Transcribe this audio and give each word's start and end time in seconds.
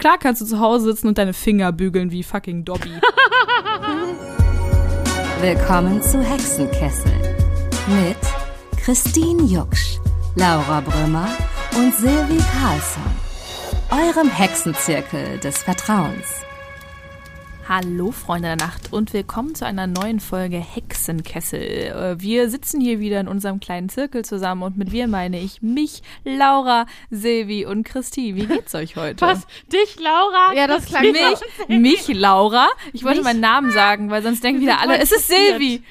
Klar 0.00 0.16
kannst 0.16 0.40
du 0.40 0.46
zu 0.46 0.58
Hause 0.60 0.86
sitzen 0.86 1.08
und 1.08 1.18
deine 1.18 1.34
Finger 1.34 1.72
bügeln 1.72 2.10
wie 2.10 2.22
fucking 2.22 2.64
Dobby. 2.64 2.88
Willkommen 5.42 6.02
zu 6.02 6.22
Hexenkessel 6.22 7.12
mit 7.86 8.16
Christine 8.82 9.42
Jucksch, 9.42 9.98
Laura 10.36 10.80
Brümmer 10.80 11.28
und 11.76 11.94
Silvi 11.96 12.38
Carlsson, 12.38 13.02
eurem 13.90 14.30
Hexenzirkel 14.30 15.36
des 15.38 15.58
Vertrauens. 15.58 16.46
Hallo 17.72 18.10
Freunde 18.10 18.48
der 18.48 18.56
Nacht 18.56 18.92
und 18.92 19.12
willkommen 19.12 19.54
zu 19.54 19.64
einer 19.64 19.86
neuen 19.86 20.18
Folge 20.18 20.56
Hexenkessel. 20.56 21.60
Äh, 21.60 22.16
Wir 22.20 22.50
sitzen 22.50 22.80
hier 22.80 22.98
wieder 22.98 23.20
in 23.20 23.28
unserem 23.28 23.60
kleinen 23.60 23.88
Zirkel 23.88 24.24
zusammen 24.24 24.64
und 24.64 24.76
mit 24.76 24.90
wir 24.90 25.06
meine 25.06 25.38
ich 25.38 25.62
mich, 25.62 26.02
Laura, 26.24 26.86
Silvi 27.10 27.66
und 27.66 27.84
Christi. 27.84 28.34
Wie 28.34 28.46
geht's 28.46 28.74
euch 28.74 28.96
heute? 28.96 29.24
Was? 29.24 29.46
Dich, 29.72 30.00
Laura? 30.00 30.52
Ja, 30.52 30.66
das 30.66 30.86
klang 30.86 31.12
Mich, 31.12 31.22
mich, 31.68 32.08
Laura. 32.08 32.66
Ich 32.92 33.04
wollte 33.04 33.18
Mich? 33.18 33.24
meinen 33.26 33.40
Namen 33.40 33.70
sagen, 33.70 34.10
weil 34.10 34.24
sonst 34.24 34.42
denken 34.42 34.62
wieder 34.62 34.80
alle, 34.80 34.98
es 34.98 35.12
ist 35.12 35.28
Silvi. 35.28 35.84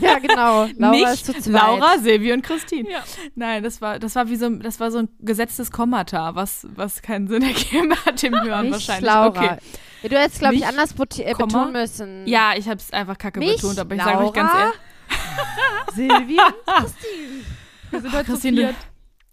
Ja, 0.00 0.18
genau. 0.18 0.66
Laura 0.76 0.90
mich, 0.92 1.02
ist 1.04 1.26
zu 1.26 1.32
zweit. 1.34 1.52
Laura, 1.52 1.98
Silvi 1.98 2.32
und 2.32 2.42
Christine. 2.42 2.90
Ja. 2.90 3.02
Nein, 3.34 3.62
das 3.62 3.80
war, 3.80 3.98
das 3.98 4.14
war 4.14 4.28
wie 4.28 4.36
so, 4.36 4.46
ein- 4.46 4.60
das 4.60 4.78
war 4.80 4.90
so 4.90 4.98
ein 4.98 5.08
gesetztes 5.20 5.70
Kommata, 5.72 6.34
was, 6.34 6.66
was 6.74 7.02
keinen 7.02 7.26
Sinn 7.28 7.42
ergeben 7.42 7.94
hat 8.06 8.22
im 8.22 8.40
Hören 8.40 8.62
Mich, 8.66 8.72
wahrscheinlich. 8.72 9.04
Laura. 9.10 9.28
Okay. 9.28 9.56
Ja, 10.02 10.08
du 10.08 10.18
hättest, 10.18 10.38
glaube 10.40 10.54
ich, 10.54 10.66
anders 10.66 10.92
äh, 11.18 11.32
Komma. 11.32 11.46
betonen 11.46 11.72
müssen. 11.72 12.26
Ja, 12.26 12.52
ich 12.56 12.66
habe 12.68 12.76
es 12.76 12.92
einfach 12.92 13.18
kacke 13.18 13.38
Mich, 13.40 13.56
betont, 13.56 13.78
aber 13.78 13.94
ich 13.94 14.02
sage 14.02 14.24
euch 14.24 14.32
ganz 14.32 14.52
Laura, 14.52 14.64
ehrlich. 14.64 14.78
Silvia. 15.94 16.46
Wir 17.90 18.00
sind 18.00 18.12
heute 18.12 18.24
zu 18.26 18.32
Christine, 18.32 18.56
viert. 18.60 18.76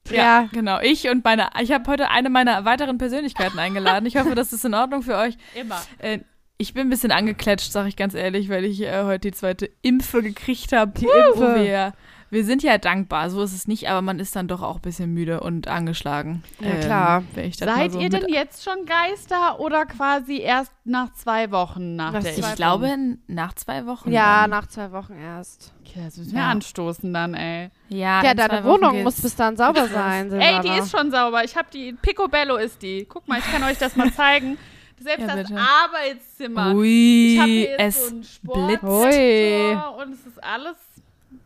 Ja, 0.09 0.41
Ja. 0.41 0.49
genau. 0.51 0.79
Ich 0.81 1.07
und 1.09 1.23
meine, 1.23 1.49
ich 1.61 1.71
habe 1.71 1.89
heute 1.89 2.09
eine 2.09 2.29
meiner 2.29 2.65
weiteren 2.65 2.97
Persönlichkeiten 2.97 3.59
eingeladen. 3.59 4.05
Ich 4.05 4.17
hoffe, 4.17 4.33
das 4.35 4.51
ist 4.53 4.65
in 4.65 4.73
Ordnung 4.73 5.03
für 5.03 5.15
euch. 5.17 5.37
Immer. 5.53 5.81
Äh, 5.99 6.19
ich 6.57 6.73
bin 6.73 6.87
ein 6.87 6.89
bisschen 6.89 7.11
angeklatscht, 7.11 7.71
sage 7.71 7.89
ich 7.89 7.95
ganz 7.95 8.13
ehrlich, 8.13 8.49
weil 8.49 8.65
ich 8.65 8.81
äh, 8.81 9.03
heute 9.03 9.29
die 9.29 9.31
zweite 9.37 9.69
Impfe 9.81 10.23
gekriegt 10.23 10.71
habe. 10.73 10.91
Die 10.99 11.05
Impfe. 11.05 11.55
Wir, 11.63 11.93
wir 12.29 12.43
sind 12.43 12.61
ja 12.63 12.77
dankbar, 12.77 13.29
so 13.29 13.41
ist 13.43 13.53
es 13.53 13.67
nicht, 13.67 13.87
aber 13.89 14.01
man 14.01 14.19
ist 14.19 14.35
dann 14.35 14.47
doch 14.49 14.61
auch 14.63 14.77
ein 14.77 14.81
bisschen 14.81 15.13
müde 15.13 15.39
und 15.39 15.67
angeschlagen. 15.67 16.43
Ja, 16.59 16.75
klar. 16.77 17.23
wenn 17.35 17.45
ich 17.45 17.57
das 17.57 17.67
mal 17.69 17.75
Seid 17.77 17.91
so 17.93 17.99
ihr 17.99 18.09
denn 18.09 18.25
jetzt 18.27 18.63
schon 18.65 18.85
Geister 18.85 19.59
oder 19.59 19.85
quasi 19.85 20.39
erst 20.39 20.71
nach 20.83 21.13
zwei 21.13 21.51
Wochen 21.51 21.95
nach 21.95 22.11
Nach 22.11 22.21
der 22.23 22.33
zwei 22.33 22.39
Ich 22.39 22.39
Impfung? 22.39 22.55
glaube, 22.55 22.97
nach 23.27 23.53
zwei 23.53 23.85
Wochen. 23.85 24.11
Ja, 24.11 24.41
dann. 24.41 24.49
nach 24.49 24.67
zwei 24.67 24.91
Wochen 24.91 25.13
erst. 25.13 25.73
Okay, 25.85 26.01
das 26.05 26.17
müssen 26.17 26.33
wir 26.33 26.39
Ja. 26.41 26.49
anstoßen 26.49 27.13
dann, 27.13 27.33
ey. 27.35 27.69
Ja, 27.89 28.23
Ja, 28.23 28.33
deine 28.33 28.63
Wohnung 28.65 28.93
geht's. 28.93 29.03
muss 29.03 29.21
bis 29.21 29.35
dann 29.35 29.55
sauber 29.55 29.87
sein, 29.93 30.31
Ey, 30.33 30.59
die 30.61 30.77
ist 30.79 30.91
schon 30.91 31.11
sauber. 31.11 31.43
Ich 31.45 31.55
habe 31.55 31.67
die, 31.71 31.93
Picobello 31.93 32.57
ist 32.57 32.81
die. 32.81 33.05
Guck 33.07 33.27
mal, 33.27 33.39
ich 33.39 33.45
kann 33.45 33.63
euch 33.63 33.77
das 33.77 33.95
mal 33.95 34.11
zeigen. 34.15 34.57
Selbst 34.99 35.27
Ja, 35.27 35.35
das. 35.35 35.51
Arbeitszimmer. 35.51 36.73
Ui, 36.75 37.33
ich 37.33 37.39
habe 37.39 37.49
hier 37.51 37.69
jetzt 37.71 37.81
es 37.81 38.01
so 38.01 38.07
einen 38.09 38.19
blitzt. 38.21 38.81
Sportsektor 38.83 39.97
und 39.97 40.13
es 40.13 40.25
ist 40.25 40.43
alles 40.43 40.75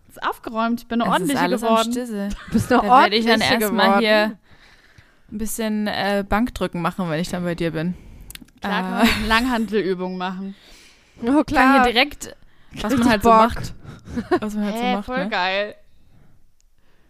ist 0.09 0.23
aufgeräumt. 0.23 0.81
Ich 0.81 0.87
bin 0.87 1.01
eine 1.01 1.09
Es 1.09 1.15
ist 1.15 1.35
ordentliche 1.35 1.41
alles 1.41 1.63
am 1.63 1.69
geworden. 1.69 1.93
Du 1.93 2.53
bist 2.53 2.71
eine 2.71 2.81
Da 2.81 3.01
werde 3.01 3.15
ich 3.15 3.25
dann 3.25 3.41
ordentliche 3.41 3.63
erstmal 3.63 3.99
hier 3.99 4.37
ein 5.31 5.37
bisschen 5.37 5.87
äh, 5.87 6.25
Bankdrücken 6.27 6.81
machen, 6.81 7.09
wenn 7.09 7.19
ich 7.19 7.29
dann 7.29 7.43
bei 7.43 7.55
dir 7.55 7.71
bin. 7.71 7.95
Klar, 8.61 8.81
kann 8.81 8.93
Äh, 8.93 8.97
man 9.05 9.07
eine 9.15 9.27
Langhantelübung 9.27 10.17
machen. 10.17 10.55
Oh, 11.21 11.25
kann 11.27 11.45
klar. 11.45 11.83
hier 11.83 11.93
direkt, 11.93 12.35
was 12.81 12.93
man 12.97 13.09
halt 13.09 13.23
so 13.23 13.29
Bock. 13.29 13.37
macht. 13.39 13.73
Was 14.41 14.55
man 14.55 14.65
halt 14.65 14.75
so 14.75 14.81
Hä, 14.81 14.95
macht. 14.95 15.05
voll 15.05 15.23
Ne? 15.23 15.29
geil. 15.29 15.75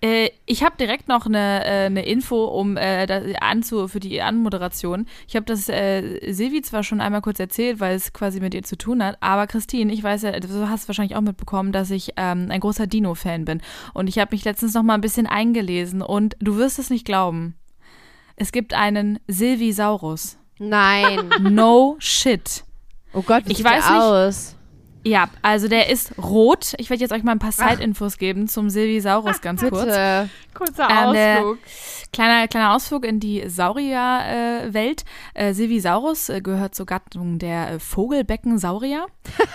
Äh, 0.04 0.32
ich 0.48 0.64
habe 0.64 0.76
direkt 0.78 1.08
noch 1.08 1.28
eine, 1.28 1.64
äh, 1.64 1.86
eine 1.86 2.04
Info 2.06 2.46
um 2.46 2.76
äh, 2.76 3.06
da, 3.06 3.22
anzu, 3.40 3.88
für 3.88 4.00
die 4.00 4.22
Anmoderation. 4.22 5.06
Ich 5.28 5.36
habe 5.36 5.46
das 5.46 5.70
äh, 5.70 6.34
Silvi 6.34 6.64
zwar 6.64 6.84
schon 6.84 7.02
einmal 7.02 7.22
kurz 7.22 7.40
erzählt, 7.40 7.80
weil 7.80 7.96
es 7.96 8.12
quasi 8.12 8.40
mit 8.40 8.54
ihr 8.56 8.64
zu 8.64 8.78
tun 8.78 9.04
hat, 9.04 9.18
aber 9.22 9.46
Christine, 9.46 9.94
ich 9.94 10.02
weiß 10.04 10.24
ja, 10.24 10.40
du 10.40 10.68
hast 10.68 10.88
wahrscheinlich 10.88 11.16
auch 11.16 11.22
mitbekommen, 11.22 11.72
dass 11.72 11.92
ich 11.92 12.14
ähm, 12.18 12.48
ein 12.50 12.60
großer 12.60 12.88
Dino-Fan 12.88 13.46
bin. 13.46 13.62
Und 13.94 14.08
ich 14.08 14.18
habe 14.18 14.34
mich 14.34 14.44
letztens 14.44 14.74
noch 14.74 14.84
mal 14.84 14.96
ein 14.96 15.02
bisschen 15.02 15.28
eingelesen 15.28 16.02
und 16.02 16.36
du 16.40 16.58
wirst 16.58 16.80
es 16.80 16.90
nicht 16.90 17.06
glauben. 17.06 17.56
Es 18.36 18.52
gibt 18.52 18.74
einen 18.74 19.20
Silvisaurus. 19.28 20.38
Nein. 20.58 21.30
No 21.42 21.96
shit. 22.00 22.64
Oh 23.14 23.22
Gott, 23.22 23.44
wie 23.46 23.52
Ich 23.52 23.58
sieht 23.58 23.66
weiß 23.68 23.84
der 23.86 23.94
nicht. 23.94 24.02
aus? 24.04 24.56
Ja, 25.04 25.30
also 25.42 25.68
der 25.68 25.90
ist 25.90 26.18
rot. 26.18 26.74
Ich 26.78 26.90
werde 26.90 27.02
jetzt 27.02 27.12
euch 27.12 27.24
mal 27.24 27.32
ein 27.32 27.40
paar 27.40 27.52
Side-Infos 27.52 28.18
geben 28.18 28.48
zum 28.48 28.70
Silvisaurus 28.70 29.42
ganz 29.42 29.62
kurz. 29.62 29.86
Bitte. 29.86 30.30
Kurzer 30.54 30.88
Ähm, 30.90 31.38
Ausflug. 31.40 31.58
Kleiner, 32.14 32.48
kleiner 32.48 32.76
Ausflug 32.76 33.06
in 33.06 33.20
die 33.22 33.48
Saurierwelt. 33.48 35.06
Äh, 35.34 35.54
Silvisaurus 35.54 36.30
äh, 36.30 36.42
gehört 36.42 36.76
zur 36.76 36.86
Gattung 36.86 37.40
der 37.40 37.72
äh, 37.72 37.80
Vogelbeckensaurier. 37.80 39.06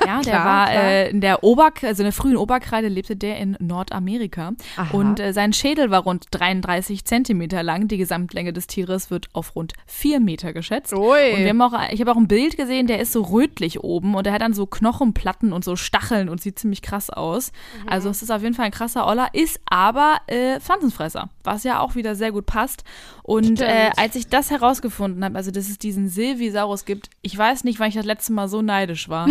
Ja, 0.05 0.21
der 0.23 0.33
Klar, 0.33 0.45
war 0.45 0.73
äh, 0.73 1.11
in 1.11 1.21
der 1.21 1.45
Oberk 1.45 1.85
also 1.85 2.03
in 2.03 2.07
der 2.07 2.13
frühen 2.13 2.37
Oberkreide 2.37 2.89
lebte 2.89 3.15
der 3.15 3.37
in 3.39 3.57
Nordamerika. 3.61 4.53
Aha. 4.77 4.97
Und 4.97 5.21
äh, 5.21 5.33
sein 5.33 5.53
Schädel 5.53 5.91
war 5.91 6.03
rund 6.05 6.27
33 6.31 7.05
Zentimeter 7.05 7.63
lang. 7.63 7.89
Die 7.89 7.99
Gesamtlänge 7.99 8.53
des 8.55 8.67
Tieres 8.67 9.11
wird 9.11 9.29
auf 9.35 9.55
rund 9.55 9.75
4 9.87 10.21
Meter 10.21 10.53
geschätzt. 10.55 10.95
Ui. 10.95 11.33
Und 11.35 11.41
wir 11.41 11.51
haben 11.51 11.61
auch, 11.61 11.75
ich 11.91 12.01
habe 12.01 12.11
auch 12.11 12.17
ein 12.17 12.29
Bild 12.29 12.57
gesehen, 12.57 12.87
der 12.87 13.01
ist 13.01 13.13
so 13.13 13.23
rötlich 13.23 13.85
oben 13.85 14.15
und 14.15 14.25
der 14.25 14.33
hat 14.33 14.41
dann 14.41 14.55
so 14.55 14.67
Knochenplatten 14.67 15.36
und 15.43 15.65
so 15.65 15.77
Stacheln 15.77 16.29
und 16.29 16.41
sieht 16.41 16.59
ziemlich 16.59 16.83
krass 16.83 17.11
aus. 17.11 17.53
Mhm. 17.83 17.89
Also 17.89 18.11
es 18.11 18.23
ist 18.23 18.31
auf 18.31 18.43
jeden 18.43 18.55
Fall 18.55 18.67
ein 18.67 18.71
krasser 18.73 19.07
Oller, 19.07 19.29
ist 19.33 19.61
aber 19.71 20.19
äh, 20.27 20.61
Pflanzenfresser, 20.61 21.29
was 21.45 21.65
ja 21.65 21.81
auch 21.81 21.95
wieder 21.95 22.15
sehr 22.15 22.33
gut 22.33 22.47
passt. 22.47 22.85
Und 23.23 23.61
äh, 23.61 23.91
als 23.97 24.15
ich 24.15 24.29
das 24.29 24.51
herausgefunden 24.51 25.25
habe, 25.25 25.37
also 25.37 25.51
dass 25.51 25.69
es 25.69 25.79
diesen 25.79 26.09
Silvisaurus 26.09 26.85
gibt, 26.85 27.11
ich 27.23 27.37
weiß 27.37 27.65
nicht, 27.65 27.79
wann 27.81 27.89
ich 27.89 27.95
das 27.95 28.07
letzte 28.07 28.33
Mal 28.33 28.49
so 28.49 28.63
neidisch 28.63 29.09
war. 29.09 29.29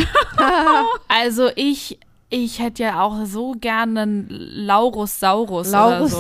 also 1.08 1.50
ich, 1.56 2.00
ich 2.30 2.60
hätte 2.60 2.84
ja 2.84 3.02
auch 3.02 3.26
so 3.26 3.54
gerne 3.60 4.02
einen 4.02 4.28
Laurussaurus 4.30 5.72
oder 5.88 6.10
so. 6.10 6.18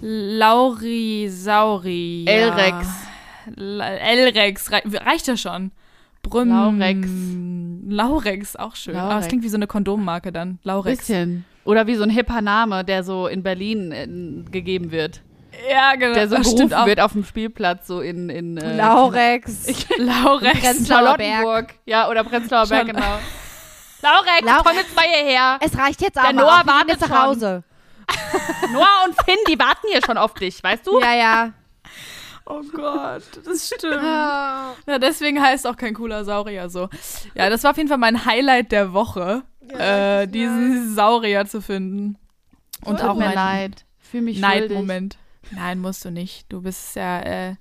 Laurisauri. 0.00 2.24
L-Rex. 2.26 2.86
La- 3.56 3.88
L-Rex, 3.96 4.72
rei 4.72 4.82
reicht 5.04 5.26
ja 5.26 5.36
schon. 5.36 5.70
Brüm. 6.24 6.48
Laurex. 6.48 7.08
Laurex, 7.86 8.56
auch 8.56 8.74
schön. 8.76 8.96
Aber 8.96 9.06
es 9.08 9.10
Laurex. 9.12 9.28
klingt 9.28 9.44
wie 9.44 9.48
so 9.48 9.56
eine 9.56 9.66
Kondommarke 9.66 10.32
dann. 10.32 10.58
Laurex. 10.62 10.98
Bisschen. 10.98 11.44
Oder 11.64 11.86
wie 11.86 11.94
so 11.94 12.02
ein 12.02 12.10
hipper 12.10 12.40
Name, 12.42 12.84
der 12.84 13.04
so 13.04 13.26
in 13.26 13.42
Berlin 13.42 13.92
äh, 13.92 14.50
gegeben 14.50 14.90
wird. 14.90 15.22
Ja, 15.70 15.94
genau. 15.94 16.14
Der 16.14 16.28
so 16.28 16.36
Das 16.36 16.54
gerufen 16.54 16.86
wird 16.86 17.00
auf 17.00 17.12
dem 17.12 17.24
Spielplatz, 17.24 17.86
so 17.86 18.00
in, 18.00 18.28
in 18.28 18.56
äh, 18.56 18.76
Laurex. 18.76 19.66
Laurex. 19.98 20.60
Prenzlauer 20.60 21.16
Berg. 21.16 21.74
Ja, 21.86 22.08
oder 22.08 22.24
Prenzlauer 22.24 22.66
Berg, 22.66 22.86
Schon. 22.88 22.96
genau. 22.96 23.06
Laurex, 24.02 24.42
Laurex. 24.42 24.62
komm 24.64 24.76
jetzt 24.76 24.96
mal 24.96 25.04
hierher. 25.04 25.58
Es 25.60 25.78
reicht 25.78 26.02
jetzt 26.02 26.16
Der 26.16 26.24
aber. 26.24 26.32
Noah 26.32 26.60
auch, 26.60 26.66
wir 26.66 26.72
gehen 26.84 26.88
wartet 27.00 27.08
nach. 27.08 27.26
Hause. 27.26 27.62
Noah 28.72 29.04
und 29.06 29.14
Finn, 29.24 29.38
die 29.48 29.58
warten 29.58 29.86
hier 29.90 30.00
schon 30.04 30.18
auf 30.18 30.34
dich, 30.34 30.62
weißt 30.62 30.86
du? 30.86 31.00
Ja, 31.00 31.14
ja. 31.14 31.52
Oh 32.46 32.62
Gott, 32.72 33.22
das 33.44 33.66
stimmt. 33.68 34.02
Ja, 34.86 34.98
deswegen 35.00 35.40
heißt 35.40 35.66
auch 35.66 35.76
kein 35.76 35.94
cooler 35.94 36.24
Saurier 36.24 36.68
so. 36.68 36.88
Ja, 37.34 37.48
das 37.48 37.64
war 37.64 37.70
auf 37.70 37.76
jeden 37.76 37.88
Fall 37.88 37.98
mein 37.98 38.26
Highlight 38.26 38.70
der 38.72 38.92
Woche, 38.92 39.42
äh, 39.68 40.26
diesen 40.28 40.94
Saurier 40.94 41.46
zu 41.46 41.62
finden. 41.62 42.18
Und 42.84 43.00
Tut 43.00 43.08
auch 43.08 43.14
mir 43.14 43.26
mein 43.26 43.34
leid. 43.34 43.84
Fühl 43.98 44.22
mich. 44.22 44.38
Neidmoment. 44.38 45.16
Nein, 45.50 45.80
musst 45.80 46.04
du 46.04 46.10
nicht. 46.10 46.50
Du 46.52 46.62
bist 46.62 46.96
ja, 46.96 47.20
äh, 47.20 47.54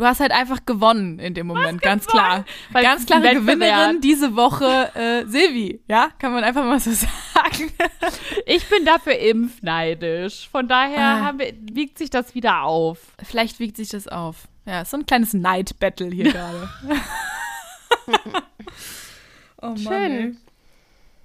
du 0.00 0.06
hast 0.06 0.18
halt 0.20 0.32
einfach 0.32 0.64
gewonnen 0.64 1.18
in 1.18 1.34
dem 1.34 1.46
Moment, 1.46 1.82
ganz 1.82 2.06
klar. 2.06 2.46
Weil 2.70 2.82
ganz 2.82 3.04
klare. 3.04 3.34
Gewinnerin 3.34 4.00
diese 4.00 4.34
Woche, 4.34 4.90
äh, 4.94 5.26
Silvi, 5.26 5.82
ja? 5.88 6.08
Kann 6.18 6.32
man 6.32 6.42
einfach 6.42 6.64
mal 6.64 6.80
so 6.80 6.90
sagen. 6.92 7.70
Ich 8.46 8.66
bin 8.68 8.86
dafür 8.86 9.18
impfneidisch. 9.18 10.48
Von 10.48 10.68
daher 10.68 10.98
Ah. 11.00 11.34
wir, 11.36 11.52
wiegt 11.72 11.98
sich 11.98 12.08
das 12.08 12.34
wieder 12.34 12.62
auf. 12.62 12.98
Vielleicht 13.22 13.60
wiegt 13.60 13.76
sich 13.76 13.90
das 13.90 14.08
auf. 14.08 14.48
Ja, 14.64 14.84
so 14.86 14.96
ein 14.96 15.04
kleines 15.04 15.34
Neid-Battle 15.34 16.08
hier 16.08 16.32
gerade. 16.32 16.70
oh 19.60 19.66
Mann, 19.66 19.78
Schön. 19.78 20.38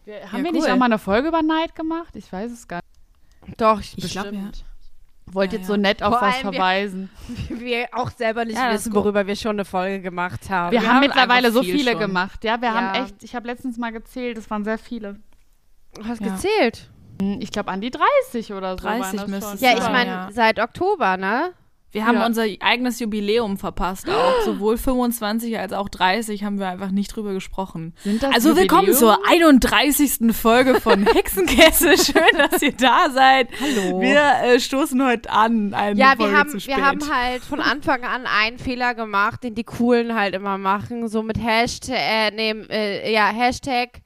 Wir, 0.03 0.31
haben 0.31 0.43
wir 0.43 0.51
cool. 0.51 0.59
nicht 0.59 0.69
auch 0.69 0.75
mal 0.77 0.85
eine 0.85 0.99
Folge 0.99 1.29
über 1.29 1.41
Neid 1.41 1.75
gemacht? 1.75 2.13
Ich 2.15 2.31
weiß 2.31 2.51
es 2.51 2.67
gar 2.67 2.81
nicht. 3.47 3.61
Doch, 3.61 3.79
ich, 3.79 3.97
Ich 3.97 4.11
glaube, 4.11 4.35
ja. 4.35 4.49
Wollt 5.35 5.51
Ja, 5.51 5.59
jetzt 5.59 5.67
so 5.67 5.75
nett 5.75 6.01
auf 6.01 6.13
Vor 6.17 6.21
was 6.27 6.35
allem 6.35 6.45
wir- 6.45 6.53
verweisen. 6.53 7.09
wir 7.49 7.87
auch 7.91 8.09
selber 8.09 8.45
nicht 8.45 8.57
Ja, 8.57 8.71
wissen, 8.73 8.93
worüber 8.95 9.27
wir 9.27 9.35
schon 9.35 9.57
eine 9.57 9.65
Folge 9.65 10.01
gemacht 10.01 10.49
haben. 10.49 10.71
Wir, 10.71 10.81
wir 10.81 10.87
haben 10.87 10.95
haben 10.95 11.01
mittlerweile 11.01 11.51
so 11.51 11.61
viel 11.61 11.77
viele 11.77 11.91
schon. 11.91 11.99
gemacht. 11.99 12.43
Ja, 12.43 12.59
wir 12.61 12.69
Ja. 12.69 12.73
haben 12.73 13.03
echt, 13.03 13.23
ich 13.23 13.35
habe 13.35 13.45
letztens 13.47 13.77
mal 13.77 13.91
gezählt, 13.91 14.37
es 14.37 14.49
waren 14.49 14.63
sehr 14.63 14.77
viele. 14.77 15.19
Du 15.93 16.05
hast 16.05 16.21
Ja. 16.21 16.29
gezählt. 16.29 16.89
Hm, 17.21 17.39
Ich 17.41 17.51
glaube 17.51 17.69
an 17.71 17.81
die 17.81 17.91
30 17.91 18.53
oder 18.53 18.77
so. 18.77 18.83
30 18.87 19.01
waren 19.03 19.17
das 19.17 19.27
müsste 19.27 19.45
schon. 19.45 19.55
es 19.55 19.61
Ja, 19.61 19.73
ich 19.73 19.89
meine, 19.91 20.09
ja. 20.09 20.29
seit 20.31 20.59
Oktober, 20.59 21.17
ne? 21.17 21.51
Wir 21.95 22.05
haben 22.05 22.15
Ja. 22.17 22.25
unser 22.25 22.43
eigenes 22.59 22.99
Jubiläum 22.99 23.57
verpasst 23.57 24.09
auch. 24.09 24.41
Sowohl 24.45 24.77
25 24.77 25.57
als 25.57 25.71
auch 25.71 25.87
30 25.87 26.43
haben 26.43 26.59
wir 26.59 26.67
einfach 26.67 26.91
nicht 26.91 27.15
drüber 27.15 27.31
gesprochen. 27.31 27.93
Sind 28.03 28.21
das 28.21 28.35
also 28.35 28.57
willkommen 28.57 28.87
Jubiläum? 28.89 29.15
zur 29.15 29.27
31. 29.29 30.35
Folge 30.35 30.81
von 30.81 31.05
Hexenkessel. 31.13 31.97
Schön, 31.97 32.37
dass 32.51 32.61
ihr 32.61 32.73
da 32.73 33.09
seid. 33.11 33.47
Hallo. 33.61 34.01
Wir 34.01 34.21
äh, 34.43 34.59
stoßen 34.59 35.01
heute 35.07 35.29
an. 35.29 35.73
Eine 35.73 35.97
Ja, 35.97 36.15
Folge 36.17 36.33
wir 36.33 36.37
haben, 36.37 36.49
zu 36.49 36.59
spät. 36.59 36.75
wir 36.75 36.85
haben 36.85 36.99
halt 37.09 37.43
von 37.45 37.61
Anfang 37.61 38.03
an 38.03 38.25
einen 38.27 38.59
Fehler 38.59 38.93
gemacht, 38.93 39.41
den 39.45 39.55
die 39.55 39.63
Coolen 39.63 40.15
halt 40.15 40.35
immer 40.35 40.57
machen. 40.57 41.07
So 41.07 41.23
mit 41.23 41.37
Hashtag, 41.41 41.95
äh, 41.97 42.31
nee, 42.31 42.51
äh, 42.69 43.13
ja, 43.13 43.27
Hashtag 43.27 44.01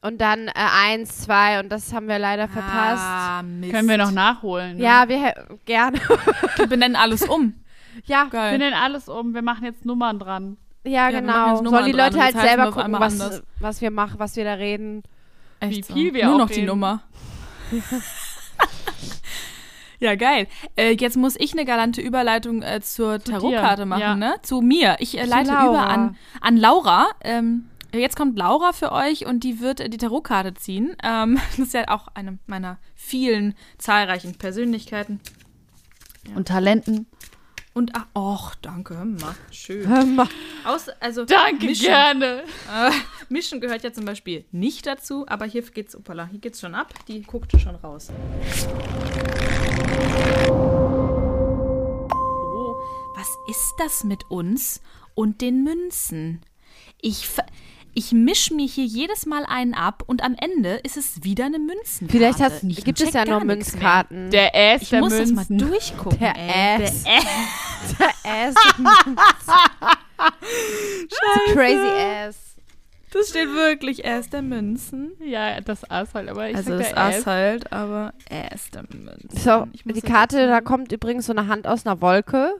und 0.00 0.20
dann 0.20 0.48
äh, 0.48 0.52
eins, 0.54 1.18
zwei 1.18 1.60
und 1.60 1.70
das 1.70 1.92
haben 1.92 2.08
wir 2.08 2.18
leider 2.18 2.48
verpasst. 2.48 3.02
Ah, 3.04 3.42
Mist. 3.42 3.72
Können 3.72 3.88
wir 3.88 3.98
noch 3.98 4.12
nachholen. 4.12 4.76
Ne? 4.76 4.82
Ja, 4.82 5.08
wir 5.08 5.34
gerne. 5.64 5.98
Wir 6.56 6.66
benennen 6.66 6.96
alles 6.96 7.22
um. 7.22 7.54
ja, 8.06 8.24
Wir 8.24 8.30
Geil. 8.30 8.58
nennen 8.58 8.74
alles 8.74 9.08
um. 9.08 9.34
Wir 9.34 9.42
machen 9.42 9.64
jetzt 9.64 9.84
Nummern 9.84 10.18
dran. 10.18 10.56
ja, 10.84 11.10
wir 11.10 11.22
machen 11.22 11.58
genau. 11.58 11.70
Sollen 11.70 11.86
die 11.86 11.92
dran 11.92 12.12
Leute 12.12 12.22
halt 12.22 12.34
wir 12.34 12.42
selber 12.42 12.70
gucken, 12.70 12.92
was, 12.92 13.20
anders. 13.20 13.42
was 13.60 13.80
wir 13.80 13.90
machen, 13.90 14.18
was 14.18 14.36
wir 14.36 14.44
da 14.44 14.54
reden. 14.54 15.02
Echt 15.60 15.76
Wie 15.76 15.82
so. 15.82 15.94
viel 15.94 16.14
wir 16.14 16.26
Nur 16.26 16.34
auch 16.34 16.38
noch 16.38 16.48
die 16.48 16.54
reden. 16.54 16.66
Nummer. 16.66 17.02
ja, 19.98 20.14
geil. 20.14 20.46
Äh, 20.76 20.92
jetzt 20.92 21.16
muss 21.16 21.34
ich 21.36 21.52
eine 21.52 21.64
galante 21.64 22.00
Überleitung 22.00 22.62
äh, 22.62 22.80
zur 22.80 23.18
Zu 23.18 23.32
Tarotkarte 23.32 23.84
machen, 23.84 24.00
ja. 24.00 24.14
ne? 24.14 24.36
Zu 24.42 24.60
mir. 24.60 24.96
Ich 25.00 25.18
äh, 25.18 25.24
leite 25.24 25.50
Laura. 25.50 25.66
über 25.66 25.88
an, 25.88 26.16
an 26.40 26.56
Laura. 26.56 27.08
Ähm, 27.22 27.68
jetzt 27.92 28.16
kommt 28.16 28.36
Laura 28.38 28.72
für 28.72 28.92
euch 28.92 29.26
und 29.26 29.44
die 29.44 29.60
wird 29.60 29.92
die 29.92 29.96
Tarotkarte 29.98 30.54
ziehen. 30.54 30.96
Ähm, 31.02 31.38
das 31.50 31.58
ist 31.58 31.74
ja 31.74 31.88
auch 31.88 32.08
eine 32.14 32.38
meiner 32.46 32.78
vielen 32.94 33.54
zahlreichen 33.78 34.34
Persönlichkeiten. 34.36 35.20
Und 36.34 36.48
Talenten. 36.48 37.06
Und 37.74 37.92
ach, 37.94 38.06
och, 38.14 38.54
danke, 38.60 38.96
hör 38.96 39.04
mal, 39.04 39.34
schön. 39.52 40.16
Mal. 40.16 40.26
Aus, 40.64 40.88
also 41.00 41.24
Danke, 41.24 41.66
mischen, 41.66 41.86
gerne. 41.86 42.42
Äh, 42.74 42.90
mischen 43.28 43.60
gehört 43.60 43.84
ja 43.84 43.92
zum 43.92 44.04
Beispiel 44.04 44.44
nicht 44.50 44.84
dazu, 44.86 45.24
aber 45.28 45.44
hier 45.44 45.62
geht's, 45.62 45.94
opala, 45.94 46.26
hier 46.26 46.40
geht's 46.40 46.60
schon 46.60 46.74
ab. 46.74 46.92
Die 47.06 47.22
guckte 47.22 47.58
schon 47.60 47.76
raus. 47.76 48.08
Oh, 52.10 52.76
was 53.14 53.28
ist 53.48 53.74
das 53.78 54.04
mit 54.04 54.28
uns 54.30 54.80
und 55.14 55.40
den 55.40 55.62
Münzen? 55.62 56.40
Ich, 57.00 57.28
ver- 57.28 57.46
ich 57.98 58.12
misch 58.12 58.52
mir 58.52 58.66
hier 58.66 58.84
jedes 58.84 59.26
Mal 59.26 59.44
einen 59.44 59.74
ab 59.74 60.04
und 60.06 60.22
am 60.22 60.36
Ende 60.40 60.76
ist 60.84 60.96
es 60.96 61.24
wieder 61.24 61.46
eine 61.46 61.58
Münzenkarte. 61.58 62.16
Vielleicht 62.16 62.38
hast, 62.40 62.62
Ich 62.62 62.84
gibt 62.84 63.00
es 63.00 63.12
ja 63.12 63.24
noch. 63.24 63.42
Münzkarten. 63.42 64.30
Der 64.30 64.54
Ass 64.54 64.82
Ich 64.82 64.90
der 64.90 65.00
muss 65.00 65.16
das 65.16 65.32
mal 65.32 65.44
Münzen. 65.48 65.58
durchgucken. 65.58 66.18
Der 66.20 66.34
ey. 66.36 66.84
Ass. 66.84 67.04
Der 67.98 68.08
Ass. 68.48 68.54
ass. 70.16 70.32
Crazy 71.52 71.88
ass. 72.28 72.36
Das 73.10 73.30
steht 73.30 73.48
wirklich 73.48 74.06
Ass 74.06 74.28
der 74.30 74.42
Münzen. 74.42 75.12
Ja, 75.18 75.60
das 75.60 75.90
Ass 75.90 76.14
halt, 76.14 76.28
aber 76.28 76.50
ich 76.50 76.56
also 76.56 76.78
das 76.78 76.88
der 76.90 76.98
Ass 76.98 77.26
halt, 77.26 77.72
aber 77.72 78.12
Ass 78.30 78.70
der 78.70 78.82
Münzen. 78.82 79.30
So, 79.38 79.66
die 79.84 80.02
Karte, 80.02 80.46
da 80.46 80.60
kommt 80.60 80.92
übrigens 80.92 81.26
so 81.26 81.32
eine 81.32 81.48
Hand 81.48 81.66
aus 81.66 81.84
einer 81.84 82.00
Wolke. 82.00 82.52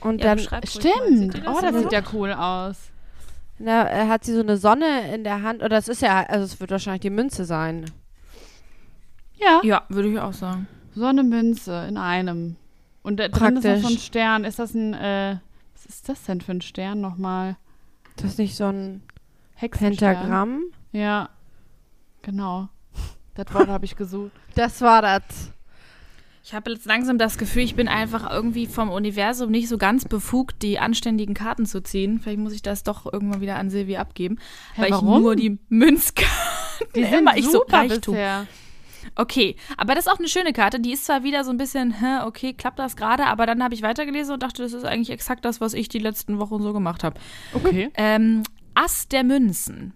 Und 0.00 0.22
Ja, 0.22 0.34
dann 0.36 0.62
Stimmt. 0.66 1.34
ihr 1.36 1.42
Oh, 1.46 1.58
das 1.60 1.74
sieht 1.76 1.92
ja 1.92 2.02
cool 2.12 2.32
aus. 2.32 2.76
na, 3.58 3.90
äh, 3.90 4.06
hat 4.08 4.24
sie 4.24 4.34
so 4.34 4.40
eine 4.40 4.56
Sonne 4.56 5.12
in 5.14 5.24
der 5.24 5.42
Hand. 5.42 5.60
Oder 5.60 5.70
das 5.70 5.88
ist 5.88 6.02
ja, 6.02 6.22
also 6.24 6.44
es 6.44 6.60
wird 6.60 6.70
wahrscheinlich 6.70 7.00
die 7.00 7.10
Münze 7.10 7.44
sein. 7.44 7.90
Ja. 9.36 9.60
Ja, 9.64 9.82
würde 9.88 10.08
ich 10.08 10.18
auch 10.18 10.32
sagen. 10.32 10.66
So 10.94 11.06
eine 11.06 11.22
Münze 11.22 11.86
in 11.88 11.96
einem. 11.96 12.56
Und 13.02 13.18
da 13.18 13.28
drin 13.28 13.56
ist 13.56 13.64
noch 13.64 13.76
so 13.78 13.94
ein 13.94 13.98
Stern. 13.98 14.44
Ist 14.44 14.58
das 14.58 14.74
ein, 14.74 14.94
äh, 14.94 15.36
was 15.74 15.86
ist 15.86 16.08
das 16.08 16.22
denn 16.24 16.40
für 16.40 16.52
ein 16.52 16.60
Stern 16.60 17.00
nochmal? 17.00 17.56
Das 18.16 18.32
ist 18.32 18.38
nicht 18.38 18.56
so 18.56 18.64
ein 18.66 19.02
Hexenstern. 19.54 20.14
Pentagramm. 20.16 20.62
Ja. 20.92 21.28
Genau. 22.22 22.68
Das 23.34 23.52
Wort 23.54 23.68
habe 23.68 23.84
ich 23.84 23.94
gesucht. 23.96 24.32
Das 24.56 24.80
war 24.80 25.02
das. 25.02 25.22
Ich 26.48 26.54
habe 26.54 26.70
jetzt 26.70 26.86
langsam 26.86 27.18
das 27.18 27.36
Gefühl, 27.36 27.60
ich 27.64 27.74
bin 27.74 27.88
einfach 27.88 28.32
irgendwie 28.32 28.66
vom 28.66 28.88
Universum 28.88 29.50
nicht 29.50 29.68
so 29.68 29.76
ganz 29.76 30.06
befugt, 30.06 30.62
die 30.62 30.78
anständigen 30.78 31.34
Karten 31.34 31.66
zu 31.66 31.82
ziehen. 31.82 32.20
Vielleicht 32.20 32.38
muss 32.38 32.54
ich 32.54 32.62
das 32.62 32.84
doch 32.84 33.04
irgendwann 33.12 33.42
wieder 33.42 33.56
an 33.56 33.68
Silvi 33.68 33.98
abgeben, 33.98 34.38
Hä, 34.74 34.84
weil 34.84 34.90
warum? 34.92 35.16
ich 35.16 35.20
nur 35.20 35.36
die 35.36 35.58
Münzkarten 35.68 36.32
Die 36.96 37.04
sind 37.04 37.18
immer 37.18 37.36
ich 37.36 37.44
so 37.44 37.50
super 37.52 37.80
Reichtum. 37.80 38.14
bisher. 38.14 38.46
Okay, 39.14 39.56
aber 39.76 39.94
das 39.94 40.06
ist 40.06 40.10
auch 40.10 40.18
eine 40.18 40.28
schöne 40.28 40.54
Karte. 40.54 40.80
Die 40.80 40.94
ist 40.94 41.04
zwar 41.04 41.22
wieder 41.22 41.44
so 41.44 41.50
ein 41.50 41.58
bisschen, 41.58 41.92
hä, 42.00 42.24
okay, 42.24 42.54
klappt 42.54 42.78
das 42.78 42.96
gerade, 42.96 43.26
aber 43.26 43.44
dann 43.44 43.62
habe 43.62 43.74
ich 43.74 43.82
weitergelesen 43.82 44.32
und 44.32 44.42
dachte, 44.42 44.62
das 44.62 44.72
ist 44.72 44.86
eigentlich 44.86 45.10
exakt 45.10 45.44
das, 45.44 45.60
was 45.60 45.74
ich 45.74 45.90
die 45.90 45.98
letzten 45.98 46.38
Wochen 46.38 46.62
so 46.62 46.72
gemacht 46.72 47.04
habe. 47.04 47.20
Okay. 47.52 47.90
Ähm, 47.94 48.42
Ass 48.72 49.06
der 49.06 49.22
Münzen. 49.22 49.92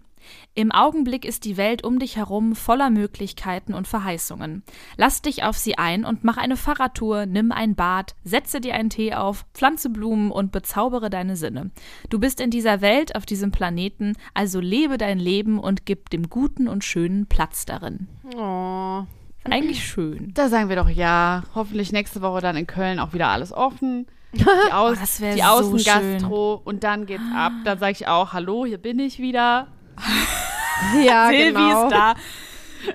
Im 0.54 0.70
Augenblick 0.70 1.24
ist 1.24 1.46
die 1.46 1.56
Welt 1.56 1.82
um 1.82 1.98
dich 1.98 2.16
herum 2.16 2.54
voller 2.54 2.90
Möglichkeiten 2.90 3.72
und 3.72 3.88
Verheißungen. 3.88 4.62
Lass 4.98 5.22
dich 5.22 5.44
auf 5.44 5.56
sie 5.56 5.78
ein 5.78 6.04
und 6.04 6.24
mach 6.24 6.36
eine 6.36 6.58
Fahrradtour, 6.58 7.24
nimm 7.24 7.52
ein 7.52 7.74
Bad, 7.74 8.14
setze 8.22 8.60
dir 8.60 8.74
einen 8.74 8.90
Tee 8.90 9.14
auf, 9.14 9.46
pflanze 9.54 9.88
Blumen 9.88 10.30
und 10.30 10.52
bezaubere 10.52 11.08
deine 11.08 11.36
Sinne. 11.36 11.70
Du 12.10 12.18
bist 12.18 12.38
in 12.38 12.50
dieser 12.50 12.82
Welt, 12.82 13.16
auf 13.16 13.24
diesem 13.24 13.50
Planeten, 13.50 14.12
also 14.34 14.60
lebe 14.60 14.98
dein 14.98 15.18
Leben 15.18 15.58
und 15.58 15.86
gib 15.86 16.10
dem 16.10 16.28
Guten 16.28 16.68
und 16.68 16.84
Schönen 16.84 17.26
Platz 17.26 17.64
darin. 17.64 18.08
Oh. 18.36 19.04
Eigentlich 19.44 19.84
schön. 19.84 20.32
Da 20.34 20.48
sagen 20.48 20.68
wir 20.68 20.76
doch 20.76 20.88
ja. 20.90 21.42
Hoffentlich 21.54 21.92
nächste 21.92 22.20
Woche 22.20 22.40
dann 22.42 22.56
in 22.56 22.66
Köln 22.66 23.00
auch 23.00 23.12
wieder 23.12 23.28
alles 23.28 23.52
offen. 23.52 24.06
Die, 24.34 24.44
Aus, 24.72 25.20
Oh, 25.20 25.24
die 25.34 25.40
so 25.40 25.44
Außengastro 25.44 26.60
und 26.64 26.84
dann 26.84 27.06
geht's 27.06 27.22
ab. 27.34 27.52
Dann 27.64 27.78
sage 27.78 27.92
ich 27.92 28.06
auch, 28.06 28.32
hallo, 28.32 28.64
hier 28.64 28.78
bin 28.78 28.98
ich 28.98 29.18
wieder. 29.18 29.68
Ja, 31.06 31.28
Silvi 31.28 31.52
genau. 31.52 31.84
ist 31.86 31.92
da. 31.92 32.14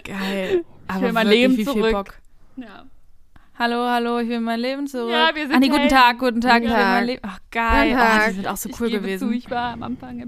Geil. 0.04 0.66
Aber 0.88 1.02
will 1.02 1.14
mein 1.14 1.28
Leben 1.28 1.64
zurück. 1.64 1.92
Bock. 1.94 2.14
Ja. 2.58 2.84
Hallo, 3.58 3.88
hallo, 3.88 4.20
ich 4.20 4.30
will 4.30 4.40
mein 4.42 4.60
Leben 4.60 4.88
zurück. 4.88 5.12
Ja, 5.12 5.32
wir 5.34 5.48
sind 5.48 5.56
Ah, 5.56 5.60
nee, 5.60 5.70
guten. 5.70 5.88
Tag, 5.90 6.20
guten 6.20 6.42
Tag, 6.42 6.64
ich 6.64 6.70
will 6.70 6.76
Tag. 6.76 6.86
mein 6.86 7.06
Leben. 7.06 7.22
Ach, 7.26 7.40
geil. 7.50 7.90
Guten 7.90 8.00
Oh, 8.02 8.28
die 8.28 8.34
sind 8.36 8.48
auch 8.48 8.58
so 8.58 8.70
ich 8.70 8.80
cool 8.82 8.90
gebe 8.90 9.02
gewesen. 9.02 9.30
Zu, 9.30 9.34
ich 9.34 9.50
war 9.50 9.74
am 9.74 9.84
Anfang 9.84 10.20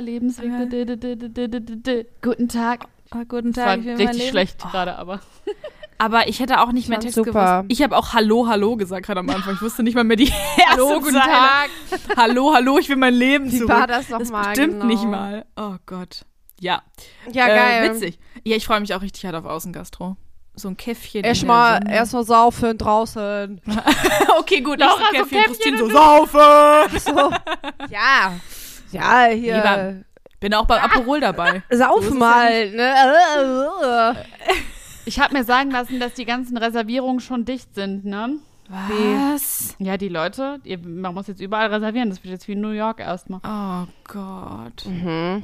Lebensweg. 0.00 0.68
D- 0.70 0.84
d- 0.86 0.96
d- 1.60 1.76
d- 1.76 2.06
Guten 2.22 2.48
Tag. 2.48 2.86
Oh, 3.14 3.18
guten 3.28 3.52
Das 3.52 3.64
war 3.64 3.66
Tag, 3.76 3.80
ich 3.80 3.86
will 3.86 3.92
mein 3.96 4.06
richtig 4.06 4.18
Leben. 4.24 4.30
schlecht 4.30 4.62
Oh, 4.64 4.68
gerade, 4.70 4.96
aber. 4.98 5.20
aber 5.98 6.28
ich 6.28 6.40
hätte 6.40 6.60
auch 6.60 6.72
nicht 6.72 6.88
mehr 6.88 6.96
Fand 6.96 7.02
Text 7.04 7.16
super. 7.16 7.62
gewusst. 7.62 7.72
Ich 7.72 7.82
habe 7.82 7.96
auch 7.96 8.12
Hallo, 8.14 8.46
Hallo 8.48 8.76
gesagt 8.76 9.06
gerade 9.06 9.20
am 9.20 9.28
Anfang. 9.30 9.54
Ich 9.54 9.62
wusste 9.62 9.82
nicht 9.82 9.94
mal 9.94 10.04
mehr 10.04 10.16
die 10.16 10.32
Hallo, 10.70 11.00
guten 11.00 11.14
Zeile. 11.14 11.24
Tag. 11.24 11.70
Hallo, 12.16 12.52
hallo, 12.54 12.78
ich 12.78 12.88
will 12.88 12.96
mein 12.96 13.14
Leben 13.14 13.50
Wie 13.50 13.58
zurück. 13.58 13.70
war 13.70 13.86
das 13.86 14.08
das 14.08 14.30
nochmal? 14.30 14.52
stimmt 14.54 14.74
genau. 14.74 14.84
nicht 14.86 15.04
mal. 15.04 15.44
Oh 15.56 15.74
Gott. 15.86 16.24
Ja. 16.60 16.82
Ja, 17.32 17.46
äh, 17.46 17.56
geil. 17.56 17.94
Witzig. 17.94 18.18
Ja, 18.44 18.56
ich 18.56 18.66
freue 18.66 18.80
mich 18.80 18.94
auch 18.94 19.02
richtig 19.02 19.24
hart 19.24 19.34
auf 19.34 19.44
Außengastro. 19.44 20.16
So 20.54 20.68
ein 20.68 20.76
Käffchen. 20.76 21.22
Erstmal 21.24 21.88
erst 21.88 22.12
mal 22.14 22.24
saufen 22.24 22.76
draußen. 22.78 23.60
okay, 24.40 24.60
gut. 24.60 24.80
Laura, 24.80 24.94
so 24.96 25.18
Käffchen, 25.18 25.28
Käffchen 25.38 25.44
Christine 25.44 25.78
so 25.78 25.90
saufen. 25.90 26.98
So. 26.98 27.30
ja. 27.90 28.32
Ja, 28.90 29.24
hier. 29.32 29.56
Lieber- 29.56 29.94
Bin 30.40 30.54
auch 30.54 30.66
beim 30.66 30.82
Aperol 30.82 31.20
dabei. 31.20 31.62
Sauf 31.70 31.96
So 31.96 32.00
ist 32.00 32.08
es 32.08 32.14
mal, 32.14 32.70
ne? 32.70 34.16
Ich 35.08 35.18
habe 35.20 35.32
mir 35.36 35.42
sagen 35.44 35.70
lassen, 35.70 36.00
dass 36.00 36.12
die 36.12 36.26
ganzen 36.26 36.58
Reservierungen 36.58 37.20
schon 37.20 37.46
dicht 37.46 37.74
sind, 37.74 38.04
ne? 38.04 38.36
Was? 38.68 39.74
Ja, 39.78 39.96
die 39.96 40.08
Leute, 40.08 40.60
ihr, 40.64 40.78
man 40.78 41.14
muss 41.14 41.26
jetzt 41.28 41.40
überall 41.40 41.72
reservieren. 41.72 42.10
Das 42.10 42.22
wird 42.22 42.32
jetzt 42.32 42.46
wie 42.48 42.54
New 42.54 42.68
York 42.72 43.00
erstmal. 43.00 43.40
Oh 43.42 43.88
Gott. 44.06 44.84
Mhm. 44.86 45.42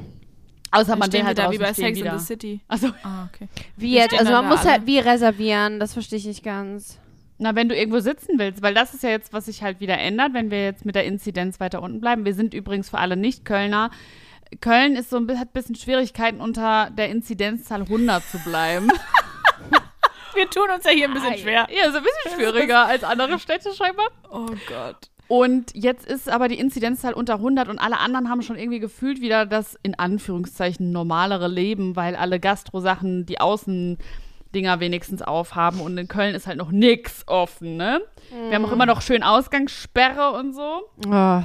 Außer 0.69 0.95
man 0.95 1.11
will 1.11 1.23
halt 1.23 1.39
da 1.39 1.51
wie 1.51 1.57
bei 1.57 1.73
Sex 1.73 1.97
wieder. 1.97 2.13
in 2.13 2.19
the 2.19 2.23
City. 2.25 2.59
Also, 2.67 2.89
Ah, 3.01 3.25
okay. 3.33 3.47
Wie 3.75 3.93
jetzt? 3.95 4.13
Also 4.17 4.31
man 4.31 4.47
muss 4.49 4.59
alle. 4.59 4.71
halt 4.73 4.85
wie 4.85 4.99
reservieren, 4.99 5.79
das 5.79 5.93
verstehe 5.93 6.19
ich 6.19 6.27
nicht 6.27 6.43
ganz. 6.43 6.99
na, 7.39 7.55
wenn 7.55 7.67
du 7.67 7.75
irgendwo 7.75 7.99
sitzen 8.01 8.37
willst, 8.37 8.61
weil 8.61 8.75
das 8.75 8.93
ist 8.93 9.01
ja 9.01 9.09
jetzt, 9.09 9.33
was 9.33 9.45
sich 9.45 9.63
halt 9.63 9.79
wieder 9.79 9.97
ändert, 9.97 10.33
wenn 10.33 10.51
wir 10.51 10.63
jetzt 10.63 10.85
mit 10.85 10.93
der 10.93 11.05
Inzidenz 11.05 11.59
weiter 11.59 11.81
unten 11.81 12.01
bleiben. 12.01 12.23
Wir 12.25 12.35
sind 12.35 12.53
übrigens 12.53 12.89
für 12.91 12.99
alle 12.99 13.17
Nicht-Kölner. 13.17 13.89
Köln 14.61 14.95
ist 14.95 15.09
so 15.09 15.17
ein, 15.17 15.27
hat 15.39 15.47
ein 15.47 15.53
bisschen 15.53 15.75
Schwierigkeiten, 15.75 16.39
unter 16.39 16.91
der 16.91 17.09
Inzidenzzahl 17.09 17.81
100 17.81 18.23
zu 18.23 18.37
bleiben. 18.39 18.89
Wir 20.35 20.49
tun 20.49 20.69
uns 20.73 20.83
ja 20.85 20.91
hier 20.91 21.07
ein 21.07 21.13
bisschen 21.13 21.37
schwer. 21.37 21.67
Ja, 21.69 21.91
so 21.91 21.97
ein 21.97 22.03
bisschen 22.03 22.35
schwieriger 22.35 22.85
als 22.85 23.03
andere 23.03 23.39
Städte 23.39 23.73
scheinbar. 23.73 24.07
Oh 24.29 24.45
Gott. 24.67 25.09
Und 25.27 25.71
jetzt 25.73 26.05
ist 26.05 26.29
aber 26.29 26.47
die 26.47 26.59
Inzidenzzahl 26.59 27.13
unter 27.13 27.35
100 27.35 27.67
und 27.67 27.79
alle 27.79 27.97
anderen 27.97 28.29
haben 28.29 28.43
schon 28.43 28.57
irgendwie 28.57 28.79
gefühlt 28.79 29.21
wieder 29.21 29.45
das 29.45 29.77
in 29.81 29.97
Anführungszeichen 29.97 30.91
normalere 30.91 31.47
Leben, 31.47 31.95
weil 31.95 32.15
alle 32.15 32.39
Gastro-Sachen 32.39 33.25
die 33.25 33.39
Außendinger 33.39 34.79
wenigstens 34.79 35.23
aufhaben 35.23 35.81
und 35.81 35.97
in 35.97 36.07
Köln 36.07 36.35
ist 36.35 36.45
halt 36.45 36.57
noch 36.57 36.71
nix 36.71 37.27
offen, 37.27 37.75
ne? 37.77 38.01
Wir 38.49 38.55
haben 38.55 38.65
auch 38.65 38.71
immer 38.71 38.85
noch 38.85 39.01
schön 39.01 39.23
Ausgangssperre 39.23 40.31
und 40.33 40.53
so. 40.53 40.89
Oh. 41.07 41.41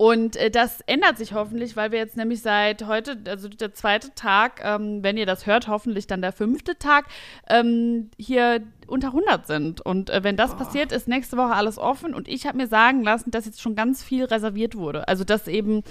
Und 0.00 0.36
äh, 0.36 0.48
das 0.48 0.80
ändert 0.82 1.18
sich 1.18 1.32
hoffentlich, 1.32 1.76
weil 1.76 1.90
wir 1.90 1.98
jetzt 1.98 2.16
nämlich 2.16 2.40
seit 2.40 2.86
heute, 2.86 3.18
also 3.26 3.48
der 3.48 3.74
zweite 3.74 4.14
Tag, 4.14 4.60
ähm, 4.64 5.02
wenn 5.02 5.16
ihr 5.16 5.26
das 5.26 5.44
hört, 5.44 5.66
hoffentlich 5.66 6.06
dann 6.06 6.22
der 6.22 6.30
fünfte 6.30 6.78
Tag, 6.78 7.06
ähm, 7.50 8.08
hier 8.16 8.62
unter 8.86 9.08
100 9.08 9.48
sind. 9.48 9.80
Und 9.80 10.08
äh, 10.10 10.22
wenn 10.22 10.36
das 10.36 10.52
oh. 10.52 10.56
passiert, 10.56 10.92
ist 10.92 11.08
nächste 11.08 11.36
Woche 11.36 11.52
alles 11.52 11.78
offen. 11.78 12.14
Und 12.14 12.28
ich 12.28 12.46
habe 12.46 12.58
mir 12.58 12.68
sagen 12.68 13.02
lassen, 13.02 13.32
dass 13.32 13.44
jetzt 13.44 13.60
schon 13.60 13.74
ganz 13.74 14.04
viel 14.04 14.24
reserviert 14.24 14.76
wurde. 14.76 15.08
Also 15.08 15.24
dass 15.24 15.48
eben 15.48 15.82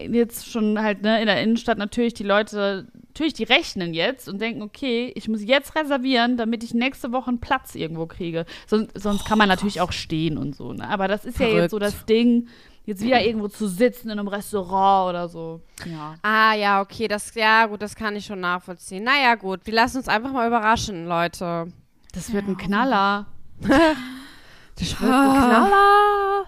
jetzt 0.00 0.48
schon 0.48 0.80
halt 0.80 1.02
ne, 1.02 1.20
in 1.20 1.26
der 1.26 1.42
Innenstadt 1.42 1.76
natürlich 1.76 2.14
die 2.14 2.22
Leute, 2.22 2.86
natürlich 3.08 3.34
die 3.34 3.42
rechnen 3.42 3.94
jetzt 3.94 4.28
und 4.28 4.40
denken, 4.40 4.62
okay, 4.62 5.12
ich 5.16 5.28
muss 5.28 5.42
jetzt 5.42 5.74
reservieren, 5.74 6.36
damit 6.36 6.62
ich 6.62 6.72
nächste 6.72 7.10
Woche 7.10 7.28
einen 7.28 7.40
Platz 7.40 7.74
irgendwo 7.74 8.06
kriege. 8.06 8.46
Sonst, 8.68 8.92
sonst 8.94 9.24
kann 9.24 9.38
man 9.38 9.48
natürlich 9.48 9.80
auch 9.80 9.90
stehen 9.90 10.38
und 10.38 10.54
so. 10.54 10.72
Ne? 10.72 10.88
Aber 10.88 11.08
das 11.08 11.24
ist 11.24 11.36
Verrückt. 11.36 11.56
ja 11.56 11.62
jetzt 11.62 11.70
so 11.72 11.80
das 11.80 12.06
Ding, 12.06 12.46
jetzt 12.84 13.02
wieder 13.02 13.22
irgendwo 13.22 13.48
zu 13.48 13.66
sitzen 13.66 14.10
in 14.10 14.18
einem 14.18 14.28
Restaurant 14.28 15.10
oder 15.10 15.28
so. 15.28 15.60
Ja. 15.84 16.16
Ah 16.22 16.54
ja, 16.54 16.80
okay, 16.80 17.08
das 17.08 17.34
ja 17.34 17.66
gut, 17.66 17.82
das 17.82 17.94
kann 17.94 18.16
ich 18.16 18.26
schon 18.26 18.40
nachvollziehen. 18.40 19.04
Naja 19.04 19.34
gut, 19.34 19.60
wir 19.64 19.74
lassen 19.74 19.98
uns 19.98 20.08
einfach 20.08 20.32
mal 20.32 20.46
überraschen, 20.46 21.06
Leute. 21.06 21.68
Das 22.12 22.32
wird 22.32 22.44
ja, 22.44 22.50
ein 22.50 22.56
Knaller. 22.56 23.26
das 23.60 25.00
wird 25.00 25.10
ein 25.10 25.32
Knaller. 25.32 26.44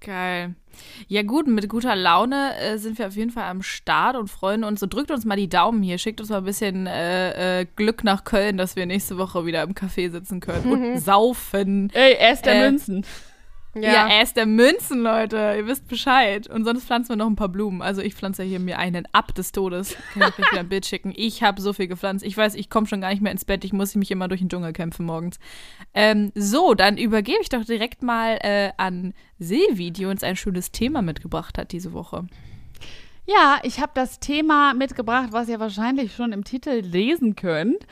Geil. 0.00 0.54
Ja 1.08 1.22
gut, 1.22 1.46
mit 1.46 1.68
guter 1.68 1.96
Laune 1.96 2.56
äh, 2.58 2.78
sind 2.78 2.98
wir 2.98 3.06
auf 3.06 3.16
jeden 3.16 3.30
Fall 3.30 3.44
am 3.44 3.62
Start 3.62 4.16
und 4.16 4.28
freuen 4.28 4.64
uns. 4.64 4.82
Und 4.82 4.92
drückt 4.92 5.10
uns 5.10 5.24
mal 5.24 5.36
die 5.36 5.48
Daumen 5.48 5.82
hier, 5.82 5.98
schickt 5.98 6.20
uns 6.20 6.30
mal 6.30 6.38
ein 6.38 6.44
bisschen 6.44 6.86
äh, 6.86 7.60
äh, 7.60 7.66
Glück 7.76 8.04
nach 8.04 8.24
Köln, 8.24 8.56
dass 8.56 8.76
wir 8.76 8.86
nächste 8.86 9.16
Woche 9.16 9.46
wieder 9.46 9.62
im 9.62 9.72
Café 9.72 10.10
sitzen 10.10 10.40
können 10.40 10.72
und 10.72 10.98
saufen. 10.98 11.90
Ey, 11.94 12.16
erst 12.18 12.46
der 12.46 12.54
äh, 12.54 12.70
Münzen. 12.70 13.06
Ja. 13.74 13.92
ja, 13.92 14.08
er 14.08 14.22
ist 14.22 14.36
der 14.36 14.46
Münzen, 14.46 15.02
Leute. 15.02 15.54
Ihr 15.56 15.66
wisst 15.66 15.88
Bescheid. 15.88 16.48
Und 16.48 16.64
sonst 16.64 16.84
pflanzen 16.84 17.10
wir 17.10 17.16
noch 17.16 17.26
ein 17.26 17.36
paar 17.36 17.48
Blumen. 17.48 17.82
Also 17.82 18.02
ich 18.02 18.14
pflanze 18.14 18.42
hier 18.44 18.60
mir 18.60 18.78
einen 18.78 19.06
ab 19.12 19.34
des 19.34 19.52
Todes. 19.52 19.96
Kann 20.12 20.22
ich 20.28 20.38
euch 20.38 20.50
wieder 20.52 20.60
ein 20.60 20.68
Bild 20.68 20.86
schicken. 20.86 21.12
Ich 21.16 21.42
habe 21.42 21.60
so 21.60 21.72
viel 21.72 21.88
gepflanzt. 21.88 22.24
Ich 22.24 22.36
weiß, 22.36 22.54
ich 22.54 22.70
komme 22.70 22.86
schon 22.86 23.00
gar 23.00 23.10
nicht 23.10 23.22
mehr 23.22 23.32
ins 23.32 23.44
Bett. 23.44 23.64
Ich 23.64 23.72
muss 23.72 23.94
mich 23.96 24.10
immer 24.10 24.28
durch 24.28 24.40
den 24.40 24.48
Dschungel 24.48 24.72
kämpfen 24.72 25.06
morgens. 25.06 25.38
Ähm, 25.92 26.30
so, 26.34 26.74
dann 26.74 26.96
übergebe 26.96 27.40
ich 27.42 27.48
doch 27.48 27.64
direkt 27.64 28.02
mal 28.02 28.38
äh, 28.42 28.72
an 28.76 29.12
Silvi, 29.38 29.90
die 29.90 30.06
uns 30.06 30.22
ein 30.22 30.36
schönes 30.36 30.70
Thema 30.70 31.02
mitgebracht 31.02 31.58
hat 31.58 31.72
diese 31.72 31.92
Woche. 31.92 32.26
Ja, 33.26 33.58
ich 33.62 33.80
habe 33.80 33.92
das 33.94 34.20
Thema 34.20 34.74
mitgebracht, 34.74 35.28
was 35.30 35.48
ihr 35.48 35.58
wahrscheinlich 35.58 36.14
schon 36.14 36.32
im 36.32 36.44
Titel 36.44 36.80
lesen 36.80 37.36
könnt. 37.36 37.86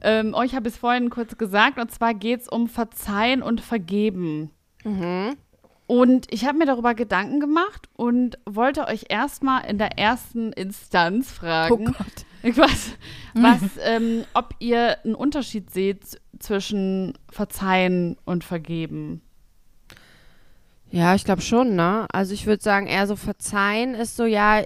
Ähm, 0.00 0.32
euch 0.32 0.54
habe 0.54 0.68
ich 0.68 0.74
es 0.74 0.80
vorhin 0.80 1.10
kurz 1.10 1.36
gesagt. 1.36 1.78
Und 1.78 1.90
zwar 1.90 2.14
geht 2.14 2.40
es 2.40 2.48
um 2.48 2.68
Verzeihen 2.68 3.42
und 3.42 3.60
Vergeben. 3.60 4.50
Mhm. 4.88 5.36
Und 5.86 6.26
ich 6.30 6.44
habe 6.44 6.58
mir 6.58 6.66
darüber 6.66 6.94
Gedanken 6.94 7.40
gemacht 7.40 7.88
und 7.96 8.38
wollte 8.44 8.86
euch 8.88 9.06
erstmal 9.08 9.64
in 9.64 9.78
der 9.78 9.98
ersten 9.98 10.52
Instanz 10.52 11.32
fragen, 11.32 11.94
oh 12.42 12.48
was, 12.56 12.90
was 13.32 13.60
ähm, 13.82 14.24
ob 14.34 14.54
ihr 14.58 14.98
einen 15.04 15.14
Unterschied 15.14 15.70
seht 15.70 16.20
zwischen 16.38 17.14
Verzeihen 17.30 18.16
und 18.26 18.44
Vergeben. 18.44 19.22
Ja, 20.90 21.14
ich 21.14 21.24
glaube 21.24 21.40
schon, 21.40 21.74
ne? 21.74 22.06
Also 22.12 22.34
ich 22.34 22.46
würde 22.46 22.62
sagen, 22.62 22.86
eher 22.86 23.06
so 23.06 23.16
Verzeihen 23.16 23.94
ist 23.94 24.16
so, 24.16 24.24
ja, 24.24 24.62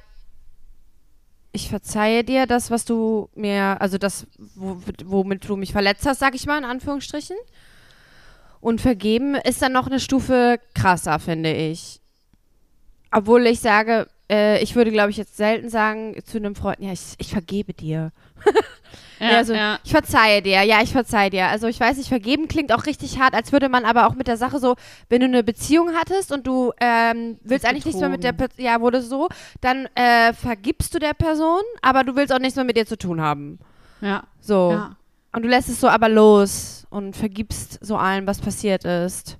ich 1.52 1.68
verzeihe 1.68 2.24
dir 2.24 2.46
das, 2.46 2.70
was 2.70 2.84
du 2.84 3.28
mir, 3.34 3.80
also 3.80 3.98
das, 3.98 4.26
womit 4.56 5.48
du 5.48 5.56
mich 5.56 5.72
verletzt 5.72 6.06
hast, 6.06 6.18
sag 6.18 6.34
ich 6.34 6.46
mal, 6.46 6.58
in 6.58 6.64
Anführungsstrichen. 6.64 7.36
Und 8.62 8.80
vergeben 8.80 9.34
ist 9.34 9.60
dann 9.60 9.72
noch 9.72 9.88
eine 9.88 9.98
Stufe 9.98 10.60
krasser, 10.72 11.18
finde 11.18 11.52
ich. 11.52 12.00
Obwohl 13.10 13.44
ich 13.48 13.58
sage, 13.58 14.06
äh, 14.30 14.62
ich 14.62 14.76
würde, 14.76 14.92
glaube 14.92 15.10
ich, 15.10 15.16
jetzt 15.16 15.36
selten 15.36 15.68
sagen 15.68 16.14
zu 16.24 16.38
einem 16.38 16.54
Freund, 16.54 16.78
ja, 16.78 16.92
ich, 16.92 17.14
ich 17.18 17.32
vergebe 17.32 17.74
dir. 17.74 18.12
ja, 19.18 19.30
also, 19.30 19.52
ja. 19.52 19.80
ich 19.82 19.90
verzeihe 19.90 20.42
dir, 20.42 20.62
ja, 20.62 20.80
ich 20.80 20.92
verzeihe 20.92 21.28
dir. 21.28 21.48
Also 21.48 21.66
ich 21.66 21.80
weiß 21.80 21.96
nicht, 21.96 22.08
vergeben 22.08 22.46
klingt 22.46 22.72
auch 22.72 22.86
richtig 22.86 23.18
hart, 23.18 23.34
als 23.34 23.50
würde 23.50 23.68
man 23.68 23.84
aber 23.84 24.06
auch 24.06 24.14
mit 24.14 24.28
der 24.28 24.36
Sache 24.36 24.60
so, 24.60 24.76
wenn 25.08 25.22
du 25.22 25.26
eine 25.26 25.42
Beziehung 25.42 25.96
hattest 25.96 26.30
und 26.30 26.46
du 26.46 26.72
ähm, 26.80 27.38
willst 27.42 27.66
eigentlich 27.66 27.84
nichts 27.84 28.00
mehr 28.00 28.10
mit 28.10 28.22
der 28.22 28.32
Person, 28.32 28.64
ja, 28.64 28.80
wurde 28.80 29.02
so, 29.02 29.28
dann 29.60 29.88
äh, 29.96 30.32
vergibst 30.34 30.94
du 30.94 31.00
der 31.00 31.14
Person, 31.14 31.62
aber 31.80 32.04
du 32.04 32.14
willst 32.14 32.32
auch 32.32 32.38
nichts 32.38 32.54
mehr 32.54 32.64
mit 32.64 32.76
dir 32.76 32.86
zu 32.86 32.96
tun 32.96 33.20
haben. 33.20 33.58
Ja. 34.00 34.22
So. 34.40 34.70
Ja. 34.70 34.96
Und 35.32 35.42
du 35.42 35.48
lässt 35.48 35.68
es 35.68 35.80
so 35.80 35.88
aber 35.88 36.08
los 36.08 36.86
und 36.90 37.16
vergibst 37.16 37.78
so 37.80 37.96
allen, 37.96 38.26
was 38.26 38.40
passiert 38.40 38.84
ist. 38.84 39.38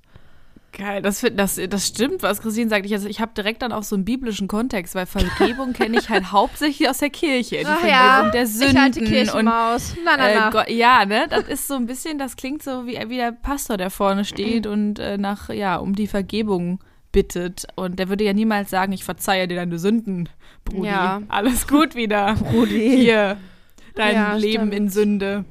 Geil, 0.75 1.03
das, 1.03 1.23
das, 1.35 1.61
das 1.69 1.87
stimmt, 1.87 2.23
was 2.23 2.41
Christine 2.41 2.67
sagt. 2.67 2.87
Ich, 2.87 2.93
also 2.93 3.07
ich 3.07 3.21
habe 3.21 3.31
direkt 3.37 3.61
dann 3.61 3.71
auch 3.71 3.83
so 3.83 3.95
einen 3.95 4.05
biblischen 4.05 4.47
Kontext, 4.47 4.95
weil 4.95 5.05
Vergebung 5.05 5.73
kenne 5.73 5.99
ich 5.99 6.09
halt 6.09 6.31
hauptsächlich 6.31 6.89
aus 6.89 6.97
der 6.97 7.11
Kirche. 7.11 7.57
Die 7.57 7.65
Ach 7.65 7.77
Vergebung 7.77 7.91
ja, 7.91 8.29
der 8.31 8.47
Sünden. 8.47 8.75
Ich 8.75 8.81
halte 8.81 9.03
Kirchenmaus. 9.03 9.91
Und, 9.91 9.99
na, 10.03 10.17
na, 10.17 10.33
na. 10.33 10.47
Äh, 10.47 10.51
Gott, 10.51 10.69
ja, 10.71 11.05
ne, 11.05 11.27
das 11.29 11.47
ist 11.47 11.67
so 11.67 11.75
ein 11.75 11.85
bisschen, 11.85 12.17
das 12.17 12.35
klingt 12.35 12.63
so 12.63 12.87
wie, 12.87 12.97
wie 13.07 13.17
der 13.17 13.33
Pastor, 13.33 13.77
der 13.77 13.91
vorne 13.91 14.25
steht 14.25 14.65
und 14.65 14.97
äh, 14.97 15.19
nach, 15.19 15.49
ja, 15.49 15.75
um 15.75 15.95
die 15.95 16.07
Vergebung 16.07 16.79
bittet. 17.11 17.67
Und 17.75 17.99
der 17.99 18.09
würde 18.09 18.23
ja 18.23 18.33
niemals 18.33 18.71
sagen, 18.71 18.93
ich 18.93 19.03
verzeihe 19.03 19.47
dir 19.47 19.57
deine 19.57 19.77
Sünden, 19.77 20.27
Brudi. 20.65 20.87
Ja. 20.87 21.21
Alles 21.27 21.67
gut 21.67 21.93
wieder. 21.93 22.33
Brudi. 22.33 22.97
Hier, 22.97 23.37
dein 23.95 24.15
ja, 24.15 24.33
Leben 24.33 24.69
stimmt. 24.69 24.73
in 24.73 24.89
Sünde. 24.89 25.45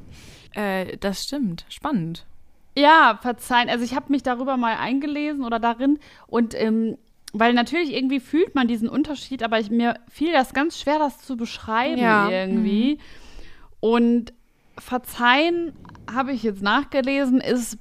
Äh, 0.55 0.97
das 0.99 1.25
stimmt. 1.25 1.65
Spannend. 1.69 2.27
Ja, 2.77 3.19
verzeihen. 3.21 3.69
Also 3.69 3.85
ich 3.85 3.95
habe 3.95 4.11
mich 4.11 4.23
darüber 4.23 4.57
mal 4.57 4.77
eingelesen 4.77 5.45
oder 5.45 5.59
darin 5.59 5.99
und 6.27 6.55
ähm, 6.55 6.97
weil 7.35 7.55
natürlich 7.55 7.95
irgendwie 7.95 8.21
fühlt 8.21 8.55
man 8.55 8.69
diesen 8.69 8.89
Unterschied, 8.89 9.43
aber 9.43 9.59
ich, 9.59 9.71
mir 9.71 9.99
fiel 10.11 10.33
das 10.33 10.53
ganz 10.53 10.79
schwer, 10.79 10.99
das 10.99 11.19
zu 11.19 11.37
beschreiben 11.37 12.01
ja. 12.01 12.29
irgendwie. 12.29 12.95
Mhm. 12.95 13.01
Und 13.81 14.33
verzeihen, 14.79 15.73
habe 16.13 16.33
ich 16.33 16.43
jetzt 16.43 16.63
nachgelesen, 16.63 17.41
ist 17.41 17.79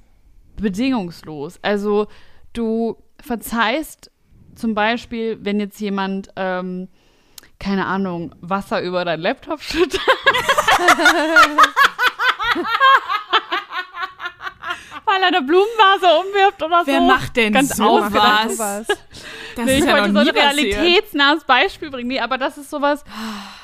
bedingungslos. 0.56 1.60
Also 1.62 2.08
du 2.54 2.98
verzeihst 3.20 4.12
zum 4.56 4.74
Beispiel, 4.74 5.38
wenn 5.42 5.60
jetzt 5.60 5.80
jemand, 5.80 6.30
ähm, 6.36 6.88
keine 7.60 7.86
Ahnung, 7.86 8.34
Wasser 8.42 8.82
über 8.82 9.04
dein 9.06 9.20
Laptop 9.20 9.62
schüttet. 9.62 10.00
Weil 15.06 15.22
er 15.22 15.28
eine 15.28 15.42
Blumenvase 15.42 16.08
umwirft 16.20 16.64
oder 16.64 16.84
Wer 16.86 17.00
so. 17.00 17.02
Wer 17.02 17.02
macht 17.02 17.36
denn 17.36 17.54
Ganz 17.54 17.76
sowas? 17.76 18.54
sowas. 18.54 18.88
Das 19.56 19.66
nee, 19.66 19.80
ich 19.80 19.86
ja 19.86 19.94
wollte 19.94 20.14
so 20.14 20.20
ein 20.20 20.30
realitätsnahes 20.30 21.44
Beispiel 21.44 21.90
bringen. 21.90 22.08
Nee, 22.08 22.20
aber 22.20 22.38
das 22.38 22.58
ist 22.58 22.70
sowas, 22.70 23.04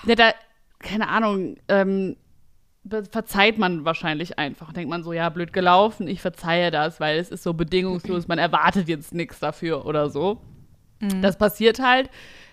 ja, 0.06 0.16
da, 0.16 0.32
keine 0.80 1.08
Ahnung, 1.08 1.56
ähm, 1.68 2.18
verzeiht 3.12 3.58
man 3.58 3.86
wahrscheinlich 3.86 4.40
einfach. 4.40 4.74
Denkt 4.74 4.90
man 4.90 5.04
so, 5.04 5.14
ja, 5.14 5.30
blöd 5.30 5.54
gelaufen, 5.54 6.08
ich 6.08 6.22
verzeihe 6.22 6.72
das, 6.72 7.00
weil 7.00 7.20
es 7.20 7.30
ist 7.30 7.44
so 7.44 7.54
bedingungslos, 7.54 8.28
man 8.28 8.40
erwartet 8.40 8.88
jetzt 8.88 9.14
nichts 9.14 9.40
dafür 9.40 9.86
oder 9.86 10.10
so. 10.10 10.42
Mhm. 11.00 11.22
Das 11.22 11.38
passiert 11.38 11.80
halt, 11.80 12.10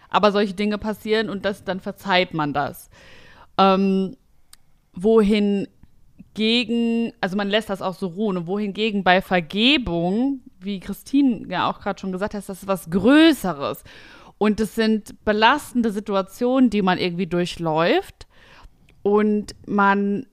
aber 0.08 0.32
solche 0.32 0.54
Dinge 0.54 0.78
passieren 0.78 1.30
und 1.30 1.44
das, 1.44 1.64
dann 1.64 1.80
verzeiht 1.80 2.34
man 2.34 2.52
das. 2.52 2.90
Ähm, 3.58 4.16
wohin 4.92 5.68
gegen, 6.34 7.12
also 7.20 7.36
man 7.36 7.48
lässt 7.48 7.70
das 7.70 7.82
auch 7.82 7.94
so 7.94 8.08
ruhen. 8.08 8.36
Und 8.36 8.46
wohingegen 8.46 9.04
bei 9.04 9.22
Vergebung, 9.22 10.40
wie 10.60 10.80
Christine 10.80 11.46
ja 11.48 11.70
auch 11.70 11.80
gerade 11.80 12.00
schon 12.00 12.12
gesagt 12.12 12.34
hat, 12.34 12.48
das 12.48 12.62
ist 12.62 12.68
was 12.68 12.90
Größeres. 12.90 13.84
Und 14.38 14.60
es 14.60 14.74
sind 14.74 15.24
belastende 15.24 15.90
Situationen, 15.90 16.70
die 16.70 16.82
man 16.82 16.98
irgendwie 16.98 17.26
durchläuft. 17.26 18.26
Und 19.02 19.54
man 19.66 20.26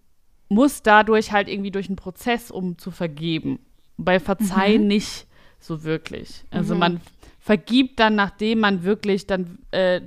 muss 0.50 0.82
dadurch 0.82 1.32
halt 1.32 1.48
irgendwie 1.48 1.72
durch 1.72 1.88
einen 1.88 1.96
Prozess, 1.96 2.52
um 2.52 2.78
zu 2.78 2.92
vergeben. 2.92 3.60
Bei 3.98 4.20
Verzeihen 4.20 4.84
mhm. 4.84 4.88
nicht 4.88 5.28
so 5.60 5.84
wirklich. 5.84 6.44
Also 6.50 6.74
mhm. 6.74 6.80
man 6.80 7.02
vergibt 7.40 8.00
dann, 8.00 8.16
nachdem 8.16 8.60
man 8.60 8.84
wirklich 8.84 9.28
dann 9.28 9.60
äh, 9.72 10.02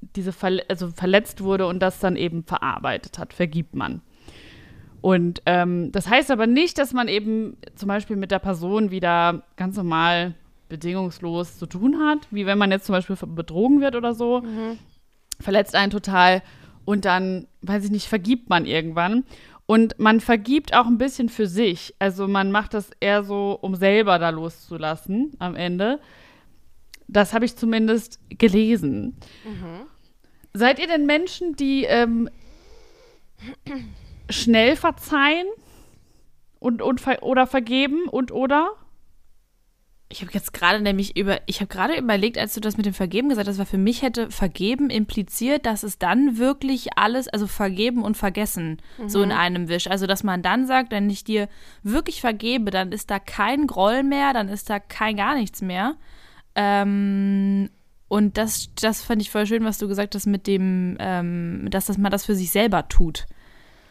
diese 0.00 0.32
Verle 0.32 0.64
also 0.68 0.88
verletzt 0.88 1.42
wurde 1.42 1.66
und 1.66 1.80
das 1.80 1.98
dann 2.00 2.16
eben 2.16 2.44
verarbeitet 2.44 3.18
hat, 3.18 3.32
vergibt 3.32 3.74
man. 3.74 4.02
Und 5.06 5.40
ähm, 5.46 5.92
das 5.92 6.08
heißt 6.08 6.32
aber 6.32 6.48
nicht, 6.48 6.78
dass 6.78 6.92
man 6.92 7.06
eben 7.06 7.56
zum 7.76 7.86
Beispiel 7.86 8.16
mit 8.16 8.32
der 8.32 8.40
Person 8.40 8.90
wieder 8.90 9.44
ganz 9.54 9.76
normal 9.76 10.34
bedingungslos 10.68 11.58
zu 11.58 11.66
tun 11.66 12.00
hat, 12.00 12.26
wie 12.32 12.44
wenn 12.44 12.58
man 12.58 12.72
jetzt 12.72 12.86
zum 12.86 12.94
Beispiel 12.94 13.14
betrogen 13.24 13.80
wird 13.80 13.94
oder 13.94 14.14
so, 14.14 14.40
mhm. 14.40 14.80
verletzt 15.38 15.76
einen 15.76 15.92
total 15.92 16.42
und 16.84 17.04
dann, 17.04 17.46
weiß 17.62 17.84
ich 17.84 17.92
nicht, 17.92 18.08
vergibt 18.08 18.50
man 18.50 18.66
irgendwann. 18.66 19.22
Und 19.64 19.96
man 20.00 20.18
vergibt 20.18 20.74
auch 20.74 20.86
ein 20.86 20.98
bisschen 20.98 21.28
für 21.28 21.46
sich. 21.46 21.94
Also 22.00 22.26
man 22.26 22.50
macht 22.50 22.74
das 22.74 22.90
eher 22.98 23.22
so, 23.22 23.56
um 23.62 23.76
selber 23.76 24.18
da 24.18 24.30
loszulassen 24.30 25.34
am 25.38 25.54
Ende. 25.54 26.00
Das 27.06 27.32
habe 27.32 27.44
ich 27.44 27.54
zumindest 27.54 28.18
gelesen. 28.28 29.16
Mhm. 29.44 29.86
Seid 30.52 30.80
ihr 30.80 30.88
denn 30.88 31.06
Menschen, 31.06 31.54
die 31.54 31.84
ähm, 31.84 32.28
schnell 34.30 34.76
verzeihen 34.76 35.46
und, 36.58 36.82
und 36.82 37.02
oder 37.22 37.46
vergeben 37.46 38.08
und 38.08 38.32
oder? 38.32 38.70
Ich 40.08 40.20
habe 40.22 40.30
jetzt 40.32 40.52
gerade 40.52 40.80
nämlich 40.80 41.16
über, 41.16 41.40
ich 41.46 41.60
habe 41.60 41.66
gerade 41.66 41.98
überlegt, 41.98 42.38
als 42.38 42.54
du 42.54 42.60
das 42.60 42.76
mit 42.76 42.86
dem 42.86 42.94
Vergeben 42.94 43.28
gesagt 43.28 43.48
hast, 43.48 43.58
war 43.58 43.66
für 43.66 43.76
mich 43.76 44.02
hätte 44.02 44.30
Vergeben 44.30 44.88
impliziert, 44.88 45.66
dass 45.66 45.82
es 45.82 45.98
dann 45.98 46.38
wirklich 46.38 46.96
alles, 46.96 47.26
also 47.26 47.48
Vergeben 47.48 48.04
und 48.04 48.16
Vergessen, 48.16 48.80
so 49.08 49.20
in 49.22 49.32
einem 49.32 49.68
Wisch. 49.68 49.88
Also, 49.88 50.06
dass 50.06 50.22
man 50.22 50.42
dann 50.42 50.66
sagt, 50.68 50.92
wenn 50.92 51.10
ich 51.10 51.24
dir 51.24 51.48
wirklich 51.82 52.20
vergebe, 52.20 52.70
dann 52.70 52.92
ist 52.92 53.10
da 53.10 53.18
kein 53.18 53.66
Groll 53.66 54.04
mehr, 54.04 54.32
dann 54.32 54.48
ist 54.48 54.70
da 54.70 54.78
kein 54.78 55.16
gar 55.16 55.34
nichts 55.34 55.60
mehr. 55.60 55.96
Ähm, 56.54 57.70
und 58.06 58.38
das, 58.38 58.70
das 58.80 59.02
fand 59.02 59.22
ich 59.22 59.30
voll 59.30 59.46
schön, 59.46 59.64
was 59.64 59.78
du 59.78 59.88
gesagt 59.88 60.14
hast 60.14 60.26
mit 60.26 60.46
dem, 60.46 60.96
ähm, 61.00 61.66
dass, 61.68 61.86
dass 61.86 61.98
man 61.98 62.12
das 62.12 62.24
für 62.24 62.36
sich 62.36 62.52
selber 62.52 62.86
tut. 62.86 63.26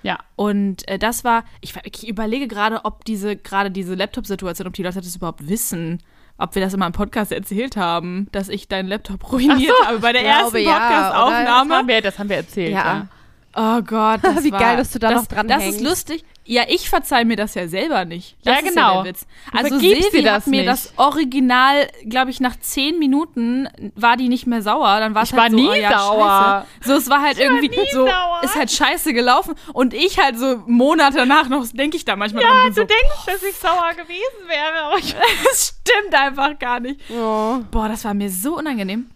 Ja. 0.05 0.19
Und 0.35 0.87
äh, 0.87 0.99
das 0.99 1.23
war, 1.23 1.45
ich, 1.61 1.73
ich 1.83 2.07
überlege 2.07 2.47
gerade, 2.47 2.85
ob 2.85 3.03
diese, 3.05 3.35
gerade 3.35 3.71
diese 3.71 3.95
Laptop-Situation, 3.95 4.67
ob 4.67 4.73
die 4.73 4.83
Leute 4.83 5.01
das 5.01 5.15
überhaupt 5.15 5.47
wissen, 5.47 6.03
ob 6.37 6.53
wir 6.53 6.61
das 6.61 6.73
immer 6.75 6.85
im 6.85 6.91
Podcast 6.91 7.31
erzählt 7.31 7.75
haben, 7.75 8.27
dass 8.31 8.49
ich 8.49 8.67
deinen 8.67 8.87
Laptop 8.87 9.31
ruiniert 9.31 9.73
habe 9.85 9.99
bei 9.99 10.11
der 10.13 10.23
ersten 10.23 10.57
ja, 10.57 10.73
Das 10.77 10.79
Podcast-Aufnahme. 10.79 11.75
haben, 11.75 11.87
wir, 11.87 12.01
das 12.01 12.19
haben 12.19 12.29
wir 12.29 12.37
erzählt, 12.37 12.71
Ja. 12.73 12.85
ja. 12.85 13.07
Oh 13.55 13.81
Gott, 13.81 14.19
das 14.23 14.43
Wie 14.43 14.51
war, 14.51 14.59
geil, 14.59 14.77
dass 14.77 14.91
du 14.91 14.99
da 14.99 15.09
das, 15.11 15.21
noch 15.21 15.27
dran 15.27 15.47
Das 15.47 15.63
hängst. 15.63 15.77
ist 15.81 15.83
lustig. 15.83 16.23
Ja, 16.47 16.61
ich 16.67 16.89
verzeih 16.91 17.25
mir 17.25 17.37
das 17.37 17.55
ja 17.55 17.67
selber 17.67 18.05
nicht. 18.05 18.37
Ja, 18.43 18.53
Das 18.53 18.61
ist 18.63 18.69
genau. 18.75 19.03
Ja 19.03 19.11
Also 19.51 19.79
Silvi 19.79 20.21
hat 20.21 20.25
das 20.37 20.45
mir 20.45 20.57
nicht. 20.57 20.67
das 20.67 20.93
Original, 20.97 21.87
glaube 22.07 22.29
ich, 22.29 22.39
nach 22.39 22.55
zehn 22.59 22.99
Minuten 22.99 23.67
war 23.95 24.15
die 24.15 24.29
nicht 24.29 24.45
mehr 24.45 24.61
sauer. 24.61 24.99
Dann 24.99 25.15
war 25.15 25.23
es 25.23 25.31
Ich 25.31 25.35
halt 25.37 25.43
war 25.43 25.49
so, 25.49 25.55
nie 25.55 25.69
oh 25.69 25.73
ja, 25.73 25.97
sauer. 25.99 26.65
Scheiße. 26.79 26.87
So, 26.89 26.97
es 26.97 27.09
war 27.09 27.21
halt 27.21 27.39
irgendwie 27.39 27.69
nie 27.69 27.87
so, 27.91 28.05
sauer. 28.05 28.41
ist 28.43 28.55
halt 28.55 28.71
scheiße 28.71 29.13
gelaufen. 29.13 29.55
Und 29.73 29.95
ich 29.95 30.19
halt 30.19 30.37
so 30.37 30.61
Monate 30.67 31.17
danach 31.17 31.49
noch, 31.49 31.65
denke 31.73 31.97
ich 31.97 32.05
da 32.05 32.15
manchmal 32.15 32.43
dran. 32.43 32.57
Ja, 32.57 32.67
du 32.69 32.73
so, 32.75 32.81
denkst, 32.83 33.25
dass 33.25 33.41
ich 33.41 33.55
sauer 33.55 33.93
gewesen 33.93 34.47
wäre, 34.47 34.83
aber 34.85 34.97
ich 34.99 35.15
das 35.45 35.73
stimmt 35.83 36.13
einfach 36.13 36.59
gar 36.59 36.79
nicht. 36.79 36.99
Oh. 37.09 37.57
Boah, 37.71 37.89
das 37.89 38.05
war 38.05 38.13
mir 38.13 38.29
so 38.29 38.57
unangenehm. 38.57 39.09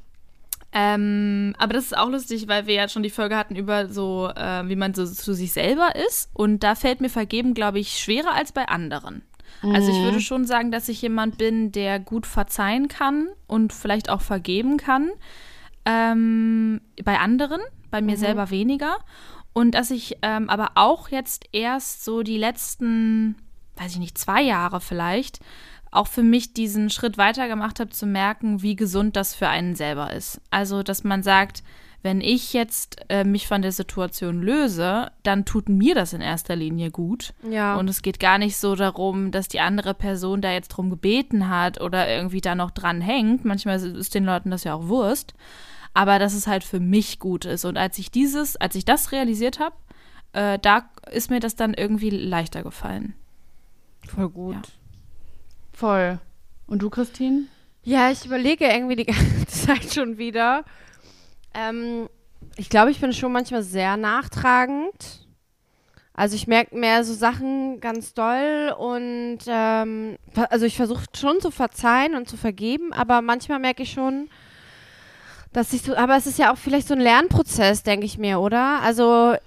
Ähm, 0.72 1.56
aber 1.58 1.74
das 1.74 1.86
ist 1.86 1.98
auch 1.98 2.10
lustig, 2.10 2.48
weil 2.48 2.68
wir 2.68 2.76
ja 2.76 2.88
schon 2.88 3.02
die 3.02 3.10
Folge 3.10 3.36
hatten 3.36 3.56
über 3.56 3.88
so, 3.88 4.30
äh, 4.36 4.68
wie 4.68 4.76
man 4.76 4.94
so 4.94 5.06
zu 5.06 5.34
sich 5.34 5.52
selber 5.52 5.96
ist. 5.96 6.30
Und 6.34 6.60
da 6.64 6.76
fällt 6.76 7.02
mir 7.02 7.10
Vergeben, 7.10 7.54
glaube 7.54 7.80
ich, 7.80 7.98
schwerer 7.98 8.34
als 8.36 8.52
bei 8.52 8.68
anderen. 8.68 9.24
Also 9.62 9.92
ich 9.92 9.98
würde 10.04 10.22
schon 10.22 10.46
sagen, 10.46 10.72
dass 10.72 10.88
ich 10.88 11.02
jemand 11.02 11.38
bin, 11.38 11.72
der 11.74 12.00
gut 12.00 12.26
verzeihen 12.26 12.88
kann 12.88 13.28
und 13.46 13.74
vielleicht 13.74 14.10
auch 14.10 14.22
vergeben 14.22 14.78
kann. 14.78 15.10
Ähm, 15.86 16.82
bei 17.04 17.20
anderen, 17.20 17.60
bei 17.92 18.02
mir 18.02 18.16
selber 18.16 18.52
weniger. 18.52 18.98
Und 19.52 19.76
dass 19.76 19.92
ich 19.92 20.18
ähm, 20.22 20.50
aber 20.50 20.72
auch 20.76 21.10
jetzt 21.10 21.46
erst 21.52 22.06
so 22.06 22.24
die 22.24 22.38
letzten, 22.38 23.36
weiß 23.76 23.94
ich 23.94 24.00
nicht, 24.00 24.18
zwei 24.18 24.42
Jahre 24.42 24.80
vielleicht, 24.80 25.40
auch 25.92 26.08
für 26.08 26.24
mich 26.24 26.54
diesen 26.54 26.90
Schritt 26.90 27.18
weiter 27.18 27.48
gemacht 27.48 27.80
habe, 27.80 27.90
zu 27.90 28.06
merken, 28.06 28.62
wie 28.62 28.76
gesund 28.76 29.16
das 29.16 29.36
für 29.36 29.48
einen 29.48 29.76
selber 29.76 30.14
ist. 30.14 30.42
Also, 30.52 30.84
dass 30.84 31.04
man 31.04 31.24
sagt, 31.24 31.64
wenn 32.02 32.22
ich 32.22 32.54
jetzt 32.54 32.98
äh, 33.10 33.26
mich 33.26 33.48
von 33.48 33.62
der 33.62 33.74
Situation 33.74 34.42
löse, 34.42 35.12
dann 35.24 35.44
tut 35.44 35.68
mir 35.68 35.96
das 35.96 36.14
in 36.14 36.22
erster 36.22 36.56
Linie 36.56 36.92
gut. 36.92 37.34
Ja. 37.50 37.76
Und 37.76 37.90
es 37.90 38.02
geht 38.02 38.20
gar 38.20 38.38
nicht 38.38 38.56
so 38.56 38.76
darum, 38.76 39.32
dass 39.32 39.50
die 39.50 39.60
andere 39.60 39.94
Person 39.94 40.42
da 40.42 40.52
jetzt 40.52 40.70
drum 40.70 40.90
gebeten 40.90 41.50
hat 41.50 41.82
oder 41.82 42.08
irgendwie 42.08 42.42
da 42.42 42.56
noch 42.56 42.72
dran 42.72 43.02
hängt. 43.02 43.44
Manchmal 43.44 43.82
ist 43.82 44.16
den 44.16 44.24
Leuten 44.24 44.50
das 44.50 44.64
ja 44.64 44.76
auch 44.76 44.88
Wurst. 44.88 45.34
Aber 45.94 46.20
dass 46.20 46.34
es 46.34 46.48
halt 46.48 46.64
für 46.64 46.80
mich 46.80 47.20
gut 47.20 47.46
ist. 47.46 47.66
Und 47.66 47.76
als 47.76 47.98
ich 47.98 48.12
dieses, 48.12 48.56
als 48.56 48.76
ich 48.76 48.86
das 48.86 49.12
realisiert 49.12 49.60
habe, 49.60 49.76
äh, 50.34 50.58
da 50.60 50.90
ist 51.12 51.30
mir 51.30 51.40
das 51.42 51.56
dann 51.56 51.74
irgendwie 51.74 52.12
leichter 52.12 52.64
gefallen. 52.64 53.16
Voll 54.08 54.30
gut. 54.30 54.56
Ja. 54.56 54.62
Voll. 55.80 56.20
Und 56.68 56.82
du, 56.82 56.90
Christine? 56.90 57.44
Ja, 57.84 58.12
ich 58.12 58.26
überlege 58.26 58.66
irgendwie 58.66 58.98
die 58.98 59.06
ganze 59.06 59.48
Zeit 59.48 59.94
schon 59.94 60.18
wieder. 60.18 60.66
Ähm, 61.54 62.10
ich 62.58 62.70
glaube, 62.70 62.92
ich 62.92 63.00
bin 63.00 63.14
schon 63.14 63.32
manchmal 63.32 63.64
sehr 63.64 63.96
nachtragend. 63.96 65.26
Also 66.14 66.36
ich 66.36 66.48
merke 66.48 66.76
mehr 66.76 67.06
so 67.06 67.14
Sachen 67.14 67.80
ganz 67.80 68.14
doll 68.14 68.76
und 68.78 69.40
ähm, 69.48 70.18
also 70.50 70.66
ich 70.66 70.76
versuche 70.76 71.06
schon 71.16 71.40
zu 71.40 71.50
verzeihen 71.50 72.14
und 72.14 72.28
zu 72.28 72.36
vergeben, 72.36 72.92
aber 72.92 73.22
manchmal 73.22 73.60
merke 73.60 73.84
ich 73.84 73.94
schon, 73.94 74.30
dass 75.54 75.72
ich 75.72 75.84
so, 75.84 75.96
aber 75.96 76.18
es 76.18 76.28
ist 76.28 76.38
ja 76.38 76.52
auch 76.52 76.58
vielleicht 76.58 76.90
so 76.90 76.94
ein 76.94 77.00
Lernprozess, 77.00 77.84
denke 77.84 78.06
ich 78.06 78.18
mir, 78.18 78.42
oder? 78.42 78.82
Also 78.82 79.38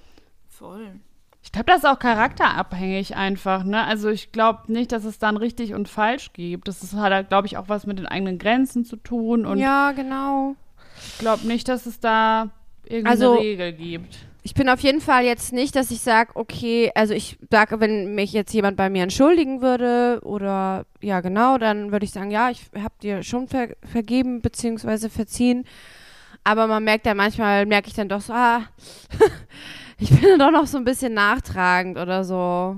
Voll. 0.49 0.93
Ich 1.55 1.55
glaube, 1.55 1.67
das 1.67 1.79
ist 1.81 1.85
auch 1.85 1.99
charakterabhängig 1.99 3.15
einfach, 3.15 3.63
ne? 3.65 3.85
Also 3.85 4.09
ich 4.09 4.33
glaube 4.33 4.73
nicht, 4.73 4.91
dass 4.91 5.05
es 5.05 5.19
dann 5.19 5.37
richtig 5.37 5.75
und 5.75 5.87
falsch 5.87 6.33
gibt. 6.33 6.67
Das 6.67 6.83
ist, 6.83 6.95
hat, 6.95 7.29
glaube 7.29 7.47
ich, 7.47 7.59
auch 7.59 7.69
was 7.69 7.85
mit 7.87 7.99
den 7.99 8.07
eigenen 8.07 8.39
Grenzen 8.39 8.87
zu 8.87 8.97
tun. 8.97 9.45
Und 9.45 9.59
ja, 9.59 9.93
genau. 9.93 10.57
ich 10.97 11.19
glaube 11.19 11.47
nicht, 11.47 11.69
dass 11.69 11.85
es 11.85 12.01
da 12.01 12.49
irgendeine 12.85 13.11
Also- 13.11 13.35
Regel 13.35 13.73
gibt. 13.75 14.17
Ich 14.45 14.55
bin 14.55 14.69
auf 14.71 14.81
jeden 14.81 15.01
Fall 15.03 15.25
jetzt 15.25 15.53
nicht, 15.53 15.77
dass 15.77 15.91
ich 15.93 16.01
sage, 16.01 16.33
okay, 16.35 16.91
also 16.97 17.13
ich 17.15 17.39
sage, 17.51 17.79
wenn 17.81 18.15
mich 18.17 18.33
jetzt 18.33 18.53
jemand 18.53 18.77
bei 18.79 18.89
mir 18.91 19.03
entschuldigen 19.05 19.61
würde 19.61 20.21
oder 20.25 20.85
ja 21.01 21.21
genau, 21.21 21.59
dann 21.59 21.93
würde 21.93 22.05
ich 22.07 22.11
sagen, 22.11 22.31
ja, 22.33 22.51
ich 22.51 22.65
habe 22.77 22.95
dir 23.03 23.23
schon 23.23 23.47
ver 23.47 23.69
vergeben 23.85 24.41
bzw. 24.41 25.11
verziehen. 25.11 25.65
Aber 26.43 26.67
man 26.67 26.83
merkt 26.83 27.07
ja 27.07 27.15
manchmal, 27.15 27.67
merke 27.67 27.87
ich 27.89 27.95
dann 27.95 28.09
doch 28.09 28.21
so, 28.23 28.33
ah, 28.33 28.63
ich 30.03 30.21
bin 30.21 30.39
doch 30.39 30.51
noch 30.51 30.67
so 30.67 30.79
ein 30.79 30.85
bisschen 30.85 31.15
nachtragend 31.15 31.99
oder 31.99 32.25
so. 32.25 32.77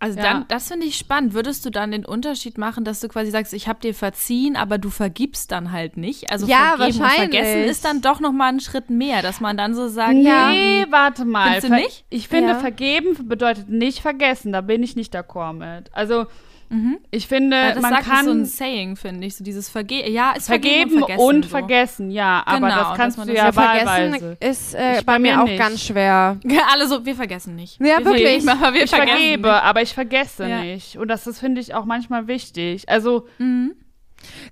Also 0.00 0.18
Ja. 0.18 0.24
dann, 0.24 0.44
das 0.48 0.68
finde 0.68 0.86
ich 0.86 0.96
spannend. 0.96 1.32
Würdest 1.32 1.64
du 1.64 1.70
dann 1.70 1.90
den 1.90 2.04
Unterschied 2.04 2.58
machen, 2.58 2.84
dass 2.84 3.00
du 3.00 3.08
quasi 3.08 3.30
sagst, 3.30 3.54
ich 3.54 3.68
habe 3.68 3.80
dir 3.80 3.94
verziehen, 3.94 4.54
aber 4.56 4.76
du 4.76 4.90
vergibst 4.90 5.50
dann 5.50 5.72
halt 5.72 5.96
nicht? 5.96 6.30
Also 6.30 6.46
Ja, 6.46 6.74
vergeben 6.76 6.98
und 6.98 7.02
wahrscheinlich. 7.04 7.40
vergessen 7.40 7.64
ist 7.70 7.84
dann 7.84 8.00
doch 8.02 8.20
noch 8.20 8.32
mal 8.32 8.48
ein 8.48 8.60
Schritt 8.60 8.90
mehr, 8.90 9.22
dass 9.22 9.40
man 9.40 9.56
dann 9.56 9.74
so 9.74 9.88
sagt, 9.88 10.14
Ja. 10.16 10.50
Nee, 10.52 10.84
warte 10.90 11.24
mal. 11.24 11.60
Findest 11.60 11.68
du 11.68 11.74
nicht? 11.74 12.04
Ich 12.10 12.28
finde, 12.28 12.50
Ja. 12.52 12.58
vergeben 12.58 13.28
bedeutet 13.28 13.70
nicht 13.70 14.00
vergessen. 14.00 14.52
Da 14.52 14.60
bin 14.60 14.82
ich 14.82 14.94
nicht 14.94 15.14
d'accord 15.14 15.54
mit. 15.54 15.90
Also, 15.94 16.26
ich 17.10 17.26
finde, 17.28 17.72
das 17.74 17.82
man 17.82 17.92
sagt 17.92 18.04
kann 18.06 18.24
so 18.24 18.30
ein 18.32 18.44
Saying, 18.44 18.96
finde 18.96 19.26
ich, 19.26 19.36
so 19.36 19.44
dieses 19.44 19.68
Verge 19.68 20.10
ja, 20.10 20.32
ist 20.32 20.46
vergeben 20.46 20.98
vergeben 20.98 21.18
und 21.20 21.44
so. 21.44 21.48
vergessen, 21.50 22.10
ja. 22.10 22.42
Aber 22.46 22.68
Genau, 22.68 22.76
das 22.90 22.96
kannst 22.96 23.18
man 23.18 23.26
du 23.28 23.34
das 23.34 23.42
ja 23.42 23.48
ja 23.50 23.56
wahlweise. 23.56 24.18
vergessen 24.18 24.36
ist 24.40 24.74
äh, 24.74 25.02
bei 25.04 25.14
bei 25.14 25.18
mir 25.18 25.40
auch 25.40 25.46
nicht. 25.46 25.58
ganz 25.58 25.80
schwer. 25.82 26.38
Alle 26.72 26.88
so, 26.88 27.04
wir 27.06 27.14
vergessen 27.14 27.54
nicht. 27.54 27.78
Ja, 27.80 27.98
wir 27.98 28.04
wirklich. 28.06 28.42
Vergeben, 28.44 28.48
aber 28.48 28.74
wir 28.74 28.82
ich 28.84 28.90
vergessen 28.90 29.18
vergebe, 29.18 29.48
nicht. 29.48 29.62
aber 29.62 29.82
ich 29.82 29.94
vergesse 29.94 30.48
Ja. 30.48 30.60
nicht. 30.62 30.96
Und 30.98 31.08
das, 31.08 31.24
das 31.24 31.38
finde 31.38 31.60
ich 31.60 31.74
auch 31.74 31.84
manchmal 31.84 32.26
wichtig. 32.26 32.88
Also, 32.88 33.26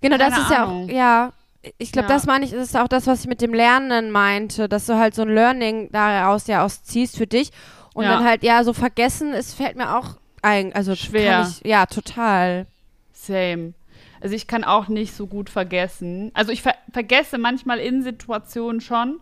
Genau, 0.00 0.16
das 0.18 0.36
ist 0.38 0.50
ja 0.50 0.64
auch, 0.64 0.68
Ahnung. 0.68 0.88
ja. 0.90 1.32
Ich 1.78 1.92
glaube, 1.92 2.08
Ja. 2.08 2.14
das 2.14 2.26
meine 2.26 2.44
ich, 2.44 2.50
das 2.50 2.60
ist 2.68 2.76
auch 2.76 2.88
das, 2.88 3.06
was 3.06 3.20
ich 3.20 3.26
mit 3.28 3.40
dem 3.40 3.54
Lernen 3.54 4.10
meinte, 4.10 4.68
dass 4.68 4.86
du 4.86 4.96
halt 4.98 5.14
so 5.14 5.22
ein 5.22 5.28
Learning 5.28 5.90
daraus 5.92 6.46
ja 6.48 6.64
ausziehst 6.64 7.16
für 7.16 7.26
dich. 7.26 7.50
Und 7.94 8.04
Ja. 8.04 8.14
dann 8.16 8.24
halt, 8.24 8.42
ja, 8.42 8.64
so 8.64 8.72
vergessen, 8.72 9.32
es 9.32 9.54
fällt 9.54 9.76
mir 9.76 9.96
auch 9.96 10.16
ein, 10.42 10.72
also 10.74 10.94
Schwer. 10.94 11.48
Ich, 11.48 11.66
ja, 11.68 11.86
total. 11.86 12.66
same. 13.12 13.74
Also 14.20 14.36
ich 14.36 14.46
kann 14.46 14.62
auch 14.62 14.88
nicht 14.88 15.14
so 15.14 15.26
gut 15.26 15.50
vergessen. 15.50 16.30
Also 16.34 16.52
ich 16.52 16.62
ver 16.62 16.74
vergesse 16.92 17.38
manchmal 17.38 17.78
in 17.78 18.02
Situationen 18.02 18.80
schon, 18.80 19.20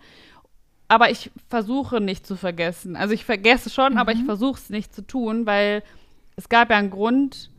aber 0.88 1.10
ich 1.10 1.30
versuche 1.48 2.00
nicht 2.00 2.26
zu 2.26 2.36
vergessen. 2.36 2.96
Also 2.96 3.14
ich 3.14 3.24
vergesse 3.24 3.70
schon, 3.70 3.96
aber 3.96 4.12
ich 4.12 4.24
versuche 4.24 4.58
es 4.58 4.70
nicht 4.70 4.94
zu 4.94 5.06
tun, 5.06 5.46
weil 5.46 5.82
es 6.36 6.48
gab 6.48 6.70
ja 6.70 6.76
einen 6.76 6.90
Grund, 6.90 7.50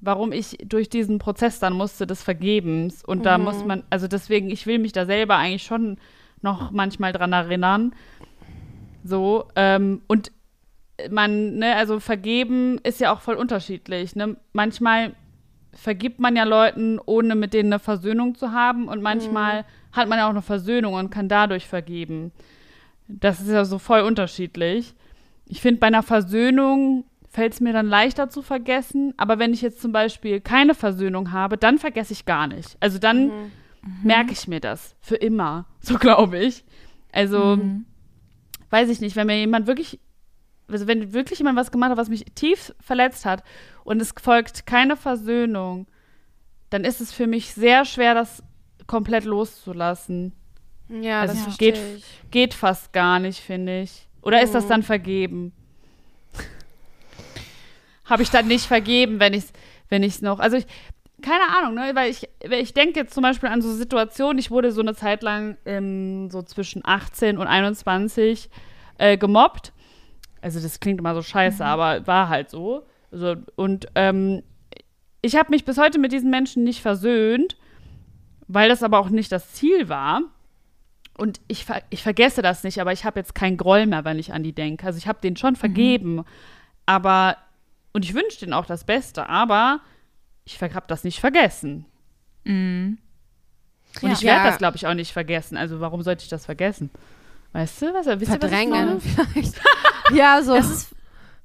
warum 0.00 0.32
ich 0.32 0.58
durch 0.66 0.90
diesen 0.90 1.18
Prozess 1.18 1.60
dann 1.60 1.74
musste 1.74 2.06
des 2.06 2.22
Vergebens. 2.22 3.04
Und 3.04 3.24
da 3.24 3.38
muss 3.38 3.64
man, 3.64 3.84
also 3.88 4.08
deswegen, 4.08 4.50
ich 4.50 4.66
will 4.66 4.78
mich 4.78 4.92
da 4.92 5.06
selber 5.06 5.36
eigentlich 5.36 5.62
schon 5.62 5.96
noch 6.42 6.72
manchmal 6.72 7.12
dran 7.12 7.32
erinnern. 7.32 7.94
So, 9.04 9.46
ähm, 9.56 10.02
und 10.08 10.32
man, 11.10 11.56
ne, 11.56 11.76
also 11.76 12.00
vergeben 12.00 12.78
ist 12.82 13.00
ja 13.00 13.12
auch 13.12 13.20
voll 13.20 13.34
unterschiedlich. 13.34 14.14
Ne? 14.16 14.36
Manchmal 14.52 15.14
vergibt 15.72 16.20
man 16.20 16.36
ja 16.36 16.44
Leuten, 16.44 16.98
ohne 17.04 17.34
mit 17.34 17.54
denen 17.54 17.72
eine 17.72 17.80
Versöhnung 17.80 18.34
zu 18.34 18.52
haben. 18.52 18.88
Und 18.88 19.02
manchmal 19.02 19.64
hat 19.92 20.08
man 20.08 20.18
ja 20.18 20.26
auch 20.26 20.30
eine 20.30 20.42
Versöhnung 20.42 20.94
und 20.94 21.10
kann 21.10 21.28
dadurch 21.28 21.66
vergeben. 21.66 22.32
Das 23.08 23.40
ist 23.40 23.48
ja 23.48 23.64
so 23.64 23.78
voll 23.78 24.00
unterschiedlich. 24.00 24.94
Ich 25.46 25.60
finde, 25.60 25.80
bei 25.80 25.86
einer 25.88 26.02
Versöhnung 26.02 27.04
fällt 27.28 27.54
es 27.54 27.60
mir 27.60 27.72
dann 27.72 27.86
leichter 27.86 28.28
zu 28.28 28.42
vergessen. 28.42 29.14
Aber 29.16 29.38
wenn 29.38 29.54
ich 29.54 29.62
jetzt 29.62 29.80
zum 29.80 29.92
Beispiel 29.92 30.40
keine 30.40 30.74
Versöhnung 30.74 31.32
habe, 31.32 31.56
dann 31.56 31.78
vergesse 31.78 32.12
ich 32.12 32.26
gar 32.26 32.46
nicht. 32.46 32.76
Also 32.80 32.98
dann 32.98 33.30
merke 34.02 34.32
ich 34.32 34.46
mir 34.46 34.60
das 34.60 34.94
für 35.00 35.16
immer. 35.16 35.66
So 35.84 35.98
glaube 35.98 36.38
ich. 36.38 36.64
Also, 37.10 37.58
weiß 38.70 38.88
ich 38.88 39.00
nicht, 39.00 39.16
wenn 39.16 39.26
mir 39.26 39.36
jemand 39.36 39.66
wirklich, 39.66 39.98
also 40.68 40.86
wenn 40.86 41.12
wirklich 41.12 41.38
jemand 41.38 41.56
was 41.58 41.70
gemacht 41.70 41.90
hat, 41.90 41.98
was 41.98 42.08
mich 42.08 42.24
tief 42.34 42.72
verletzt 42.80 43.24
hat 43.24 43.42
und 43.84 44.00
es 44.00 44.12
folgt 44.20 44.66
keine 44.66 44.96
Versöhnung, 44.96 45.86
dann 46.70 46.84
ist 46.84 47.00
es 47.00 47.12
für 47.12 47.26
mich 47.26 47.52
sehr 47.54 47.84
schwer, 47.84 48.14
das 48.14 48.42
komplett 48.86 49.24
loszulassen. 49.24 50.32
Ja, 50.88 51.20
Also 51.20 51.34
das 51.44 51.58
geht- 51.58 51.78
ich. 51.78 52.04
Geht 52.30 52.54
fast 52.54 52.92
gar 52.92 53.18
nicht, 53.18 53.40
finde 53.40 53.82
ich. 53.82 54.06
Oder 54.22 54.42
ist 54.42 54.54
das 54.54 54.66
dann 54.66 54.82
vergeben? 54.82 55.52
Habe 58.04 58.22
ich 58.22 58.30
dann 58.30 58.46
nicht 58.48 58.66
vergeben, 58.66 59.20
wenn 59.20 59.32
ich 59.32 59.44
es 59.44 59.52
wenn 59.88 60.02
ich's 60.02 60.22
noch. 60.22 60.38
Also 60.38 60.56
ich, 60.56 60.66
keine 61.20 61.48
Ahnung, 61.56 61.74
ne? 61.74 61.90
Weil 61.94 62.10
ich, 62.10 62.26
ich 62.50 62.72
denke 62.72 63.00
jetzt 63.00 63.12
zum 63.14 63.22
Beispiel 63.22 63.48
an 63.50 63.60
so 63.60 63.70
Situationen, 63.72 64.38
ich 64.38 64.50
wurde 64.50 64.72
so 64.72 64.80
eine 64.80 64.94
Zeit 64.94 65.22
lang 65.22 65.56
ähm, 65.66 66.30
so 66.30 66.40
zwischen 66.42 66.80
18 66.84 67.36
und 67.36 67.46
21 67.46 68.48
äh, 68.98 69.18
gemobbt. 69.18 69.72
Also 70.42 70.60
das 70.60 70.80
klingt 70.80 70.98
immer 70.98 71.14
so 71.14 71.22
scheiße, 71.22 71.62
mhm. 71.62 71.68
aber 71.68 72.06
war 72.06 72.28
halt 72.28 72.50
so. 72.50 72.84
Also, 73.10 73.36
und 73.56 73.86
ähm, 73.94 74.42
ich 75.22 75.36
habe 75.36 75.50
mich 75.50 75.64
bis 75.64 75.78
heute 75.78 75.98
mit 75.98 76.12
diesen 76.12 76.30
Menschen 76.30 76.64
nicht 76.64 76.82
versöhnt, 76.82 77.56
weil 78.48 78.68
das 78.68 78.82
aber 78.82 78.98
auch 78.98 79.08
nicht 79.08 79.30
das 79.32 79.52
Ziel 79.52 79.88
war. 79.88 80.22
Und 81.16 81.40
ich, 81.46 81.66
ich 81.90 82.02
vergesse 82.02 82.42
das 82.42 82.64
nicht, 82.64 82.80
aber 82.80 82.92
ich 82.92 83.04
habe 83.04 83.20
jetzt 83.20 83.34
keinen 83.34 83.56
Groll 83.56 83.86
mehr, 83.86 84.04
wenn 84.04 84.18
ich 84.18 84.32
an 84.32 84.42
die 84.42 84.54
denke. 84.54 84.86
Also 84.86 84.98
ich 84.98 85.06
habe 85.06 85.20
den 85.20 85.36
schon 85.36 85.52
mhm. 85.52 85.58
vergeben, 85.58 86.14
mhm. 86.16 86.24
aber, 86.86 87.36
und 87.92 88.04
ich 88.04 88.14
wünsche 88.14 88.40
denen 88.40 88.54
auch 88.54 88.66
das 88.66 88.84
Beste, 88.84 89.28
aber 89.28 89.80
ich 90.44 90.60
habe 90.60 90.86
das 90.88 91.04
nicht 91.04 91.20
vergessen. 91.20 91.84
Mhm. 92.44 92.98
Und 94.00 94.08
ja. 94.08 94.14
ich 94.14 94.22
werde 94.22 94.44
ja. 94.44 94.46
das, 94.46 94.58
glaube 94.58 94.76
ich, 94.76 94.86
auch 94.86 94.94
nicht 94.94 95.12
vergessen. 95.12 95.56
Also 95.56 95.80
warum 95.80 96.02
sollte 96.02 96.24
ich 96.24 96.30
das 96.30 96.46
vergessen? 96.46 96.90
Weißt 97.52 97.82
du, 97.82 97.92
was, 97.92 98.06
wisst 98.06 98.30
Verdrängen 98.30 99.00
vielleicht. 99.00 99.60
ja, 100.14 100.42
so. 100.42 100.54
Das 100.54 100.70
ist, 100.70 100.94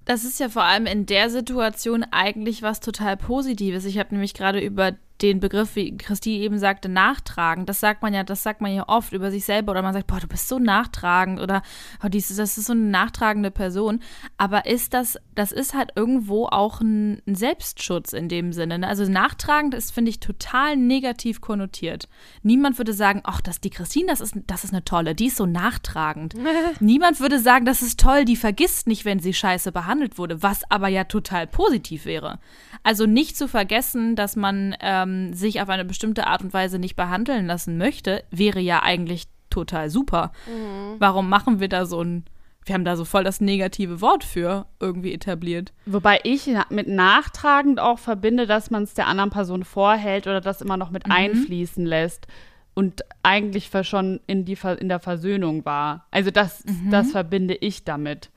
das 0.06 0.24
ist 0.24 0.40
ja 0.40 0.48
vor 0.48 0.64
allem 0.64 0.86
in 0.86 1.06
der 1.06 1.30
Situation 1.30 2.06
eigentlich 2.12 2.62
was 2.62 2.80
total 2.80 3.18
Positives. 3.18 3.84
Ich 3.86 3.98
habe 3.98 4.14
nämlich 4.14 4.34
gerade 4.34 4.60
über 4.60 4.94
den 5.22 5.40
Begriff, 5.40 5.76
wie 5.76 5.98
Christi 5.98 6.40
eben 6.40 6.60
sagte, 6.60 6.90
nachtragen. 6.90 7.66
Das 7.66 7.80
sagt 7.80 8.02
man 8.02 8.14
ja, 8.14 8.24
das 8.24 8.44
sagt 8.44 8.62
man 8.62 8.74
ja 8.74 8.88
oft 8.88 9.14
über 9.14 9.32
sich 9.32 9.46
selber 9.46 9.72
oder 9.72 9.82
man 9.82 9.94
sagt, 9.94 10.08
boah, 10.08 10.20
du 10.20 10.28
bist 10.28 10.48
so 10.48 10.60
nachtragend 10.60 11.40
oder 11.40 11.64
oh, 12.04 12.08
das 12.08 12.30
ist 12.30 12.56
so 12.56 12.74
eine 12.74 12.82
nachtragende 12.82 13.50
Person. 13.50 14.02
Aber 14.38 14.66
ist 14.68 14.94
das, 14.94 15.18
das 15.34 15.52
ist 15.52 15.74
halt 15.74 15.92
irgendwo 15.96 16.46
auch 16.46 16.82
ein, 16.82 17.22
ein 17.28 17.36
Selbstschutz 17.36 18.14
in 18.14 18.30
dem 18.30 18.54
Sinne. 18.54 18.80
Ne? 18.80 18.88
Also 18.88 19.10
nachtragend 19.10 19.74
ist, 19.74 19.92
finde 19.92 20.10
ich, 20.10 20.20
total 20.20 20.78
negativ 20.78 21.42
konnotiert. 21.42 22.08
Niemand 22.44 22.78
würde 22.78 22.94
sagen, 22.94 23.22
ach, 23.24 23.42
das 23.42 23.60
die 23.60 23.72
Christine, 23.72 24.08
das 24.08 24.22
ist, 24.22 24.36
das 24.46 24.64
ist 24.64 24.74
eine 24.74 24.86
tolle, 24.86 25.16
die 25.16 25.28
ist 25.28 25.38
so 25.38 25.48
nachtragend. 25.48 26.36
Niemand 26.80 27.20
würde 27.20 27.40
sagen, 27.40 27.66
das 27.66 27.82
ist 27.82 28.00
toll, 28.00 28.24
die 28.26 28.36
vergisst 28.36 28.88
nicht, 28.88 29.04
wenn 29.04 29.20
sie 29.20 29.34
scheiße 29.34 29.72
behandelt 29.72 30.18
wurde, 30.20 30.44
was 30.44 30.62
aber 30.70 30.90
ja 30.90 31.06
total 31.06 31.48
positiv 31.48 32.06
wäre. 32.06 32.40
Also 32.84 33.06
nicht 33.08 33.36
zu 33.36 33.48
vergessen, 33.48 34.16
dass 34.16 34.36
man 34.36 34.76
ähm, 34.80 35.07
ähm, 35.08 35.34
sich 35.34 35.62
auf 35.62 35.70
eine 35.70 35.86
bestimmte 35.86 36.28
Art 36.28 36.44
und 36.44 36.54
Weise 36.54 36.80
nicht 36.80 36.96
behandeln 36.96 37.48
lassen 37.48 37.78
möchte, 37.78 38.24
wäre 38.32 38.60
ja 38.60 38.84
eigentlich 38.84 39.26
total 39.50 39.90
super. 39.90 40.32
Mhm. 40.48 40.96
Warum 41.00 41.30
machen 41.30 41.60
wir 41.60 41.70
da 41.70 41.86
so 41.86 42.02
ein 42.02 42.26
wir 42.68 42.74
haben 42.74 42.84
da 42.84 42.98
so 42.98 43.06
voll 43.06 43.24
das 43.24 43.40
negative 43.40 44.02
Wort 44.02 44.26
für 44.26 44.66
irgendwie 44.82 45.14
etabliert. 45.14 45.72
Wobei 45.86 46.20
ich 46.24 46.50
mit 46.70 46.90
nachtragend 46.90 47.80
auch 47.80 47.98
verbinde, 47.98 48.46
dass 48.46 48.72
man 48.72 48.84
es 48.84 48.94
der 48.94 49.08
anderen 49.08 49.30
Person 49.30 49.64
vorhält 49.64 50.28
oder 50.28 50.42
das 50.42 50.60
immer 50.60 50.76
noch 50.76 50.92
mit 50.92 51.08
mhm. 51.08 51.14
einfließen 51.14 51.86
lässt 51.86 52.28
und 52.74 53.04
eigentlich 53.24 53.72
schon 53.84 54.20
in, 54.28 54.44
die, 54.44 54.58
in 54.80 54.90
der 54.90 55.00
Versöhnung 55.00 55.64
war. 55.64 56.08
Also 56.12 56.30
das, 56.30 56.66
mhm. 56.66 56.92
das 56.92 57.12
verbinde 57.12 57.56
ich 57.56 57.86
damit. 57.86 58.32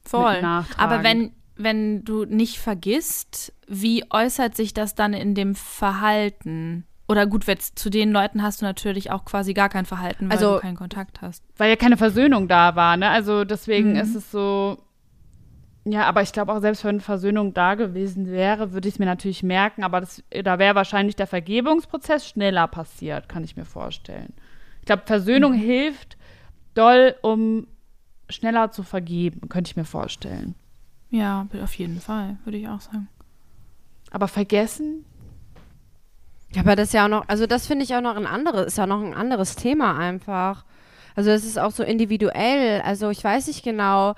Voll. 0.00 0.42
Aber 0.78 1.02
wenn, 1.02 1.32
wenn 1.58 2.04
du 2.04 2.24
nicht 2.24 2.58
vergisst, 2.58 3.52
wie 3.66 4.04
äußert 4.10 4.56
sich 4.56 4.72
das 4.72 4.94
dann 4.94 5.12
in 5.12 5.34
dem 5.34 5.54
Verhalten? 5.54 6.84
Oder 7.08 7.26
gut, 7.26 7.44
zu 7.46 7.90
den 7.90 8.12
Leuten 8.12 8.42
hast 8.42 8.60
du 8.60 8.66
natürlich 8.66 9.10
auch 9.10 9.24
quasi 9.24 9.54
gar 9.54 9.68
kein 9.68 9.86
Verhalten, 9.86 10.26
weil 10.26 10.36
also, 10.36 10.56
du 10.56 10.60
keinen 10.60 10.76
Kontakt 10.76 11.22
hast. 11.22 11.42
Weil 11.56 11.70
ja 11.70 11.76
keine 11.76 11.96
Versöhnung 11.96 12.48
da 12.48 12.76
war, 12.76 12.96
ne? 12.96 13.08
Also 13.08 13.44
deswegen 13.44 13.92
mhm. 13.92 14.00
ist 14.00 14.14
es 14.14 14.30
so. 14.30 14.78
Ja, 15.84 16.04
aber 16.04 16.20
ich 16.20 16.32
glaube 16.32 16.52
auch, 16.52 16.60
selbst 16.60 16.84
wenn 16.84 17.00
Versöhnung 17.00 17.54
da 17.54 17.74
gewesen 17.74 18.26
wäre, 18.26 18.72
würde 18.72 18.88
ich 18.88 18.94
es 18.94 18.98
mir 18.98 19.06
natürlich 19.06 19.42
merken, 19.42 19.84
aber 19.84 20.00
das, 20.00 20.22
da 20.44 20.58
wäre 20.58 20.74
wahrscheinlich 20.74 21.16
der 21.16 21.26
Vergebungsprozess 21.26 22.28
schneller 22.28 22.66
passiert, 22.68 23.28
kann 23.28 23.42
ich 23.42 23.56
mir 23.56 23.64
vorstellen. 23.64 24.34
Ich 24.80 24.86
glaube, 24.86 25.04
Versöhnung 25.06 25.52
mhm. 25.52 25.60
hilft 25.60 26.18
doll, 26.74 27.14
um 27.22 27.66
schneller 28.28 28.70
zu 28.70 28.82
vergeben, 28.82 29.48
könnte 29.48 29.70
ich 29.70 29.76
mir 29.76 29.86
vorstellen. 29.86 30.54
Ja, 31.10 31.46
auf 31.62 31.74
jeden 31.74 32.00
Fall, 32.00 32.36
würde 32.44 32.58
ich 32.58 32.68
auch 32.68 32.80
sagen. 32.80 33.08
Aber 34.10 34.28
vergessen? 34.28 35.04
Ja, 36.52 36.62
aber 36.62 36.76
das 36.76 36.88
ist 36.88 36.94
ja 36.94 37.04
auch 37.04 37.10
noch, 37.10 37.28
also 37.28 37.46
das 37.46 37.66
finde 37.66 37.84
ich 37.84 37.94
auch 37.94 38.00
noch 38.00 38.16
ein 38.16 38.26
anderes, 38.26 38.68
ist 38.68 38.78
ja 38.78 38.86
noch 38.86 39.02
ein 39.02 39.14
anderes 39.14 39.56
Thema 39.56 39.98
einfach. 39.98 40.64
Also 41.14 41.30
es 41.30 41.44
ist 41.44 41.58
auch 41.58 41.72
so 41.72 41.82
individuell. 41.82 42.80
Also 42.82 43.10
ich 43.10 43.22
weiß 43.22 43.48
nicht 43.48 43.64
genau. 43.64 44.14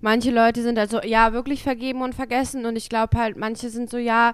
Manche 0.00 0.30
Leute 0.30 0.62
sind 0.62 0.78
also 0.78 1.00
ja 1.02 1.32
wirklich 1.32 1.62
vergeben 1.62 2.02
und 2.02 2.14
vergessen 2.14 2.66
und 2.66 2.76
ich 2.76 2.88
glaube 2.88 3.16
halt, 3.18 3.36
manche 3.36 3.70
sind 3.70 3.90
so 3.90 3.98
ja 3.98 4.32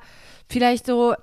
vielleicht 0.48 0.86
so. 0.86 1.14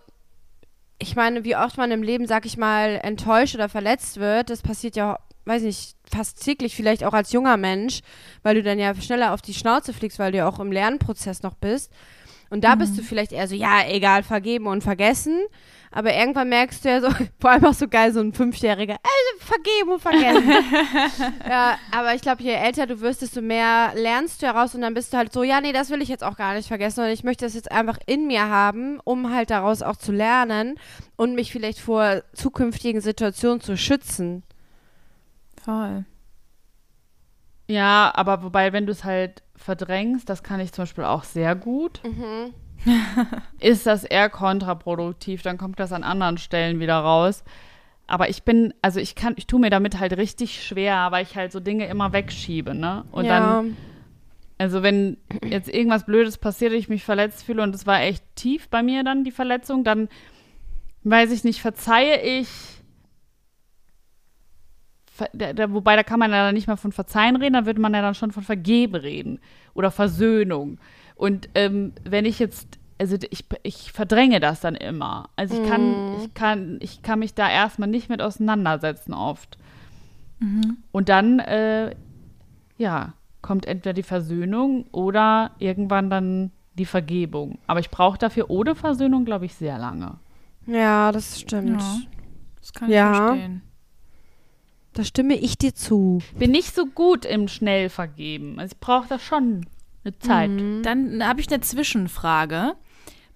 Ich 1.00 1.16
meine, 1.16 1.44
wie 1.44 1.56
oft 1.56 1.78
man 1.78 1.92
im 1.92 2.04
Leben, 2.04 2.28
sag 2.28 2.46
ich 2.46 2.58
mal, 2.58 3.00
enttäuscht 3.04 3.56
oder 3.56 3.68
verletzt 3.68 4.18
wird, 4.20 4.50
das 4.50 4.62
passiert 4.62 4.96
ja 4.96 5.18
weiß 5.46 5.64
nicht, 5.64 5.96
fast 6.10 6.44
täglich 6.44 6.76
vielleicht 6.76 7.04
auch 7.04 7.14
als 7.14 7.32
junger 7.32 7.58
Mensch, 7.58 8.02
weil 8.44 8.56
du 8.56 8.64
dann 8.64 8.80
ja 8.80 8.94
schneller 8.96 9.34
auf 9.34 9.42
die 9.42 9.54
Schnauze 9.54 9.94
fliegst, 9.94 10.20
weil 10.20 10.32
du 10.32 10.40
ja 10.40 10.48
auch 10.48 10.60
im 10.60 10.72
Lernprozess 10.72 11.44
noch 11.44 11.56
bist. 11.56 11.92
Und 12.50 12.64
da 12.64 12.76
mhm. 12.76 12.80
bist 12.80 12.98
du 12.98 13.02
vielleicht 13.02 13.32
eher 13.32 13.48
so, 13.48 13.56
ja, 13.56 13.88
egal, 13.88 14.22
vergeben 14.22 14.68
und 14.68 14.84
vergessen. 14.84 15.40
Aber 15.96 16.14
irgendwann 16.14 16.50
merkst 16.50 16.84
du 16.84 16.90
ja 16.90 17.02
so, 17.02 17.10
vor 17.40 17.52
allem 17.52 17.66
auch 17.66 17.74
so 17.74 17.88
geil, 17.88 18.12
so 18.14 18.20
ein 18.20 18.34
Fünfjähriger, 18.34 18.96
äh, 18.96 19.24
vergeben 19.40 19.92
und 19.92 20.02
vergessen. 20.02 20.50
ja, 21.50 21.78
aber 21.92 22.16
ich 22.16 22.22
glaube, 22.22 22.42
je 22.42 22.52
älter 22.52 22.88
du 22.88 23.00
wirst, 23.02 23.22
desto 23.22 23.42
mehr 23.42 23.92
lernst 23.96 24.42
du 24.42 24.48
heraus 24.48 24.74
und 24.74 24.82
dann 24.82 24.94
bist 24.94 25.14
du 25.14 25.18
halt 25.18 25.32
so, 25.32 25.44
ja, 25.44 25.62
nee, 25.62 25.72
das 25.72 25.90
will 25.90 26.02
ich 26.02 26.10
jetzt 26.10 26.24
auch 26.24 26.36
gar 26.36 26.56
nicht 26.56 26.68
vergessen, 26.68 26.96
sondern 26.98 27.14
ich 27.14 27.24
möchte 27.24 27.46
das 27.46 27.54
jetzt 27.54 27.72
einfach 27.72 28.00
in 28.08 28.28
mir 28.28 28.50
haben, 28.50 29.00
um 29.04 29.34
halt 29.34 29.52
daraus 29.52 29.82
auch 29.82 29.96
zu 29.96 30.12
lernen 30.12 30.80
und 31.16 31.36
mich 31.36 31.52
vielleicht 31.52 31.80
vor 31.80 32.22
zukünftigen 32.34 33.02
Situationen 33.02 33.62
zu 33.62 33.78
schützen. 33.78 34.44
Voll. 35.64 36.06
Ja, 37.68 38.12
aber 38.16 38.44
wobei, 38.44 38.74
wenn 38.74 38.86
du 38.86 38.92
es 38.92 39.04
halt 39.04 39.42
verdrängst, 39.56 40.30
das 40.30 40.44
kann 40.44 40.60
ich 40.60 40.74
zum 40.74 40.84
Beispiel 40.84 41.06
auch 41.06 41.24
sehr 41.24 41.56
gut, 41.56 42.02
mhm. 42.04 42.54
ist 43.60 43.86
das 43.86 44.04
eher 44.04 44.30
kontraproduktiv. 44.30 45.42
Dann 45.42 45.58
kommt 45.58 45.80
das 45.80 45.94
an 45.94 46.04
anderen 46.04 46.38
Stellen 46.38 46.80
wieder 46.80 46.98
raus. 46.98 47.44
Aber 48.06 48.30
ich 48.30 48.44
bin, 48.44 48.74
also 48.82 49.00
ich 49.00 49.16
kann, 49.16 49.34
ich 49.38 49.48
tue 49.48 49.62
mir 49.62 49.70
damit 49.70 50.00
halt 50.00 50.18
richtig 50.18 50.62
schwer, 50.62 51.08
weil 51.12 51.24
ich 51.24 51.38
halt 51.38 51.54
so 51.54 51.62
Dinge 51.62 51.88
immer 51.88 52.12
wegschiebe, 52.12 52.76
ne? 52.76 53.06
Und 53.12 53.26
ja. 53.26 53.40
dann, 53.40 53.78
also 54.58 54.84
wenn 54.84 55.18
jetzt 55.46 55.70
irgendwas 55.70 56.06
Blödes 56.06 56.38
passiert, 56.38 56.74
ich 56.74 56.90
mich 56.90 57.06
verletzt 57.06 57.44
fühle 57.44 57.64
und 57.64 57.74
es 57.74 57.88
war 57.88 58.02
echt 58.02 58.24
tief 58.36 58.68
bei 58.68 58.84
mir 58.84 59.06
dann 59.06 59.24
die 59.24 59.32
Verletzung, 59.32 59.86
dann 59.86 60.10
weiß 61.04 61.32
ich 61.32 61.46
nicht, 61.46 61.62
verzeihe 61.62 62.22
ich 62.22 62.50
da, 65.34 65.54
da, 65.54 65.72
wobei 65.72 65.96
da 65.96 66.04
kann 66.04 66.20
man 66.20 66.32
ja 66.32 66.46
dann 66.46 66.56
nicht 66.56 66.68
mal 66.68 66.78
von 66.78 66.92
Verzeihen 66.92 67.36
reden, 67.36 67.54
da 67.54 67.66
würde 67.66 67.82
man 67.82 67.94
ja 67.94 68.02
dann 68.02 68.16
schon 68.16 68.32
von 68.32 68.44
Vergeben 68.44 68.96
reden 68.96 69.40
oder 69.74 69.92
Versöhnung. 69.92 70.78
Und 71.16 71.50
ähm, 71.56 71.94
wenn 72.04 72.26
ich 72.26 72.40
jetzt, 72.40 72.80
also 73.00 73.18
ich, 73.30 73.46
ich 73.64 73.92
verdränge 73.92 74.40
das 74.40 74.62
dann 74.62 74.76
immer. 74.76 75.30
Also 75.36 75.62
ich 75.62 75.70
kann, 75.70 75.92
mm. 75.92 76.16
ich 76.20 76.34
kann, 76.34 76.78
ich 76.82 77.02
kann 77.02 77.20
mich 77.20 77.34
da 77.34 77.50
erstmal 77.50 77.90
nicht 77.90 78.10
mit 78.10 78.22
auseinandersetzen 78.22 79.14
oft. 79.14 79.58
Mhm. 80.40 80.78
Und 80.92 81.10
dann, 81.10 81.40
äh, 81.40 81.96
ja, 82.78 83.14
kommt 83.42 83.66
entweder 83.66 83.94
die 83.94 84.04
Versöhnung 84.04 84.86
oder 84.92 85.52
irgendwann 85.60 86.10
dann 86.10 86.52
die 86.74 86.86
Vergebung. 86.86 87.60
Aber 87.68 87.80
ich 87.80 87.92
brauche 87.92 88.18
dafür 88.18 88.50
ohne 88.50 88.76
Versöhnung, 88.76 89.26
glaube 89.26 89.46
ich, 89.46 89.54
sehr 89.54 89.78
lange. 89.78 90.18
Ja, 90.66 91.12
das 91.12 91.40
stimmt. 91.40 91.82
Ja, 91.82 91.98
das 92.60 92.74
kann 92.74 92.90
ich 92.90 92.96
ja. 92.96 93.14
verstehen. 93.14 93.62
Da 94.94 95.04
stimme 95.04 95.36
ich 95.36 95.58
dir 95.58 95.74
zu. 95.74 96.22
Bin 96.38 96.52
nicht 96.52 96.76
so 96.76 96.86
gut 96.86 97.26
im 97.26 97.48
Schnellvergeben. 97.48 98.60
Also 98.60 98.74
ich 98.74 98.80
brauche 98.80 99.08
da 99.08 99.20
schon 99.20 99.66
eine 100.04 100.18
Zeit. 100.20 100.52
Mhm. 100.52 100.84
Dann 100.84 101.28
habe 101.28 101.42
ich 101.42 101.50
eine 101.50 101.62
Zwischenfrage. 101.62 102.76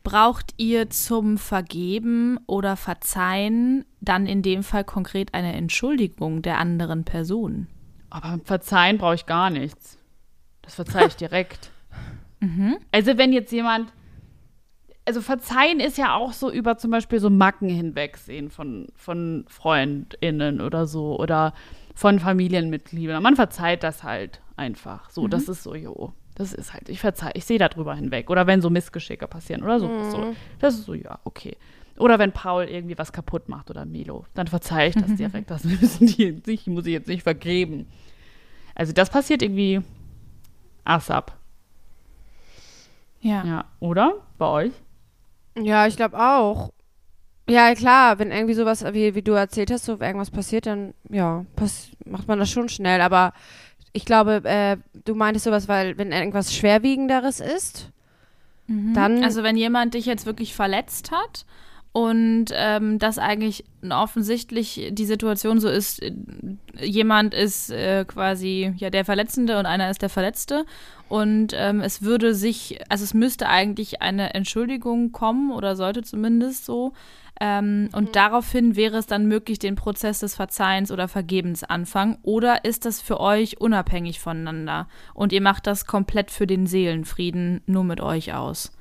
Braucht 0.03 0.53
ihr 0.57 0.89
zum 0.89 1.37
Vergeben 1.37 2.39
oder 2.45 2.77
Verzeihen 2.77 3.85
dann 3.99 4.25
in 4.25 4.41
dem 4.41 4.63
Fall 4.63 4.83
konkret 4.83 5.33
eine 5.33 5.53
Entschuldigung 5.53 6.41
der 6.41 6.59
anderen 6.59 7.03
Person? 7.03 7.67
Aber 8.09 8.29
beim 8.29 8.45
Verzeihen 8.45 8.97
brauche 8.97 9.15
ich 9.15 9.25
gar 9.25 9.49
nichts. 9.49 9.97
Das 10.61 10.75
verzeihe 10.75 11.07
ich 11.07 11.15
direkt. 11.15 11.71
mhm. 12.39 12.77
Also 12.91 13.17
wenn 13.17 13.33
jetzt 13.33 13.51
jemand 13.51 13.91
also 15.07 15.21
verzeihen 15.21 15.79
ist 15.79 15.97
ja 15.97 16.15
auch 16.15 16.33
so 16.33 16.51
über 16.51 16.77
zum 16.77 16.91
Beispiel 16.91 17.19
so 17.19 17.29
Macken 17.29 17.69
hinwegsehen 17.69 18.51
von, 18.51 18.89
von 18.93 19.45
FreundInnen 19.47 20.59
oder 20.59 20.85
so 20.85 21.17
oder 21.17 21.53
von 21.95 22.19
Familienmitgliedern. 22.19 23.23
Man 23.23 23.37
verzeiht 23.37 23.83
das 23.83 24.03
halt 24.03 24.41
einfach. 24.57 25.09
So, 25.09 25.23
mhm. 25.23 25.29
das 25.29 25.47
ist 25.47 25.63
so, 25.63 25.73
jo. 25.73 26.11
Das 26.35 26.53
ist 26.53 26.73
halt, 26.73 26.89
ich 26.89 26.99
verzeihe, 26.99 27.31
ich 27.35 27.45
sehe 27.45 27.57
darüber 27.57 27.95
hinweg. 27.95 28.29
Oder 28.29 28.47
wenn 28.47 28.61
so 28.61 28.69
Missgeschicke 28.69 29.27
passieren 29.27 29.63
oder 29.63 29.79
so. 29.79 29.87
Mhm. 29.87 30.11
so. 30.11 30.35
Das 30.59 30.75
ist 30.75 30.83
so, 30.83 30.93
ja, 30.93 31.19
okay. 31.23 31.55
Oder 31.97 32.19
wenn 32.19 32.33
Paul 32.33 32.65
irgendwie 32.65 32.97
was 32.97 33.13
kaputt 33.13 33.47
macht 33.47 33.71
oder 33.71 33.85
Milo, 33.85 34.25
dann 34.33 34.47
verzeihe 34.47 34.89
ich 34.89 34.95
das 34.95 35.15
direkt. 35.15 35.49
Das 35.49 35.63
müssen 35.63 36.05
die 36.05 36.23
jetzt 36.23 36.47
nicht, 36.47 36.67
muss 36.67 36.85
ich 36.85 36.91
jetzt 36.91 37.07
nicht 37.07 37.23
vergeben. 37.23 37.87
Also 38.75 38.91
das 38.91 39.09
passiert 39.09 39.41
irgendwie 39.41 39.81
ASAP. 40.83 41.31
Ja. 43.21 43.45
Ja, 43.45 43.65
oder? 43.79 44.13
Bei 44.37 44.47
euch? 44.47 44.73
Ja, 45.61 45.87
ich 45.87 45.95
glaube 45.95 46.17
auch. 46.19 46.71
Ja, 47.49 47.73
klar, 47.75 48.19
wenn 48.19 48.31
irgendwie 48.31 48.53
sowas, 48.53 48.83
wie, 48.93 49.15
wie 49.15 49.21
du 49.21 49.31
erzählt 49.31 49.71
hast, 49.71 49.85
so 49.85 49.99
irgendwas 49.99 50.31
passiert, 50.31 50.65
dann 50.65 50.93
ja, 51.09 51.45
pass, 51.55 51.89
macht 52.05 52.27
man 52.27 52.39
das 52.39 52.49
schon 52.49 52.67
schnell. 52.67 52.99
Aber 52.99 53.33
ich 53.93 54.03
glaube, 54.05 54.41
äh, 54.43 54.77
du 55.05 55.15
meintest 55.15 55.45
sowas, 55.45 55.67
weil 55.67 55.97
wenn 55.97 56.11
irgendwas 56.11 56.53
Schwerwiegenderes 56.53 57.39
ist, 57.39 57.91
dann. 58.67 59.23
Also 59.23 59.43
wenn 59.43 59.55
jemand 59.55 59.93
dich 59.93 60.05
jetzt 60.05 60.25
wirklich 60.25 60.53
verletzt 60.53 61.11
hat 61.11 61.45
und 61.97 62.45
ähm, 62.53 62.99
das 62.99 63.17
eigentlich 63.17 63.65
offensichtlich 63.89 64.89
die 64.91 65.05
Situation 65.07 65.59
so 65.59 65.67
ist, 65.67 65.99
jemand 66.79 67.33
ist 67.33 67.71
äh, 67.71 68.05
quasi 68.05 68.71
ja 68.77 68.91
der 68.91 69.03
Verletzende 69.03 69.57
und 69.57 69.65
einer 69.65 69.89
ist 69.89 70.03
der 70.03 70.09
Verletzte 70.09 70.67
und 71.09 71.53
ähm, 71.55 71.81
es 71.81 72.03
würde 72.03 72.35
sich, 72.35 72.79
also 72.87 73.03
es 73.03 73.15
müsste 73.15 73.49
eigentlich 73.49 73.99
eine 73.99 74.35
Entschuldigung 74.35 75.11
kommen 75.11 75.51
oder 75.51 75.75
sollte 75.75 76.03
zumindest 76.03 76.65
so. 76.65 76.93
Ähm, 77.41 77.89
und 77.93 78.15
daraufhin 78.15 78.75
wäre 78.75 78.97
es 78.97 79.07
dann 79.07 79.25
möglich, 79.25 79.57
den 79.57 79.73
Prozess 79.73 80.19
des 80.19 80.35
Verzeihens 80.35 80.91
oder 80.91 81.07
Vergebens 81.07 81.63
anfangen. 81.63 82.19
Oder 82.21 82.63
ist 82.63 82.85
das 82.85 83.01
für 83.01 83.19
euch 83.19 83.59
unabhängig 83.59 84.19
voneinander 84.19 84.87
und 85.15 85.33
ihr 85.33 85.41
macht 85.41 85.65
das 85.65 85.87
komplett 85.87 86.29
für 86.29 86.45
den 86.45 86.67
Seelenfrieden 86.67 87.61
nur 87.65 87.83
mit 87.83 88.01
euch 88.01 88.35
aus? 88.35 88.76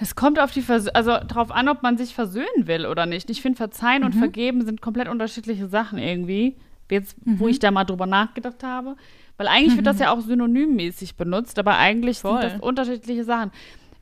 Es 0.00 0.14
kommt 0.14 0.38
auf 0.38 0.50
die 0.50 0.62
Vers 0.62 0.88
also 0.88 1.18
drauf 1.28 1.50
an, 1.50 1.68
ob 1.68 1.82
man 1.82 1.98
sich 1.98 2.14
versöhnen 2.14 2.66
will 2.66 2.86
oder 2.86 3.04
nicht. 3.04 3.28
Ich 3.28 3.42
finde, 3.42 3.58
verzeihen 3.58 4.02
und 4.02 4.14
vergeben 4.14 4.64
sind 4.64 4.80
komplett 4.80 5.08
unterschiedliche 5.08 5.68
Sachen 5.68 5.98
irgendwie. 5.98 6.56
Jetzt, 6.90 7.16
wo 7.24 7.46
ich 7.46 7.58
da 7.58 7.70
mal 7.70 7.84
drüber 7.84 8.06
nachgedacht 8.06 8.64
habe. 8.64 8.96
Weil 9.36 9.46
eigentlich 9.46 9.76
wird 9.76 9.86
das 9.86 9.98
ja 9.98 10.12
auch 10.12 10.20
synonymmäßig 10.20 11.16
benutzt, 11.16 11.58
aber 11.58 11.78
eigentlich 11.78 12.18
Voll. 12.18 12.40
sind 12.40 12.52
das 12.52 12.60
unterschiedliche 12.60 13.24
Sachen. 13.24 13.52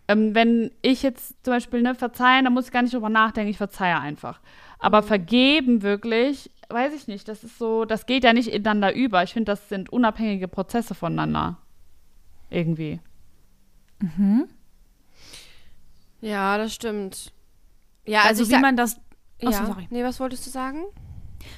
Ähm, 0.08 0.34
wenn 0.34 0.70
ich 0.82 1.02
jetzt 1.02 1.44
zum 1.44 1.54
Beispiel 1.54 1.82
ne, 1.82 1.94
verzeihen, 1.94 2.44
dann 2.44 2.54
muss 2.54 2.66
ich 2.66 2.72
gar 2.72 2.82
nicht 2.82 2.94
drüber 2.94 3.10
nachdenken, 3.10 3.50
ich 3.50 3.58
verzeihe 3.58 4.00
einfach. 4.00 4.40
Aber 4.78 5.02
vergeben 5.02 5.82
wirklich, 5.82 6.50
weiß 6.70 6.94
ich 6.94 7.08
nicht, 7.08 7.28
das 7.28 7.44
ist 7.44 7.58
so, 7.58 7.84
das 7.84 8.06
geht 8.06 8.24
ja 8.24 8.32
nicht 8.32 8.48
ineinander 8.48 8.94
über. 8.94 9.22
Ich 9.22 9.32
finde, 9.32 9.52
das 9.52 9.68
sind 9.68 9.90
unabhängige 9.90 10.48
Prozesse 10.48 10.94
voneinander. 10.94 11.58
Irgendwie. 12.50 13.00
Ja, 16.20 16.58
das 16.58 16.74
stimmt. 16.74 17.32
Ja, 18.06 18.20
Also, 18.20 18.28
also, 18.42 18.46
wie 18.46 18.52
sag, 18.54 18.60
man 18.62 18.76
das. 18.76 18.96
ja. 19.40 19.48
Achso, 19.48 19.66
sorry. 19.66 19.86
Nee, 19.90 20.04
was 20.04 20.18
wolltest 20.20 20.46
du 20.46 20.50
sagen? 20.50 20.84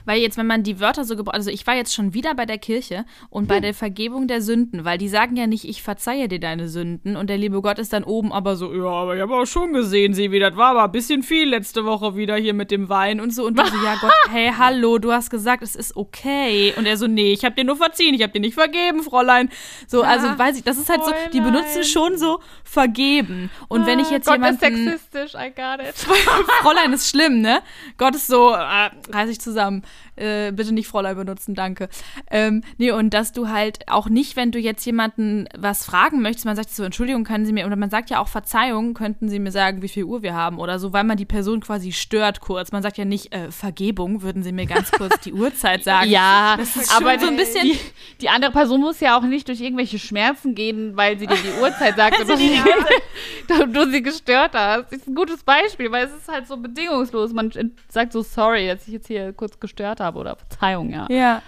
Weil 0.04 0.20
jetzt, 0.20 0.36
wenn 0.36 0.46
man 0.46 0.62
die 0.62 0.80
Wörter 0.80 1.04
so 1.04 1.16
gebraucht, 1.16 1.34
also 1.34 1.50
ich 1.50 1.66
war 1.66 1.74
jetzt 1.74 1.94
schon 1.94 2.14
wieder 2.14 2.34
bei 2.34 2.46
der 2.46 2.58
Kirche 2.58 3.04
und 3.28 3.48
bei 3.48 3.60
der 3.60 3.74
Vergebung 3.74 4.28
der 4.28 4.42
Sünden, 4.42 4.84
weil 4.84 4.98
die 4.98 5.08
sagen 5.08 5.36
ja 5.36 5.46
nicht, 5.46 5.64
ich 5.64 5.82
verzeihe 5.82 6.28
dir 6.28 6.40
deine 6.40 6.68
Sünden 6.68 7.16
und 7.16 7.28
der 7.30 7.38
liebe 7.38 7.60
Gott 7.62 7.78
ist 7.78 7.92
dann 7.92 8.04
oben 8.04 8.32
aber 8.32 8.56
so, 8.56 8.72
ja, 8.72 8.88
aber 8.88 9.16
ich 9.16 9.22
habe 9.22 9.34
auch 9.34 9.46
schon 9.46 9.72
gesehen, 9.72 10.14
Sevi, 10.14 10.38
das 10.38 10.56
war 10.56 10.70
aber 10.70 10.84
ein 10.84 10.92
bisschen 10.92 11.22
viel 11.22 11.48
letzte 11.48 11.84
Woche 11.84 12.16
wieder 12.16 12.36
hier 12.36 12.54
mit 12.54 12.70
dem 12.70 12.88
Wein 12.88 13.20
und 13.20 13.34
so 13.34 13.46
und 13.46 13.58
du 13.58 13.66
so, 13.66 13.76
ja 13.84 13.96
Gott, 14.00 14.12
hey, 14.30 14.52
hallo, 14.56 14.98
du 14.98 15.12
hast 15.12 15.30
gesagt, 15.30 15.62
es 15.62 15.74
ist 15.74 15.96
okay 15.96 16.74
und 16.76 16.86
er 16.86 16.96
so, 16.96 17.06
nee, 17.06 17.32
ich 17.32 17.44
habe 17.44 17.54
dir 17.54 17.64
nur 17.64 17.76
verziehen, 17.76 18.14
ich 18.14 18.22
habe 18.22 18.32
dir 18.32 18.40
nicht 18.40 18.54
vergeben, 18.54 19.02
Fräulein. 19.02 19.48
So, 19.86 20.02
also 20.02 20.26
weiß 20.38 20.56
ich, 20.56 20.64
das 20.64 20.78
ist 20.78 20.88
halt 20.88 21.04
so, 21.04 21.12
die 21.32 21.40
benutzen 21.40 21.84
schon 21.84 22.18
so 22.18 22.40
vergeben 22.64 23.50
und 23.68 23.86
wenn 23.86 23.98
ich 23.98 24.10
jetzt 24.10 24.26
Gott 24.26 24.36
jemanden 24.36 24.64
ist 24.64 25.12
sexistisch, 25.12 25.34
I 25.34 25.50
got 25.50 25.80
it. 25.80 25.94
Fräulein 26.62 26.92
ist 26.92 27.08
schlimm, 27.08 27.40
ne? 27.40 27.60
Gott 27.96 28.14
ist 28.14 28.26
so, 28.26 28.50
äh, 28.50 28.90
reiß 29.12 29.30
ich 29.30 29.40
zusammen. 29.40 29.69
Äh, 30.16 30.52
bitte 30.52 30.72
nicht 30.72 30.88
Fräulein 30.88 31.16
benutzen, 31.16 31.54
danke. 31.54 31.88
Ähm, 32.30 32.62
nee, 32.78 32.90
und 32.90 33.10
dass 33.14 33.32
du 33.32 33.48
halt 33.48 33.88
auch 33.88 34.08
nicht, 34.08 34.36
wenn 34.36 34.50
du 34.50 34.58
jetzt 34.58 34.84
jemanden 34.84 35.46
was 35.56 35.84
fragen 35.84 36.20
möchtest, 36.22 36.44
man 36.46 36.56
sagt 36.56 36.70
so, 36.70 36.82
Entschuldigung, 36.84 37.24
können 37.24 37.46
Sie 37.46 37.52
mir, 37.52 37.66
oder 37.66 37.76
man 37.76 37.90
sagt 37.90 38.10
ja 38.10 38.20
auch 38.20 38.28
Verzeihung, 38.28 38.94
könnten 38.94 39.28
Sie 39.28 39.38
mir 39.38 39.52
sagen, 39.52 39.82
wie 39.82 39.88
viel 39.88 40.04
Uhr 40.04 40.22
wir 40.22 40.34
haben 40.34 40.58
oder 40.58 40.78
so, 40.78 40.92
weil 40.92 41.04
man 41.04 41.16
die 41.16 41.24
Person 41.24 41.60
quasi 41.60 41.92
stört 41.92 42.40
kurz. 42.40 42.72
Man 42.72 42.82
sagt 42.82 42.98
ja 42.98 43.04
nicht, 43.04 43.32
äh, 43.34 43.50
Vergebung, 43.50 44.22
würden 44.22 44.42
Sie 44.42 44.52
mir 44.52 44.66
ganz 44.66 44.90
kurz 44.92 45.18
die 45.20 45.32
Uhrzeit 45.32 45.84
sagen. 45.84 46.10
Ja, 46.10 46.56
aber 46.96 47.18
so 47.18 47.26
ein 47.28 47.36
bisschen- 47.36 47.64
Die, 47.64 47.78
die 48.20 48.28
andere 48.28 48.50
Person 48.52 48.80
muss 48.80 49.00
ja 49.00 49.16
auch 49.18 49.22
nicht 49.22 49.48
durch 49.48 49.60
irgendwelche 49.60 49.98
Schmerzen 49.98 50.54
gehen, 50.54 50.96
weil 50.96 51.18
sie 51.18 51.26
dir 51.26 51.36
die 51.36 51.60
Uhrzeit 51.62 51.96
sagt 51.96 52.20
oder 52.20 52.36
sie, 52.36 52.58
du, 53.48 53.66
du 53.66 53.90
sie 53.90 54.02
gestört 54.02 54.52
hast. 54.54 54.90
Das 54.90 54.98
ist 55.00 55.08
ein 55.08 55.14
gutes 55.14 55.42
Beispiel, 55.44 55.90
weil 55.92 56.06
es 56.06 56.12
ist 56.14 56.28
halt 56.28 56.46
so 56.48 56.56
bedingungslos. 56.56 57.32
Man 57.32 57.50
sagt 57.88 58.12
so 58.12 58.22
sorry, 58.22 58.66
dass 58.68 58.86
ich 58.86 58.94
jetzt 58.94 59.06
hier 59.08 59.32
kurz 59.32 59.59
gestört 59.60 60.00
habe 60.00 60.18
oder 60.18 60.36
Verzeihung, 60.36 60.90
ja. 60.90 61.06
Ja. 61.10 61.42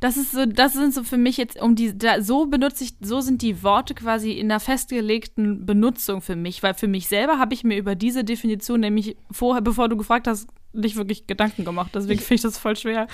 Das 0.00 0.18
ist 0.18 0.32
so, 0.32 0.44
das 0.44 0.74
sind 0.74 0.92
so 0.92 1.02
für 1.02 1.16
mich 1.16 1.38
jetzt 1.38 1.58
um 1.60 1.76
die, 1.76 1.96
da, 1.96 2.20
so 2.20 2.44
benutze 2.44 2.84
ich, 2.84 2.94
so 3.00 3.22
sind 3.22 3.40
die 3.40 3.62
Worte 3.62 3.94
quasi 3.94 4.32
in 4.32 4.50
einer 4.50 4.60
festgelegten 4.60 5.64
Benutzung 5.64 6.20
für 6.20 6.36
mich, 6.36 6.62
weil 6.62 6.74
für 6.74 6.88
mich 6.88 7.08
selber 7.08 7.38
habe 7.38 7.54
ich 7.54 7.64
mir 7.64 7.78
über 7.78 7.94
diese 7.94 8.22
Definition 8.22 8.80
nämlich 8.80 9.16
vorher, 9.30 9.62
bevor 9.62 9.88
du 9.88 9.96
gefragt 9.96 10.26
hast, 10.26 10.48
nicht 10.74 10.96
wirklich 10.96 11.26
Gedanken 11.26 11.64
gemacht. 11.64 11.92
Deswegen 11.94 12.20
finde 12.20 12.34
ich 12.34 12.42
das 12.42 12.58
voll 12.58 12.76
schwer. 12.76 13.06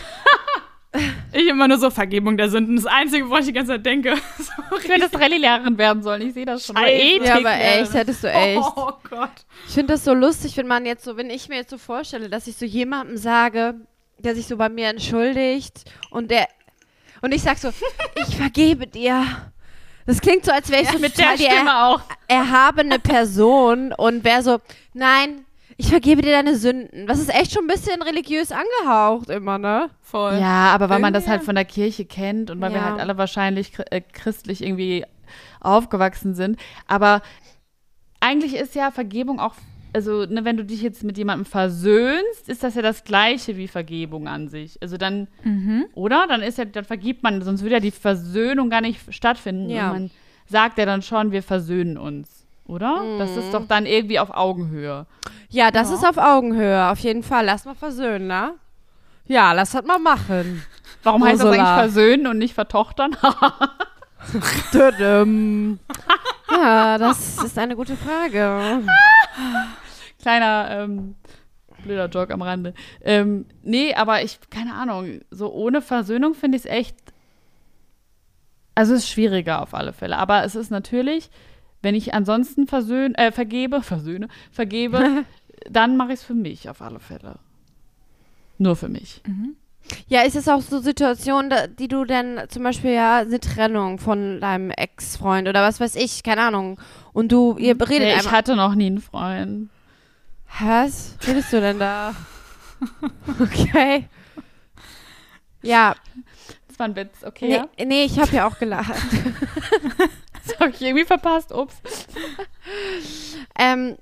ich 1.32 1.46
immer 1.46 1.68
nur 1.68 1.78
so 1.78 1.90
Vergebung 1.90 2.36
der 2.36 2.48
Sünden, 2.48 2.76
das 2.76 2.86
Einzige, 2.86 3.28
woran 3.28 3.42
ich 3.42 3.46
die 3.46 3.52
ganze 3.52 3.72
Zeit 3.72 3.86
denke. 3.86 4.14
So 4.38 4.78
Ich 4.78 4.88
hätte 4.88 5.08
das 5.08 5.20
Rallye-Lehrerin 5.20 5.78
werden 5.78 6.02
sollen, 6.02 6.22
ich 6.22 6.34
sehe 6.34 6.46
das 6.46 6.66
schon. 6.66 6.76
Ethik 6.76 7.24
Ja, 7.24 7.36
aber 7.36 7.54
echt, 7.54 7.94
hättest 7.94 8.24
du 8.24 8.32
echt. 8.32 8.60
Oh 8.60 8.92
Gott. 9.08 9.30
Ich 9.68 9.74
finde 9.74 9.92
das 9.92 10.04
so 10.04 10.14
lustig, 10.14 10.56
wenn 10.56 10.66
man 10.66 10.86
jetzt 10.86 11.04
so, 11.04 11.16
wenn 11.16 11.30
ich 11.30 11.48
mir 11.48 11.56
jetzt 11.56 11.70
so 11.70 11.78
vorstelle, 11.78 12.28
dass 12.28 12.46
ich 12.46 12.56
so 12.56 12.64
jemandem 12.64 13.16
sage, 13.16 13.74
der 14.22 14.34
sich 14.34 14.46
so 14.46 14.56
bei 14.56 14.68
mir 14.68 14.88
entschuldigt 14.88 15.90
und 16.10 16.30
der 16.30 16.48
und 17.22 17.32
ich 17.32 17.42
sag 17.42 17.58
so, 17.58 17.70
ich 18.28 18.36
vergebe 18.36 18.86
dir. 18.86 19.24
Das 20.06 20.20
klingt 20.20 20.44
so, 20.44 20.52
als 20.52 20.70
wäre 20.70 20.82
ich 20.82 20.88
so 20.88 20.98
Mit 20.98 21.16
der 21.18 21.36
Stimme 21.36 21.68
er 21.68 21.86
auch. 21.86 22.00
erhabene 22.26 22.98
Person 22.98 23.92
und 23.92 24.24
wäre 24.24 24.42
so, 24.42 24.58
nein, 24.94 25.44
ich 25.76 25.88
vergebe 25.90 26.22
dir 26.22 26.32
deine 26.32 26.56
Sünden. 26.56 27.06
Das 27.06 27.18
ist 27.18 27.28
echt 27.32 27.52
schon 27.52 27.64
ein 27.64 27.68
bisschen 27.68 28.00
religiös 28.02 28.50
angehaucht 28.52 29.28
immer, 29.30 29.58
ne? 29.58 29.90
Voll. 30.02 30.38
Ja, 30.40 30.72
aber 30.72 30.88
weil 30.88 30.98
man 30.98 31.12
das 31.12 31.24
Irgendwie- 31.24 31.30
halt 31.38 31.44
von 31.44 31.54
der 31.54 31.64
Kirche 31.66 32.04
kennt 32.06 32.50
und 32.50 32.60
weil 32.60 32.70
wir 32.72 32.78
Ja. 32.78 32.84
halt 32.90 33.00
alle 33.00 33.18
wahrscheinlich 33.18 33.72
äh, 33.90 34.00
christlich 34.00 34.62
irgendwie 34.64 35.04
aufgewachsen 35.60 36.34
sind. 36.34 36.58
Aber 36.88 37.22
eigentlich 38.20 38.54
ist 38.56 38.74
ja 38.74 38.90
Vergebung 38.90 39.38
auch, 39.40 39.54
also 39.92 40.24
ne, 40.26 40.44
wenn 40.44 40.56
du 40.56 40.64
dich 40.64 40.82
jetzt 40.82 41.02
mit 41.04 41.18
jemandem 41.18 41.44
versöhnst, 41.44 42.48
ist 42.48 42.62
das 42.62 42.74
ja 42.74 42.82
das 42.82 43.04
gleiche 43.04 43.56
wie 43.56 43.68
Vergebung 43.68 44.28
an 44.28 44.48
sich. 44.48 44.78
Also 44.82 44.96
dann, 44.96 45.28
Mhm. 45.44 45.86
oder? 45.94 46.26
Dann 46.28 46.42
ist 46.42 46.58
ja, 46.58 46.64
dann 46.64 46.84
vergibt 46.84 47.22
man, 47.22 47.42
sonst 47.42 47.62
würde 47.62 47.74
ja 47.74 47.80
die 47.80 47.90
Versöhnung 47.90 48.70
gar 48.70 48.80
nicht 48.80 49.12
stattfinden. 49.14 49.68
Ja. 49.70 49.92
Man 49.92 50.10
sagt 50.46 50.78
ja 50.78 50.86
dann 50.86 51.02
schon, 51.02 51.32
wir 51.32 51.42
versöhnen 51.42 51.96
uns. 51.98 52.46
Oder? 52.66 53.02
Das 53.18 53.36
ist 53.36 53.52
doch 53.52 53.66
dann 53.66 53.84
irgendwie 53.84 54.20
auf 54.20 54.30
Augenhöhe. 54.30 55.06
Ja, 55.48 55.72
das 55.72 55.90
ist 55.90 56.06
auf 56.06 56.18
Augenhöhe, 56.18 56.88
auf 56.88 57.00
jeden 57.00 57.24
Fall. 57.24 57.44
Lass 57.46 57.64
mal 57.64 57.74
versöhnen, 57.74 58.28
ne? 58.28 58.54
Ja, 59.26 59.52
lass 59.52 59.72
das 59.72 59.84
mal 59.84 59.98
machen. 59.98 60.62
Warum 61.02 61.24
heißt 61.24 61.40
das 61.40 61.46
Ursula. 61.48 61.62
eigentlich 61.76 61.92
versöhnen 61.92 62.26
und 62.28 62.38
nicht 62.38 62.54
vertochtern? 62.54 63.16
Ja, 66.52 66.98
das 66.98 67.42
ist 67.42 67.58
eine 67.58 67.74
gute 67.76 67.96
Frage. 67.96 68.82
Kleiner 70.20 70.68
ähm, 70.70 71.14
blöder 71.82 72.08
Joke 72.08 72.32
am 72.32 72.42
Rande. 72.42 72.74
Ähm, 73.02 73.46
nee, 73.62 73.94
aber 73.94 74.22
ich, 74.22 74.38
keine 74.50 74.74
Ahnung, 74.74 75.20
so 75.30 75.52
ohne 75.52 75.82
Versöhnung 75.82 76.34
finde 76.34 76.56
ich 76.56 76.64
es 76.64 76.70
echt. 76.70 76.96
Also 78.74 78.94
es 78.94 79.00
ist 79.00 79.10
schwieriger 79.10 79.62
auf 79.62 79.74
alle 79.74 79.92
Fälle. 79.92 80.16
Aber 80.18 80.44
es 80.44 80.54
ist 80.54 80.70
natürlich, 80.70 81.30
wenn 81.82 81.94
ich 81.94 82.14
ansonsten 82.14 82.66
versöhn, 82.66 83.14
äh, 83.14 83.32
vergebe, 83.32 83.82
versöhne, 83.82 84.28
vergebe, 84.50 85.24
dann 85.70 85.96
mache 85.96 86.12
ich 86.12 86.20
es 86.20 86.24
für 86.24 86.34
mich 86.34 86.68
auf 86.68 86.82
alle 86.82 87.00
Fälle. 87.00 87.38
Nur 88.58 88.76
für 88.76 88.88
mich. 88.88 89.22
Ja, 90.06 90.20
ist 90.20 90.36
es 90.36 90.48
auch 90.48 90.60
so 90.60 90.80
Situationen, 90.80 91.52
die 91.78 91.88
du 91.88 92.04
dann 92.04 92.42
zum 92.48 92.62
Beispiel 92.62 92.92
ja 92.92 93.20
eine 93.20 93.40
Trennung 93.40 93.98
von 93.98 94.38
deinem 94.40 94.70
Ex-Freund 94.70 95.48
oder 95.48 95.62
was 95.62 95.80
weiß 95.80 95.96
ich, 95.96 96.22
keine 96.22 96.42
Ahnung. 96.42 96.78
Und 97.14 97.32
du, 97.32 97.56
ihr 97.56 97.74
redet 97.80 98.00
Nee, 98.00 98.16
ich 98.20 98.30
hatte 98.30 98.56
noch 98.56 98.74
nie 98.74 98.86
einen 98.86 99.00
Freund. 99.00 99.70
Was 100.58 101.16
redest 101.26 101.52
du 101.52 101.60
denn 101.60 101.78
da? 101.78 102.14
okay. 103.40 104.06
Ja, 105.62 105.94
Das 106.68 106.78
war 106.78 106.86
ein 106.88 106.96
Witz, 106.96 107.22
okay? 107.24 107.46
nee, 107.48 107.54
Ja? 107.54 107.68
nee 107.86 108.04
ich 108.04 108.18
habe 108.18 108.34
ja 108.34 108.48
auch 108.48 108.58
gelacht. 108.58 108.94
Das 110.46 110.58
habe 110.58 110.70
ich 110.70 110.80
irgendwie 110.82 111.04
verpasst. 111.04 111.52
Ups. 111.52 111.74
ähm, 113.58 113.96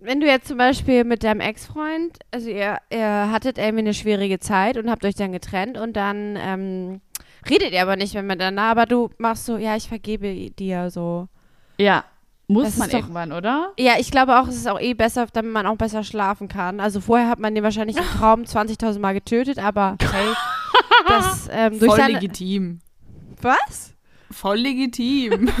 wenn 0.00 0.20
du 0.20 0.26
jetzt 0.26 0.46
zum 0.46 0.58
Beispiel 0.58 1.02
mit 1.04 1.24
deinem 1.24 1.40
Ex-Freund, 1.40 2.18
also 2.30 2.50
ihr, 2.50 2.76
ihr 2.90 3.30
hattet 3.32 3.58
irgendwie 3.58 3.78
eine 3.80 3.94
schwierige 3.94 4.38
Zeit 4.38 4.76
und 4.76 4.90
habt 4.90 5.04
euch 5.04 5.14
dann 5.14 5.32
getrennt 5.32 5.76
und 5.78 5.94
dann 5.94 6.36
ähm, 6.36 7.00
redet 7.48 7.72
ihr 7.72 7.82
aber 7.82 7.96
nicht 7.96 8.14
mehr 8.14 8.22
miteinander, 8.22 8.62
aber 8.62 8.86
du 8.86 9.10
machst 9.18 9.46
so, 9.46 9.56
ja, 9.56 9.74
ich 9.76 9.88
vergebe 9.88 10.50
dir 10.50 10.90
so. 10.90 11.26
Ja, 11.78 12.04
muss 12.48 12.76
man 12.76 12.88
doch- 12.90 12.98
irgendwann, 12.98 13.32
oder? 13.32 13.72
Ja, 13.78 13.94
ich 13.98 14.10
glaube 14.10 14.38
auch, 14.40 14.48
es 14.48 14.56
ist 14.56 14.66
auch 14.68 14.80
eh 14.80 14.94
besser, 14.94 15.26
damit 15.32 15.52
man 15.52 15.66
auch 15.66 15.76
besser 15.76 16.02
schlafen 16.02 16.48
kann. 16.48 16.80
Also 16.80 17.00
vorher 17.00 17.28
hat 17.28 17.38
man 17.38 17.54
den 17.54 17.62
wahrscheinlich 17.62 17.96
im 17.96 18.04
Traum 18.18 18.42
20.000 18.42 18.98
Mal 18.98 19.12
getötet, 19.14 19.58
aber 19.58 19.96
hey, 20.12 20.28
das 21.06 21.48
ähm, 21.52 21.78
durch 21.78 21.90
Voll 21.90 21.96
seine... 21.98 22.14
legitim. 22.14 22.80
Was? 23.42 23.94
Voll 24.30 24.58
legitim. 24.58 25.50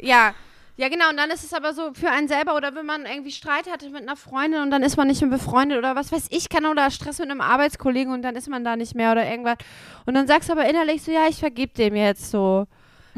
Ja, 0.00 0.32
Ja, 0.78 0.88
genau, 0.88 1.10
und 1.10 1.18
dann 1.18 1.30
ist 1.30 1.44
es 1.44 1.52
aber 1.52 1.74
so 1.74 1.92
für 1.92 2.08
einen 2.10 2.26
selber 2.26 2.56
oder 2.56 2.74
wenn 2.74 2.86
man 2.86 3.04
irgendwie 3.04 3.30
Streit 3.30 3.70
hatte 3.70 3.90
mit 3.90 4.00
einer 4.02 4.16
Freundin 4.16 4.62
und 4.62 4.70
dann 4.70 4.82
ist 4.82 4.96
man 4.96 5.06
nicht 5.06 5.20
mehr 5.20 5.30
befreundet 5.30 5.76
oder 5.76 5.94
was 5.94 6.10
weiß 6.10 6.28
ich, 6.30 6.48
kann 6.48 6.64
oder 6.64 6.90
Stress 6.90 7.18
mit 7.18 7.30
einem 7.30 7.42
Arbeitskollegen 7.42 8.10
und 8.10 8.22
dann 8.22 8.34
ist 8.34 8.48
man 8.48 8.64
da 8.64 8.74
nicht 8.74 8.94
mehr 8.94 9.12
oder 9.12 9.28
irgendwas. 9.30 9.58
Und 10.06 10.14
dann 10.14 10.26
sagst 10.26 10.48
du 10.48 10.54
aber 10.54 10.64
innerlich 10.68 11.02
so, 11.02 11.12
ja, 11.12 11.26
ich 11.28 11.36
vergib 11.40 11.74
dem 11.74 11.94
jetzt 11.94 12.30
so. 12.30 12.66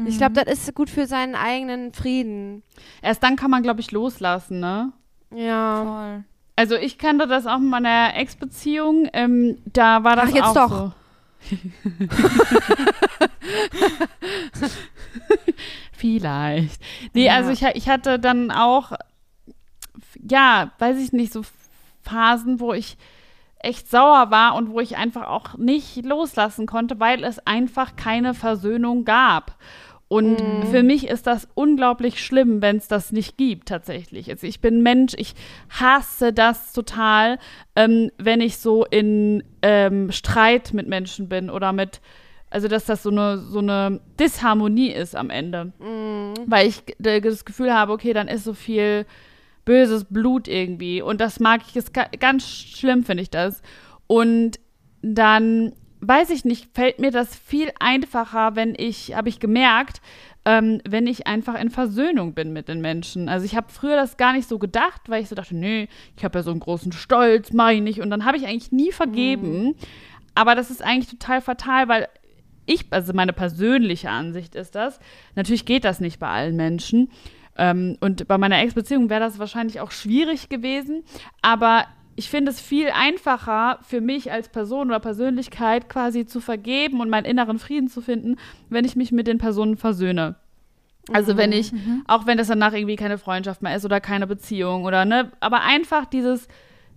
Ich 0.05 0.17
glaube, 0.17 0.33
das 0.33 0.45
ist 0.59 0.75
gut 0.75 0.89
für 0.89 1.07
seinen 1.07 1.35
eigenen 1.35 1.93
Frieden. 1.93 2.63
Erst 3.01 3.23
dann 3.23 3.37
kann 3.37 3.49
man, 3.51 3.63
glaube 3.63 3.79
ich, 3.79 3.91
loslassen, 3.91 4.59
ne? 4.59 4.91
Ja. 5.33 5.83
Voll. 5.83 6.23
Also 6.57 6.75
ich 6.75 6.97
kannte 6.97 7.27
das 7.27 7.47
auch 7.47 7.57
in 7.57 7.67
meiner 7.69 8.15
Ex-Beziehung. 8.15 9.09
Ähm, 9.13 9.57
da 9.65 10.03
war 10.03 10.15
das 10.15 10.29
Ach, 10.31 10.35
jetzt 10.35 10.45
auch 10.45 10.53
doch. 10.53 10.69
so. 10.69 10.91
Vielleicht. 15.91 16.81
Nee, 17.13 17.25
Ja. 17.27 17.35
also 17.35 17.51
ich, 17.51 17.63
ich 17.75 17.89
hatte 17.89 18.19
dann 18.19 18.51
auch, 18.51 18.91
ja, 20.29 20.71
weiß 20.79 20.97
ich 20.99 21.13
nicht, 21.13 21.33
so 21.33 21.41
Phasen, 22.03 22.59
wo 22.59 22.73
ich 22.73 22.97
echt 23.59 23.89
sauer 23.89 24.29
war 24.29 24.55
und 24.55 24.69
wo 24.69 24.79
ich 24.79 24.97
einfach 24.97 25.27
auch 25.27 25.57
nicht 25.57 26.05
loslassen 26.05 26.67
konnte, 26.67 26.99
weil 26.99 27.23
es 27.23 27.39
einfach 27.47 27.95
keine 27.95 28.33
Versöhnung 28.33 29.05
gab. 29.05 29.55
Und 30.07 30.37
für 30.69 30.83
mich 30.83 31.07
ist 31.07 31.25
das 31.25 31.47
unglaublich 31.55 32.23
schlimm, 32.23 32.61
wenn 32.61 32.77
es 32.77 32.87
das 32.87 33.11
nicht 33.11 33.37
gibt, 33.37 33.69
tatsächlich. 33.69 34.29
Also 34.29 34.45
ich 34.45 34.59
bin 34.61 34.83
Mensch, 34.83 35.13
ich 35.17 35.33
hasse 35.69 36.31
das 36.31 36.73
total, 36.73 37.39
ähm, 37.75 38.11
wenn 38.19 38.39
ich 38.39 38.57
so 38.57 38.85
in 38.85 39.43
ähm, 39.63 40.11
Streit 40.11 40.73
mit 40.73 40.87
Menschen 40.87 41.27
bin 41.27 41.49
oder 41.49 41.73
mit, 41.73 42.01
also 42.51 42.67
dass 42.67 42.85
das 42.85 43.01
so 43.01 43.09
eine, 43.09 43.39
so 43.39 43.59
eine 43.59 43.99
Disharmonie 44.19 44.91
ist 44.91 45.15
am 45.15 45.31
Ende. 45.31 45.73
Weil 46.45 46.67
ich 46.67 46.83
das 46.99 47.43
Gefühl 47.43 47.73
habe, 47.73 47.91
okay, 47.91 48.13
dann 48.13 48.27
ist 48.27 48.43
so 48.43 48.53
viel 48.53 49.07
böses 49.65 50.05
Blut 50.05 50.47
irgendwie. 50.47 51.01
Und 51.01 51.19
das 51.19 51.39
mag 51.39 51.61
ich, 51.67 51.75
ist 51.75 51.93
ga 51.95 52.05
ganz 52.19 52.47
schlimm, 52.47 53.03
finde 53.03 53.23
ich 53.23 53.31
das. 53.31 53.63
Und 54.05 54.59
dann, 55.01 55.73
weiß 56.07 56.29
ich 56.29 56.45
nicht, 56.45 56.69
fällt 56.73 56.99
mir 56.99 57.11
das 57.11 57.35
viel 57.35 57.71
einfacher, 57.79 58.55
wenn 58.55 58.75
ich, 58.77 59.15
habe 59.15 59.29
ich 59.29 59.39
gemerkt, 59.39 60.01
ähm, 60.45 60.79
wenn 60.87 61.07
ich 61.07 61.25
einfach 61.27 61.59
in 61.59 61.71
Versöhnung 61.71 62.33
bin 62.33 62.53
mit 62.53 62.67
den 62.67 62.79
Menschen. 62.79 63.29
Also 63.29 63.45
ich 63.45 63.55
habe 63.55 63.67
früher 63.69 63.95
das 63.95 64.17
gar 64.17 64.33
nicht 64.33 64.47
so 64.47 64.59
gedacht, 64.59 65.01
weil 65.07 65.23
ich 65.23 65.29
so 65.29 65.35
dachte, 65.35 65.55
nee, 65.55 65.89
ich 66.15 66.23
habe 66.23 66.37
ja 66.37 66.43
so 66.43 66.51
einen 66.51 66.59
großen 66.59 66.91
Stolz, 66.91 67.51
mach 67.51 67.71
ich 67.71 67.81
nicht. 67.81 68.01
Und 68.01 68.11
dann 68.11 68.25
habe 68.25 68.37
ich 68.37 68.45
eigentlich 68.45 68.71
nie 68.71 68.91
vergeben. 68.91 69.75
Aber 70.35 70.53
das 70.53 70.69
ist 70.69 70.83
eigentlich 70.83 71.09
total 71.09 71.41
fatal, 71.41 71.87
weil 71.87 72.07
ich, 72.67 72.85
also 72.91 73.13
meine 73.13 73.33
persönliche 73.33 74.09
Ansicht 74.09 74.55
ist 74.55 74.75
das, 74.75 74.99
natürlich 75.35 75.65
geht 75.65 75.83
das 75.83 75.99
nicht 75.99 76.19
bei 76.19 76.27
allen 76.27 76.55
Menschen. 76.55 77.09
Ähm, 77.57 77.97
und 78.01 78.27
bei 78.27 78.37
meiner 78.37 78.59
Ex-Beziehung 78.59 79.09
wäre 79.09 79.21
das 79.21 79.39
wahrscheinlich 79.39 79.79
auch 79.79 79.91
schwierig 79.91 80.49
gewesen. 80.49 81.03
Aber 81.41 81.85
ich 82.15 82.29
finde 82.29 82.51
es 82.51 82.61
viel 82.61 82.89
einfacher 82.89 83.79
für 83.81 83.99
mich 83.99 84.31
als 84.31 84.49
Person 84.49 84.87
oder 84.87 84.99
Persönlichkeit 84.99 85.89
quasi 85.89 86.25
zu 86.25 86.39
vergeben 86.39 87.01
und 87.01 87.09
meinen 87.09 87.25
inneren 87.25 87.59
Frieden 87.59 87.89
zu 87.89 88.01
finden, 88.01 88.37
wenn 88.69 88.85
ich 88.85 88.95
mich 88.95 89.11
mit 89.11 89.27
den 89.27 89.37
Personen 89.37 89.75
versöhne. 89.75 90.35
Also 91.11 91.37
wenn 91.37 91.51
ich, 91.51 91.71
auch 92.07 92.25
wenn 92.25 92.37
das 92.37 92.47
danach 92.47 92.73
irgendwie 92.73 92.95
keine 92.95 93.17
Freundschaft 93.17 93.61
mehr 93.61 93.75
ist 93.75 93.85
oder 93.85 94.01
keine 94.01 94.27
Beziehung 94.27 94.85
oder 94.85 95.05
ne, 95.05 95.31
aber 95.39 95.61
einfach 95.61 96.05
dieses, 96.05 96.47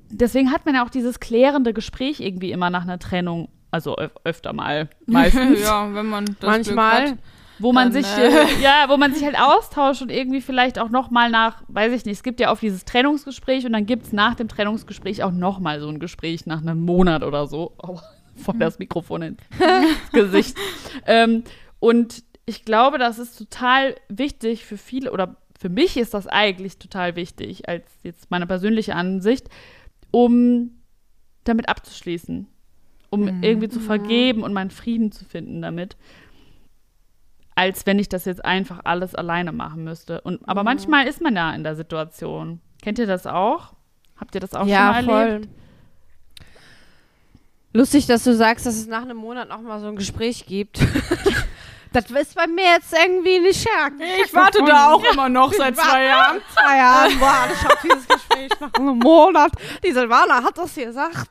deswegen 0.08 0.50
hat 0.50 0.64
man 0.64 0.76
ja 0.76 0.84
auch 0.84 0.90
dieses 0.90 1.20
klärende 1.20 1.74
Gespräch 1.74 2.20
irgendwie 2.20 2.52
immer 2.52 2.70
nach 2.70 2.82
einer 2.82 2.98
Trennung, 2.98 3.48
also 3.70 3.98
öf 3.98 4.12
öfter 4.24 4.52
mal, 4.52 4.88
meistens 5.06 5.60
ja, 5.60 5.92
wenn 5.94 6.06
man 6.06 6.24
das 6.40 6.48
Manchmal. 6.48 7.04
Glück 7.04 7.12
hat. 7.12 7.18
Wo 7.58 7.72
man 7.72 7.92
Dann, 7.92 8.02
sich 8.02 8.18
äh, 8.18 8.46
ja, 8.62 8.86
wo 8.88 8.96
man 8.96 9.12
sich 9.12 9.24
halt 9.24 9.38
austauscht 9.38 10.02
und 10.02 10.10
irgendwie 10.10 10.40
vielleicht 10.40 10.78
auch 10.78 10.90
noch 10.90 11.10
mal 11.10 11.30
nach, 11.30 11.62
weiß 11.68 11.92
ich 11.92 12.04
nicht, 12.04 12.16
es 12.16 12.22
gibt 12.22 12.40
ja 12.40 12.50
oft 12.52 12.62
dieses 12.62 12.84
Trennungsgespräch 12.84 13.66
und 13.66 13.72
dann 13.72 13.86
gibt 13.86 14.06
es 14.06 14.12
nach 14.12 14.34
dem 14.34 14.48
Trennungsgespräch 14.48 15.22
auch 15.22 15.32
noch 15.32 15.58
mal 15.58 15.80
so 15.80 15.88
ein 15.88 15.98
Gespräch 15.98 16.46
nach 16.46 16.60
einem 16.60 16.80
Monat 16.80 17.22
oder 17.22 17.46
so. 17.46 17.72
Oh, 17.82 17.98
voll 18.36 18.58
das 18.58 18.78
Mikrofon 18.78 19.22
ins 19.22 19.40
Gesicht. 20.12 20.56
ähm, 21.06 21.44
und 21.80 22.22
ich 22.46 22.64
glaube, 22.64 22.98
das 22.98 23.18
ist 23.18 23.36
total 23.36 23.94
wichtig 24.08 24.64
für 24.64 24.78
viele 24.78 25.12
oder 25.12 25.36
für 25.58 25.68
mich 25.68 25.96
ist 25.96 26.14
das 26.14 26.26
eigentlich 26.26 26.78
total 26.78 27.16
wichtig 27.16 27.68
als 27.68 27.84
jetzt 28.04 28.30
meine 28.30 28.46
persönliche 28.46 28.94
Ansicht, 28.94 29.48
um 30.12 30.70
damit 31.44 31.68
abzuschließen, 31.68 32.46
um 33.10 33.42
irgendwie 33.42 33.68
zu 33.68 33.80
vergeben 33.80 34.44
und 34.44 34.52
meinen 34.52 34.70
Frieden 34.70 35.10
zu 35.12 35.24
finden 35.24 35.62
damit 35.62 35.96
als 37.58 37.86
wenn 37.86 37.98
ich 37.98 38.08
das 38.08 38.24
jetzt 38.24 38.44
einfach 38.44 38.78
alles 38.84 39.16
alleine 39.16 39.50
machen 39.50 39.82
müsste. 39.82 40.20
Und, 40.20 40.48
aber 40.48 40.62
manchmal 40.62 41.08
ist 41.08 41.20
man 41.20 41.34
ja 41.34 41.52
in 41.52 41.64
der 41.64 41.74
Situation. 41.74 42.60
Kennt 42.80 43.00
ihr 43.00 43.06
das 43.08 43.26
auch? 43.26 43.72
Habt 44.16 44.36
ihr 44.36 44.40
das 44.40 44.54
auch 44.54 44.64
ja, 44.64 44.94
schon 44.94 45.06
mal 45.06 45.12
voll. 45.12 45.28
erlebt? 45.32 45.48
Lustig, 47.72 48.06
dass 48.06 48.22
du 48.22 48.32
sagst, 48.36 48.64
dass 48.64 48.76
es 48.76 48.86
nach 48.86 49.02
einem 49.02 49.16
Monat 49.16 49.48
noch 49.48 49.60
mal 49.60 49.80
so 49.80 49.88
ein 49.88 49.96
Gespräch 49.96 50.46
gibt. 50.46 50.78
das 51.92 52.08
ist 52.08 52.36
bei 52.36 52.46
mir 52.46 52.74
jetzt 52.76 52.94
irgendwie 52.96 53.40
nicht 53.40 53.60
stark. 53.60 53.94
Ich 54.24 54.32
warte 54.32 54.62
da 54.64 54.92
auch 54.92 55.02
immer 55.12 55.28
noch 55.28 55.52
seit 55.52 55.76
zwei 55.76 56.04
Jahren. 56.04 56.40
Zwei 56.54 56.76
Jahren. 56.76 57.18
Boah, 57.18 57.48
ich 57.52 57.64
hab 57.64 57.82
dieses 57.82 58.06
Gespräch 58.06 58.50
nach 58.60 58.74
einem 58.74 59.00
Monat. 59.00 59.50
Die 59.84 59.90
Silvana 59.90 60.44
hat 60.44 60.56
das 60.56 60.76
gesagt. 60.76 61.28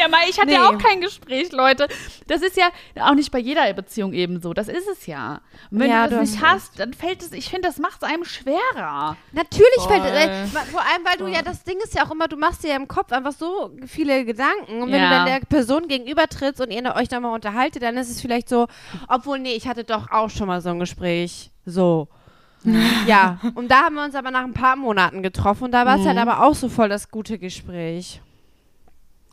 Ja, 0.00 0.08
mal, 0.08 0.20
ich 0.28 0.36
hatte 0.38 0.48
Nee. 0.48 0.54
ja 0.54 0.68
auch 0.68 0.78
kein 0.78 1.00
Gespräch, 1.00 1.52
Leute. 1.52 1.86
Das 2.26 2.42
ist 2.42 2.56
ja 2.56 2.68
auch 3.00 3.14
nicht 3.14 3.30
bei 3.30 3.38
jeder 3.38 3.70
Beziehung 3.74 4.12
eben 4.14 4.40
so. 4.40 4.54
Das 4.54 4.68
ist 4.68 4.88
es 4.88 5.06
ja. 5.06 5.40
Und 5.70 5.80
wenn 5.80 5.90
Ja, 5.90 6.06
du 6.08 6.16
das 6.16 6.30
nicht 6.30 6.42
hast, 6.42 6.78
dann 6.78 6.94
fällt 6.94 7.22
es, 7.22 7.32
ich 7.32 7.48
finde, 7.50 7.68
das 7.68 7.78
macht 7.78 8.02
es 8.02 8.08
einem 8.08 8.24
schwerer. 8.24 9.16
Natürlich 9.32 9.68
Voll. 9.78 10.00
fällt 10.00 10.14
äh, 10.30 10.46
vor 10.46 10.80
allem, 10.80 11.04
weil 11.04 11.18
du 11.18 11.26
ja 11.26 11.42
das 11.42 11.64
Ding 11.64 11.76
ist 11.84 11.94
ja 11.94 12.04
auch 12.06 12.10
immer, 12.10 12.28
du 12.28 12.36
machst 12.36 12.64
dir 12.64 12.68
ja 12.70 12.76
im 12.76 12.88
Kopf 12.88 13.12
einfach 13.12 13.32
so 13.32 13.70
viele 13.86 14.24
Gedanken 14.24 14.82
und 14.82 14.90
wenn 14.90 15.00
Ja. 15.00 15.08
du 15.10 15.14
dann 15.16 15.26
der 15.26 15.46
Person 15.46 15.86
gegenüber 15.88 16.26
trittst 16.28 16.60
und 16.60 16.70
ihr 16.70 16.80
euch 16.96 17.08
dann 17.08 17.22
mal 17.22 17.34
unterhaltet, 17.34 17.82
dann 17.82 17.96
ist 17.96 18.08
es 18.10 18.20
vielleicht 18.20 18.48
so, 18.48 18.66
obwohl 19.08 19.38
nee, 19.38 19.52
ich 19.52 19.68
hatte 19.68 19.84
doch 19.84 20.10
auch 20.10 20.30
schon 20.30 20.46
mal 20.46 20.60
so 20.62 20.70
ein 20.70 20.78
Gespräch, 20.78 21.50
so. 21.66 22.08
ja, 23.06 23.38
und 23.54 23.70
da 23.70 23.84
haben 23.84 23.94
wir 23.94 24.04
uns 24.04 24.14
aber 24.14 24.30
nach 24.30 24.44
ein 24.44 24.52
paar 24.52 24.76
Monaten 24.76 25.22
getroffen 25.22 25.64
und 25.64 25.72
da 25.72 25.86
war 25.86 25.98
es 25.98 26.06
halt 26.06 26.18
aber 26.18 26.42
auch 26.44 26.54
so 26.54 26.68
voll 26.68 26.88
das 26.88 27.10
gute 27.10 27.38
Gespräch. 27.38 28.20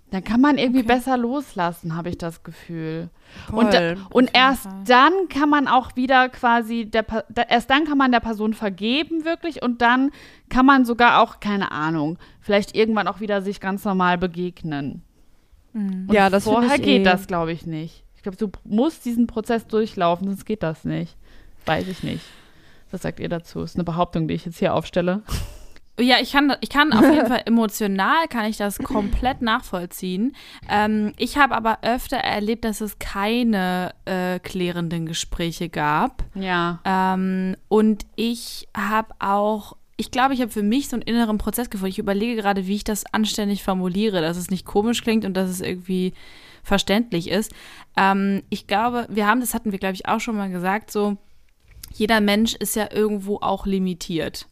Dann 0.10 0.24
kann 0.24 0.40
man 0.40 0.58
irgendwie 0.58 0.84
besser 0.84 1.18
loslassen, 1.18 1.98
habe 1.98 2.10
ich 2.10 2.18
das 2.18 2.44
Gefühl. 2.44 3.10
Und, 3.52 3.74
Voll. 3.74 3.98
und 4.12 4.30
erst 4.34 4.64
Fall. 4.64 4.84
dann 4.86 5.12
kann 5.28 5.50
man 5.50 5.68
auch 5.68 5.98
wieder 5.98 6.30
quasi, 6.30 6.86
der, 6.86 7.06
erst 7.50 7.70
dann 7.70 7.84
kann 7.84 7.98
man 7.98 8.14
der 8.14 8.22
Person 8.22 8.54
vergeben 8.54 9.26
wirklich 9.26 9.62
und 9.62 9.82
dann 9.82 10.12
kann 10.50 10.66
man 10.66 10.86
sogar 10.86 11.22
auch, 11.22 11.42
keine 11.42 11.72
Ahnung, 11.72 12.18
vielleicht 12.40 12.74
irgendwann 12.74 13.10
auch 13.10 13.20
wieder 13.20 13.42
sich 13.42 13.60
ganz 13.60 13.84
normal 13.84 14.18
begegnen. 14.18 15.04
Und 15.74 16.10
Ja, 16.12 16.30
das 16.30 16.46
vorher 16.46 16.76
ich 16.78 16.84
geht 16.84 17.02
eh. 17.02 17.04
das, 17.04 17.28
glaube 17.28 17.52
ich, 17.52 17.66
nicht. 17.66 18.06
Ich 18.16 18.24
glaube, 18.24 18.38
du 18.38 18.50
musst 18.64 19.04
diesen 19.04 19.28
Prozess 19.28 19.68
durchlaufen, 19.68 20.28
sonst 20.28 20.46
geht 20.46 20.64
das 20.64 20.86
nicht. 20.86 21.18
Weiß 21.66 21.88
ich 21.88 22.04
nicht. 22.04 22.24
Was 22.92 23.02
sagt 23.02 23.20
ihr 23.20 23.28
dazu? 23.30 23.62
Ist 23.62 23.76
eine 23.76 23.84
Behauptung, 23.84 24.30
die 24.30 24.36
ich 24.36 24.46
jetzt 24.46 24.60
hier 24.60 24.74
aufstelle. 24.74 25.22
Ja, 26.00 26.18
ich 26.22 26.32
kann, 26.32 26.54
ich 26.62 26.70
kann 26.70 26.94
auf 26.94 27.04
jeden 27.04 27.28
Fall 27.28 27.42
emotional 27.46 28.28
kann 28.30 28.46
ich 28.46 28.58
das 28.58 28.78
komplett 28.78 29.42
nachvollziehen. 29.42 30.36
Ähm, 30.70 31.14
ich 31.18 31.38
habe 31.38 31.56
aber 31.56 31.80
öfter 31.82 32.18
erlebt, 32.18 32.66
dass 32.66 32.82
es 32.82 33.00
keine 33.00 33.94
äh, 34.06 34.40
klärenden 34.40 35.08
Gespräche 35.08 35.70
gab. 35.70 36.24
Ja. 36.36 36.80
Ähm, 36.86 37.56
und 37.68 38.06
ich 38.16 38.68
habe 38.78 39.14
auch, 39.20 39.76
ich 39.98 40.12
glaube, 40.12 40.36
ich 40.36 40.42
habe 40.42 40.52
für 40.52 40.62
mich 40.62 40.88
so 40.88 40.96
einen 40.96 41.02
inneren 41.02 41.40
Prozess 41.40 41.72
gefunden. 41.72 41.90
Ich 41.90 42.00
überlege 42.00 42.40
gerade, 42.40 42.68
wie 42.68 42.76
ich 42.76 42.84
das 42.84 43.12
anständig 43.12 43.64
formuliere, 43.64 44.22
dass 44.22 44.38
es 44.38 44.52
nicht 44.52 44.66
komisch 44.66 45.02
klingt 45.02 45.26
und 45.26 45.34
dass 45.34 45.50
es 45.50 45.62
irgendwie 45.62 46.14
verständlich 46.62 47.30
ist. 47.32 47.52
Ähm, 47.96 48.44
ich 48.52 48.68
glaube, 48.68 49.08
wir 49.10 49.26
haben, 49.26 49.40
das 49.40 49.56
hatten 49.56 49.72
wir, 49.72 49.80
glaube 49.80 49.96
ich, 49.96 50.08
auch 50.08 50.20
schon 50.20 50.38
mal 50.38 50.52
gesagt, 50.52 50.92
so, 50.92 51.18
jeder 51.94 52.22
Mensch 52.22 52.54
ist 52.54 52.76
ja 52.76 52.90
irgendwo 52.92 53.38
auch 53.38 53.66
limitiert. 53.66 54.48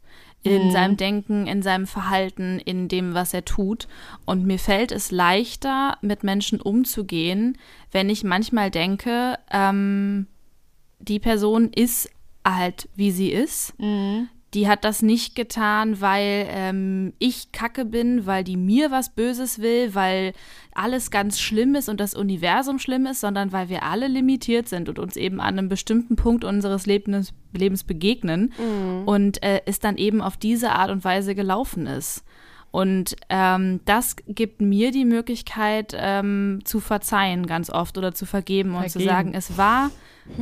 In 0.52 0.72
seinem 0.72 0.98
Denken, 0.98 1.48
in 1.48 1.62
seinem 1.62 1.88
Verhalten, 1.88 2.60
in 2.60 2.88
dem, 2.88 3.14
was 3.14 3.34
er 3.34 3.46
tut. 3.46 3.88
Und 4.26 4.46
mir 4.46 4.60
fällt 4.60 4.92
es 4.92 5.12
leichter, 5.12 5.98
mit 6.02 6.24
Menschen 6.24 6.62
umzugehen, 6.62 7.58
wenn 7.92 8.10
ich 8.10 8.24
manchmal 8.24 8.72
denke, 8.72 9.40
ähm, 9.52 10.28
die 11.00 11.20
Person 11.20 11.72
ist 11.74 12.10
halt, 12.46 12.90
wie 12.96 13.12
sie 13.12 13.32
ist. 13.32 13.74
Die 14.56 14.68
hat 14.70 14.86
das 14.86 15.02
nicht 15.02 15.36
getan, 15.36 16.00
weil 16.00 16.48
ähm, 16.50 17.14
ich 17.20 17.52
kacke 17.52 17.84
bin, 17.84 18.26
weil 18.26 18.46
die 18.46 18.56
mir 18.56 18.90
was 18.90 19.10
Böses 19.10 19.60
will, 19.60 19.94
weil 19.94 20.32
alles 20.74 21.12
ganz 21.12 21.40
schlimm 21.40 21.76
ist 21.76 21.90
und 21.90 22.00
das 22.00 22.16
Universum 22.16 22.80
schlimm 22.80 23.06
ist, 23.06 23.20
sondern 23.20 23.52
weil 23.52 23.68
wir 23.68 23.84
alle 23.84 24.08
limitiert 24.08 24.70
sind 24.70 24.88
und 24.88 24.98
uns 24.98 25.18
eben 25.18 25.42
an 25.42 25.60
einem 25.60 25.70
bestimmten 25.70 26.16
Punkt 26.16 26.46
unseres 26.46 26.86
Lebens, 26.86 27.34
Lebens 27.54 27.84
begegnen 27.84 28.54
und 29.06 29.44
äh, 29.44 29.62
es 29.66 29.80
dann 29.80 29.98
eben 29.98 30.22
auf 30.22 30.38
diese 30.38 30.72
Art 30.72 30.90
und 30.90 31.04
Weise 31.04 31.36
gelaufen 31.36 31.86
ist. 31.86 32.24
Und 32.72 33.16
ähm, 33.30 33.80
das 33.86 34.16
gibt 34.28 34.60
mir 34.62 34.92
die 34.92 35.06
Möglichkeit 35.06 35.96
ähm, 35.98 36.60
zu 36.66 36.80
verzeihen 36.80 37.46
ganz 37.46 37.70
oft 37.70 37.98
oder 37.98 38.14
zu 38.14 38.26
vergeben 38.26 38.76
und 38.76 38.90
zu 38.90 39.00
Vergeben. 39.00 39.10
sagen, 39.10 39.34
es 39.34 39.58
war 39.58 39.92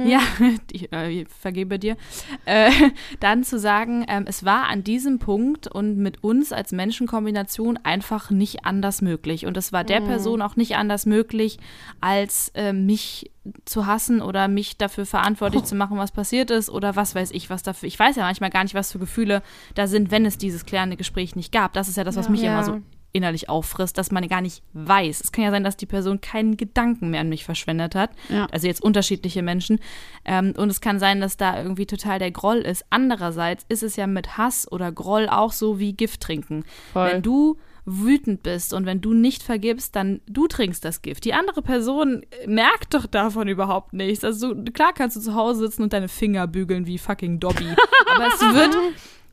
Ja, 0.05 0.21
ich, 0.71 0.91
äh, 0.93 1.09
ich 1.09 1.27
vergebe 1.27 1.77
dir. 1.79 1.97
Äh, 2.45 2.71
dann 3.19 3.43
zu 3.43 3.59
sagen, 3.59 4.05
ähm, 4.07 4.25
es 4.27 4.45
war 4.45 4.67
an 4.69 4.83
diesem 4.83 5.19
Punkt 5.19 5.67
und 5.67 5.97
mit 5.97 6.23
uns 6.23 6.51
als 6.53 6.71
Menschenkombination 6.71 7.77
einfach 7.83 8.29
nicht 8.29 8.65
anders 8.65 9.01
möglich. 9.01 9.45
Und 9.45 9.57
es 9.57 9.73
war 9.73 9.83
der 9.83 9.99
Person 10.01 10.41
auch 10.41 10.55
nicht 10.55 10.75
anders 10.75 11.05
möglich, 11.05 11.57
als 12.01 12.49
äh, 12.55 12.73
mich 12.73 13.31
zu 13.65 13.85
hassen 13.85 14.21
oder 14.21 14.47
mich 14.47 14.77
dafür 14.77 15.05
verantwortlich 15.05 15.63
zu 15.65 15.75
machen, 15.75 15.97
was 15.97 16.11
passiert 16.11 16.49
ist 16.49 16.69
oder 16.69 16.95
was 16.95 17.13
weiß 17.13 17.31
ich, 17.31 17.49
was 17.49 17.61
dafür. 17.61 17.87
Ich 17.87 17.99
weiß 17.99 18.15
ja 18.15 18.23
manchmal 18.23 18.49
gar 18.51 18.63
nicht, 18.63 18.75
was 18.75 18.91
für 18.91 18.99
Gefühle 18.99 19.41
da 19.75 19.87
sind, 19.87 20.11
wenn 20.11 20.25
es 20.25 20.37
dieses 20.37 20.65
klärende 20.65 20.95
Gespräch 20.95 21.35
nicht 21.35 21.51
gab. 21.51 21.73
Das 21.73 21.89
ist 21.89 21.97
ja 21.97 22.05
das, 22.05 22.15
was 22.15 22.29
mich 22.29 22.41
Ja. 22.41 22.53
immer 22.53 22.63
so 22.63 22.79
innerlich 23.13 23.47
auffrisst, 23.47 23.97
dass 23.97 24.11
man 24.11 24.27
gar 24.27 24.41
nicht 24.41 24.63
weiß. 24.73 25.21
Es 25.21 25.31
kann 25.31 25.45
ja 25.45 25.51
sein, 25.51 25.63
dass 25.63 25.77
die 25.77 25.85
Person 25.85 26.19
keinen 26.19 26.57
Gedanken 26.57 27.11
mehr 27.11 27.21
an 27.21 27.29
mich 27.29 27.45
verschwendet 27.45 27.95
hat. 27.95 28.09
Ja. 28.29 28.47
Also 28.51 28.67
jetzt 28.67 28.83
unterschiedliche 28.83 29.43
Menschen. 29.43 29.79
Ähm, 30.25 30.53
und 30.57 30.69
es 30.69 30.81
kann 30.81 30.99
sein, 30.99 31.21
dass 31.21 31.37
da 31.37 31.61
irgendwie 31.61 31.85
total 31.85 32.19
der 32.19 32.31
Groll 32.31 32.57
ist. 32.57 32.85
Andererseits 32.89 33.65
ist 33.69 33.83
es 33.83 33.95
ja 33.95 34.07
mit 34.07 34.37
Hass 34.37 34.69
oder 34.69 34.91
Groll 34.91 35.29
auch 35.29 35.51
so 35.51 35.79
wie 35.79 35.93
Gift 35.93 36.21
trinken. 36.21 36.65
Voll. 36.91 37.11
Wenn 37.11 37.21
du 37.21 37.57
wütend 37.85 38.43
bist 38.43 38.73
und 38.73 38.85
wenn 38.85 39.01
du 39.01 39.13
nicht 39.13 39.43
vergibst, 39.43 39.95
dann 39.95 40.21
du 40.25 40.47
trinkst 40.47 40.85
das 40.85 41.01
Gift. 41.01 41.25
Die 41.25 41.33
andere 41.33 41.61
Person 41.61 42.25
merkt 42.47 42.93
doch 42.93 43.05
davon 43.05 43.47
überhaupt 43.47 43.93
nichts. 43.93 44.23
Also 44.23 44.55
klar 44.73 44.93
kannst 44.93 45.17
du 45.17 45.21
zu 45.21 45.35
Hause 45.35 45.67
sitzen 45.67 45.83
und 45.83 45.93
deine 45.93 46.07
Finger 46.07 46.47
bügeln 46.47 46.87
wie 46.87 46.97
fucking 46.97 47.39
Dobby. 47.39 47.75
Aber 48.15 48.27
es 48.27 48.41
wird 48.41 48.77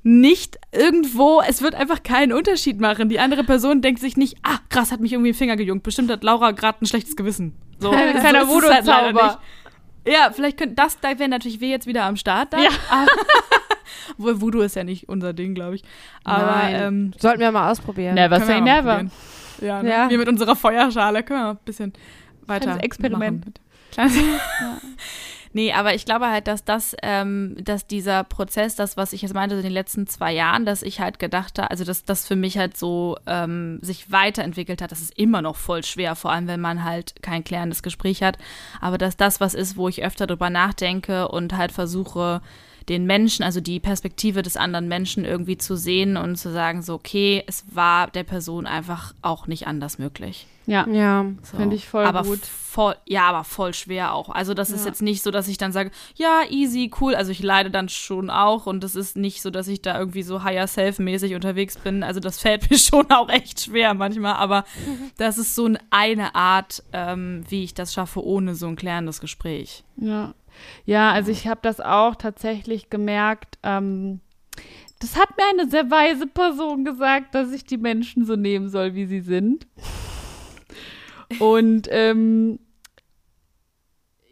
nicht 0.03 0.59
irgendwo, 0.73 1.41
es 1.47 1.61
wird 1.63 1.75
einfach 1.75 2.03
keinen 2.03 2.33
Unterschied 2.33 2.81
machen. 2.81 3.09
Die 3.09 3.21
andere 3.21 3.45
Person 3.45 3.83
denkt 3.83 4.01
sich 4.01 4.17
nicht, 4.17 4.37
ah, 4.43 4.59
krass, 4.71 4.93
hat 4.93 5.01
mich 5.01 5.13
irgendwie 5.13 5.33
den 5.33 5.37
Finger 5.39 5.57
gejungt. 5.57 5.83
Bestimmt 5.83 6.11
hat 6.11 6.25
Laura 6.25 6.53
gerade 6.53 6.79
ein 6.83 6.87
schlechtes 6.87 7.17
Gewissen. 7.17 7.55
So, 7.79 7.91
Ein 7.91 8.13
so 8.15 8.21
kleiner 8.21 8.43
ist 8.43 8.49
es 8.49 8.55
halt 8.55 8.87
leider 8.87 9.09
Voodoo-Zauber. 9.15 9.39
nicht. 10.07 10.15
Ja, 10.17 10.31
vielleicht 10.33 10.57
könnte 10.57 10.75
das, 10.77 10.99
da 11.01 11.19
wäre 11.19 11.29
natürlich 11.29 11.61
wir 11.61 11.69
jetzt 11.69 11.87
wieder 11.87 12.05
am 12.05 12.17
Start. 12.17 12.53
Da. 12.55 12.59
Ja. 12.59 12.71
Wo- 14.17 14.41
Voodoo 14.41 14.61
ist 14.63 14.75
ja 14.77 14.85
nicht 14.85 15.09
unser 15.09 15.33
Ding, 15.35 15.55
glaube 15.55 15.75
ich. 15.77 15.83
Aber 16.25 16.63
ähm, 16.71 17.13
Sollten 17.19 17.41
wir 17.41 17.53
mal 17.53 17.71
ausprobieren. 17.71 18.15
Never 18.15 18.41
say 18.41 18.61
never. 18.61 19.05
Ja, 19.61 19.83
ne? 19.83 19.91
Ja. 19.91 20.09
wir 20.11 20.17
mit 20.17 20.29
unserer 20.29 20.57
Feuerschale 20.57 21.23
können 21.23 21.41
wir 21.41 21.45
mal 21.45 21.51
ein 21.53 21.59
bisschen 21.67 21.93
weiter 22.47 22.65
Kleines 22.65 22.83
Experiment. 22.83 23.41
machen. 23.41 23.55
Kleines 23.93 24.15
Nee, 25.53 25.73
aber 25.73 25.95
ich 25.95 26.05
glaube 26.05 26.29
halt, 26.29 26.47
dass 26.47 26.65
das, 26.65 26.95
ähm, 27.03 27.57
dass 27.61 27.87
dieser 27.87 28.23
Prozess, 28.23 28.77
das, 28.77 28.97
was 28.97 29.13
ich 29.13 29.23
jetzt 29.23 29.35
meinte 29.35 29.57
in 29.57 29.63
den 29.63 29.73
letzten 29.73 30.07
zwei 30.07 30.33
Jahren, 30.33 30.65
dass 30.65 30.83
ich 30.83 31.01
halt 31.01 31.19
gedacht 31.19 31.59
habe, 31.59 31.71
also 31.71 31.85
dass 31.85 32.05
das 32.05 32.27
für 32.27 32.37
mich 32.37 32.57
halt 32.57 32.77
so 32.77 33.17
ähm, 33.27 33.81
sich 33.83 34.13
weiterentwickelt 34.13 34.81
hat, 34.81 34.93
das 34.93 35.01
ist 35.01 35.19
immer 35.19 35.43
noch 35.43 35.57
voll 35.57 35.83
schwer, 35.83 36.15
vor 36.15 36.31
allem 36.31 36.47
wenn 36.47 36.61
man 36.61 36.85
halt 36.85 37.21
kein 37.23 37.43
klärendes 37.43 37.83
Gespräch 37.83 38.23
hat. 38.23 38.39
Aber 38.81 38.97
dass 38.97 39.17
das 39.17 39.41
was 39.41 39.55
ist, 39.55 39.77
wo 39.77 39.89
ich 39.89 40.05
öfter 40.05 40.29
drüber 40.29 40.51
nachdenke 40.51 41.27
und 41.27 41.57
halt 41.57 41.73
versuche, 41.73 42.43
den 42.89 43.05
Menschen, 43.07 43.43
also 43.45 43.61
die 43.61 43.81
Perspektive 43.81 44.43
des 44.43 44.57
anderen 44.57 44.89
Menschen 44.89 45.25
irgendwie 45.25 45.59
zu 45.59 45.77
sehen 45.77 46.17
und 46.17 46.37
zu 46.37 46.51
sagen, 46.51 46.83
so, 46.83 46.95
okay, 46.95 47.45
es 47.47 47.65
war 47.75 48.09
der 48.09 48.25
Person 48.25 48.67
einfach 48.67 49.15
auch 49.23 49.47
nicht 49.47 49.67
anders 49.67 49.99
möglich. 49.99 50.47
Ja. 50.67 50.87
Ja. 50.89 51.27
So. 51.43 51.57
Finde 51.57 51.75
ich 51.75 51.89
voll 51.89 52.05
aber 52.05 52.23
gut. 52.23 52.41
Voll, 52.45 52.95
ja, 53.05 53.25
aber 53.29 53.43
voll 53.43 53.75
schwer 53.75 54.15
auch. 54.15 54.29
Also 54.29 54.55
das 54.55 54.71
ist 54.71 54.83
Ja. 54.83 54.89
jetzt 54.91 55.03
nicht 55.03 55.23
so, 55.23 55.33
dass 55.33 55.49
ich 55.49 55.59
dann 55.59 55.73
sage, 55.73 55.91
ja, 56.15 56.43
easy, 56.49 56.93
cool. 57.01 57.17
Also 57.17 57.33
ich 57.33 57.43
leide 57.43 57.71
dann 57.73 57.89
schon 57.89 58.31
auch 58.31 58.67
und 58.67 58.85
es 58.85 58.95
ist 58.95 59.17
nicht 59.17 59.43
so, 59.43 59.51
dass 59.51 59.67
ich 59.67 59.83
da 59.83 59.99
irgendwie 59.99 60.23
so 60.23 60.45
higher 60.45 60.69
self-mäßig 60.69 61.35
unterwegs 61.35 61.77
bin. 61.77 62.05
Also 62.05 62.21
das 62.21 62.39
fällt 62.39 62.71
mir 62.71 62.79
schon 62.79 63.11
auch 63.11 63.29
echt 63.29 63.63
schwer 63.63 63.95
manchmal. 63.95 64.35
Aber 64.35 64.65
das 65.17 65.39
ist 65.39 65.57
so 65.57 65.69
eine 65.91 66.35
Art, 66.37 66.85
ähm, 66.93 67.43
wie 67.49 67.65
ich 67.65 67.75
das 67.75 67.93
schaffe, 67.93 68.25
ohne 68.25 68.55
so 68.55 68.69
ein 68.69 68.77
klärendes 68.77 69.21
Gespräch. 69.21 69.83
Ja, 69.97 70.35
ja 70.85 71.13
also 71.13 71.31
ich 71.31 71.47
habe 71.47 71.61
das 71.63 71.81
auch 71.81 72.17
tatsächlich 72.17 72.91
gemerkt. 72.91 73.59
Ähm, 73.63 74.21
das 75.01 75.17
hat 75.17 75.37
mir 75.37 75.45
eine 75.51 75.71
sehr 75.71 75.91
weise 75.91 76.27
Person 76.27 76.85
gesagt, 76.85 77.35
dass 77.35 77.53
ich 77.53 77.65
die 77.65 77.79
Menschen 77.79 78.27
so 78.27 78.37
nehmen 78.37 78.69
soll, 78.69 78.95
wie 78.95 79.07
sie 79.07 79.21
sind. 79.21 79.67
Und 81.39 81.89
ähm, 81.91 82.59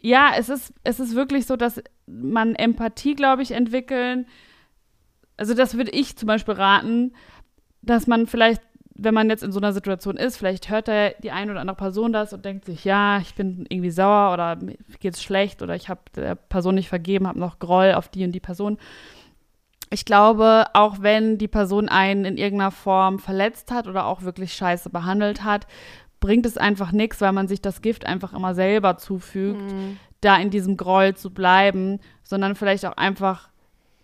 ja, 0.01 0.33
es 0.37 0.49
ist, 0.49 0.73
es 0.83 0.99
ist 0.99 1.15
wirklich 1.15 1.45
so, 1.45 1.55
dass 1.55 1.81
man 2.05 2.55
Empathie, 2.55 3.15
glaube 3.15 3.41
ich, 3.41 3.51
entwickeln. 3.51 4.27
Also 5.37 5.53
das 5.53 5.75
würde 5.75 5.91
ich 5.91 6.15
zum 6.17 6.27
Beispiel 6.27 6.53
raten, 6.53 7.13
dass 7.81 8.07
man 8.07 8.27
vielleicht, 8.27 8.61
wenn 9.01 9.13
man 9.13 9.29
jetzt 9.29 9.43
in 9.43 9.51
so 9.51 9.59
einer 9.59 9.73
Situation 9.73 10.17
ist, 10.17 10.37
vielleicht 10.37 10.69
hört 10.69 10.87
da 10.87 11.09
die 11.09 11.31
eine 11.31 11.51
oder 11.51 11.61
andere 11.61 11.77
Person 11.77 12.13
das 12.13 12.33
und 12.33 12.45
denkt 12.45 12.65
sich, 12.65 12.83
ja, 12.85 13.19
ich 13.19 13.35
bin 13.35 13.65
irgendwie 13.69 13.91
sauer 13.91 14.33
oder 14.33 14.55
mir 14.57 14.77
geht's 14.99 15.23
schlecht 15.23 15.61
oder 15.61 15.75
ich 15.75 15.89
habe 15.89 16.01
der 16.15 16.35
Person 16.35 16.75
nicht 16.75 16.89
vergeben, 16.89 17.27
habe 17.27 17.39
noch 17.39 17.59
Groll 17.59 17.93
auf 17.93 18.09
die 18.09 18.25
und 18.25 18.31
die 18.31 18.39
Person. 18.39 18.77
Ich 19.89 20.05
glaube, 20.05 20.65
auch 20.73 21.01
wenn 21.01 21.37
die 21.37 21.47
Person 21.47 21.89
einen 21.89 22.25
in 22.25 22.37
irgendeiner 22.37 22.71
Form 22.71 23.19
verletzt 23.19 23.71
hat 23.71 23.87
oder 23.87 24.05
auch 24.05 24.21
wirklich 24.21 24.53
scheiße 24.53 24.89
behandelt 24.89 25.43
hat, 25.43 25.65
bringt 26.19 26.45
es 26.45 26.57
einfach 26.57 26.91
nichts, 26.91 27.21
weil 27.21 27.31
man 27.31 27.47
sich 27.47 27.61
das 27.61 27.81
Gift 27.81 28.05
einfach 28.05 28.33
immer 28.33 28.53
selber 28.53 28.97
zufügt, 28.97 29.61
da 30.21 30.35
in 30.35 30.49
diesem 30.49 30.77
Groll 30.77 31.15
zu 31.15 31.31
bleiben, 31.31 31.99
sondern 32.23 32.55
vielleicht 32.55 32.85
auch 32.85 32.97
einfach 32.97 33.49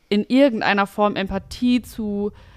in 0.07 0.23
irgendeiner 0.23 0.87
Form 0.87 1.15
Empathie 1.17 1.81
zu 1.81 2.31
äh, 2.31 2.54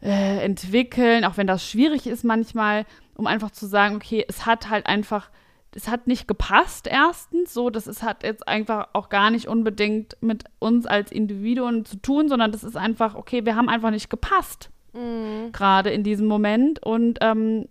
entwickeln, 0.00 1.24
auch 1.24 1.36
wenn 1.36 1.46
das 1.46 1.68
schwierig 1.68 2.06
ist 2.06 2.24
manchmal, 2.24 2.86
um 3.16 3.26
einfach 3.26 3.50
zu 3.50 3.66
sagen, 3.66 3.96
okay, 3.96 4.24
es 4.28 4.46
hat 4.46 4.70
halt 4.70 4.86
einfach, 4.86 5.30
es 5.74 5.88
hat 5.88 6.06
nicht 6.06 6.28
gepasst 6.28 6.86
erstens, 6.86 7.52
so, 7.52 7.68
das 7.68 7.86
ist, 7.86 8.02
hat 8.02 8.22
jetzt 8.22 8.46
einfach 8.46 8.88
auch 8.92 9.08
gar 9.08 9.30
nicht 9.30 9.48
unbedingt 9.48 10.16
mit 10.20 10.44
uns 10.60 10.86
als 10.86 11.10
Individuen 11.10 11.84
zu 11.84 11.96
tun, 11.96 12.28
sondern 12.28 12.52
das 12.52 12.62
ist 12.64 12.76
einfach, 12.76 13.14
okay, 13.16 13.44
wir 13.44 13.56
haben 13.56 13.68
einfach 13.68 13.90
nicht 13.90 14.08
gepasst, 14.08 14.70
gerade 15.52 15.90
in 15.90 16.04
diesem 16.04 16.26
Moment 16.26 16.82
und 16.82 17.18
ähm, 17.20 17.66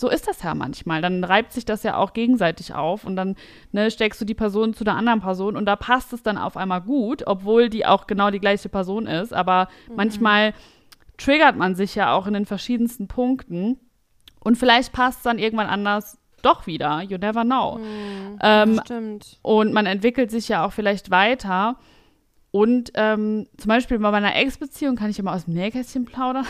so 0.00 0.08
ist 0.08 0.28
das 0.28 0.42
ja 0.42 0.54
manchmal. 0.54 1.02
Dann 1.02 1.24
reibt 1.24 1.52
sich 1.52 1.64
das 1.64 1.82
ja 1.82 1.96
auch 1.96 2.12
gegenseitig 2.12 2.74
auf 2.74 3.04
und 3.04 3.16
dann 3.16 3.36
ne, 3.72 3.90
steckst 3.90 4.20
du 4.20 4.24
die 4.24 4.34
Person 4.34 4.72
zu 4.72 4.84
der 4.84 4.94
anderen 4.94 5.20
Person 5.20 5.56
und 5.56 5.66
da 5.66 5.76
passt 5.76 6.12
es 6.12 6.22
dann 6.22 6.38
auf 6.38 6.56
einmal 6.56 6.80
gut, 6.80 7.26
obwohl 7.26 7.68
die 7.68 7.86
auch 7.86 8.06
genau 8.06 8.30
die 8.30 8.38
gleiche 8.38 8.68
Person 8.68 9.06
ist. 9.06 9.32
Aber 9.34 9.68
manchmal 9.94 10.54
triggert 11.20 11.56
man 11.56 11.74
sich 11.74 11.94
ja 11.94 12.12
auch 12.12 12.26
in 12.26 12.34
den 12.34 12.46
verschiedensten 12.46 13.06
Punkten 13.06 13.78
und 14.40 14.56
vielleicht 14.56 14.92
passt 14.92 15.18
es 15.18 15.24
dann 15.24 15.38
irgendwann 15.38 15.68
anders 15.68 16.18
doch 16.42 16.66
wieder. 16.66 17.02
You 17.02 17.18
never 17.18 17.44
know. 17.44 17.78
Ähm, 18.42 18.80
Stimmt. 18.84 19.38
und 19.42 19.72
man 19.72 19.86
entwickelt 19.86 20.30
sich 20.30 20.48
ja 20.48 20.64
auch 20.64 20.72
vielleicht 20.72 21.10
weiter. 21.10 21.76
Und 22.52 22.90
ähm, 22.94 23.46
zum 23.58 23.68
Beispiel 23.68 23.98
bei 23.98 24.10
meiner 24.10 24.34
Ex-Beziehung 24.34 24.96
kann 24.96 25.10
ich 25.10 25.22
mal 25.22 25.34
aus 25.34 25.44
dem 25.44 25.54
Nähkästchen 25.54 26.04
plaudern. 26.04 26.46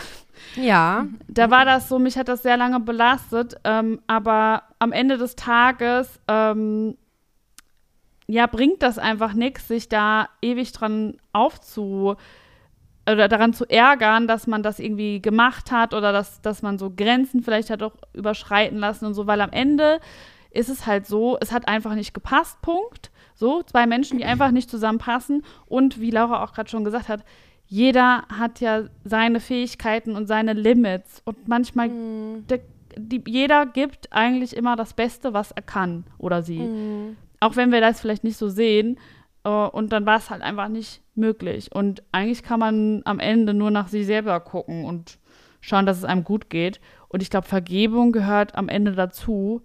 Ja. 0.55 1.05
Da 1.27 1.51
war 1.51 1.65
das 1.65 1.87
so, 1.87 1.99
mich 1.99 2.17
hat 2.17 2.27
das 2.27 2.41
sehr 2.41 2.57
lange 2.57 2.79
belastet, 2.79 3.57
ähm, 3.63 4.01
aber 4.07 4.63
am 4.79 4.91
Ende 4.91 5.19
des 5.19 5.35
Tages, 5.35 6.19
ähm, 6.27 6.97
ja, 8.25 8.47
bringt 8.47 8.81
das 8.81 8.97
einfach 8.97 9.33
nichts, 9.33 9.67
sich 9.67 9.87
da 9.87 10.29
ewig 10.41 10.71
dran 10.71 11.17
aufzu 11.33 12.15
oder 13.09 13.27
daran 13.27 13.53
zu 13.53 13.65
ärgern, 13.65 14.27
dass 14.27 14.47
man 14.47 14.63
das 14.63 14.79
irgendwie 14.79 15.21
gemacht 15.21 15.71
hat 15.71 15.93
oder 15.93 16.11
dass, 16.11 16.41
dass 16.41 16.61
man 16.61 16.77
so 16.77 16.91
Grenzen 16.95 17.43
vielleicht 17.43 17.69
hat 17.69 17.81
auch 17.83 17.95
überschreiten 18.13 18.77
lassen 18.77 19.05
und 19.05 19.13
so, 19.13 19.27
weil 19.27 19.41
am 19.41 19.51
Ende 19.51 19.99
ist 20.51 20.69
es 20.69 20.85
halt 20.85 21.07
so, 21.07 21.37
es 21.39 21.51
hat 21.51 21.67
einfach 21.67 21.95
nicht 21.95 22.13
gepasst, 22.13 22.61
Punkt. 22.61 23.09
So, 23.33 23.63
zwei 23.63 23.87
Menschen, 23.87 24.19
die 24.19 24.25
einfach 24.25 24.51
nicht 24.51 24.69
zusammenpassen 24.69 25.43
und 25.65 25.99
wie 25.99 26.11
Laura 26.11 26.43
auch 26.43 26.53
gerade 26.53 26.69
schon 26.69 26.83
gesagt 26.83 27.09
hat, 27.09 27.23
jeder 27.65 28.23
hat 28.27 28.59
ja 28.59 28.83
seine 29.03 29.39
Fähigkeiten 29.39 30.15
und 30.15 30.27
seine 30.27 30.53
Limits 30.53 31.21
und 31.25 31.47
manchmal, 31.47 31.89
der, 32.49 32.59
die, 32.97 33.23
jeder 33.25 33.65
gibt 33.65 34.11
eigentlich 34.11 34.55
immer 34.55 34.75
das 34.75 34.93
Beste, 34.93 35.33
was 35.33 35.51
er 35.51 35.61
kann 35.63 36.03
oder 36.17 36.43
sie. 36.43 36.59
Auch 37.39 37.55
wenn 37.55 37.71
wir 37.71 37.81
das 37.81 38.01
vielleicht 38.01 38.23
nicht 38.23 38.37
so 38.37 38.49
sehen. 38.49 38.99
Äh, 39.43 39.49
und 39.49 39.91
dann 39.91 40.05
war 40.05 40.17
es 40.17 40.29
halt 40.29 40.41
einfach 40.41 40.67
nicht 40.67 41.01
möglich. 41.15 41.73
Und 41.73 42.03
eigentlich 42.11 42.43
kann 42.43 42.59
man 42.59 43.01
am 43.05 43.19
Ende 43.19 43.53
nur 43.53 43.71
nach 43.71 43.87
sich 43.87 44.05
selber 44.05 44.39
gucken 44.39 44.85
und 44.85 45.19
schauen, 45.61 45.85
dass 45.85 45.97
es 45.97 46.05
einem 46.05 46.23
gut 46.23 46.49
geht. 46.49 46.79
Und 47.07 47.21
ich 47.21 47.29
glaube, 47.29 47.47
Vergebung 47.47 48.11
gehört 48.11 48.55
am 48.55 48.69
Ende 48.69 48.93
dazu. 48.93 49.61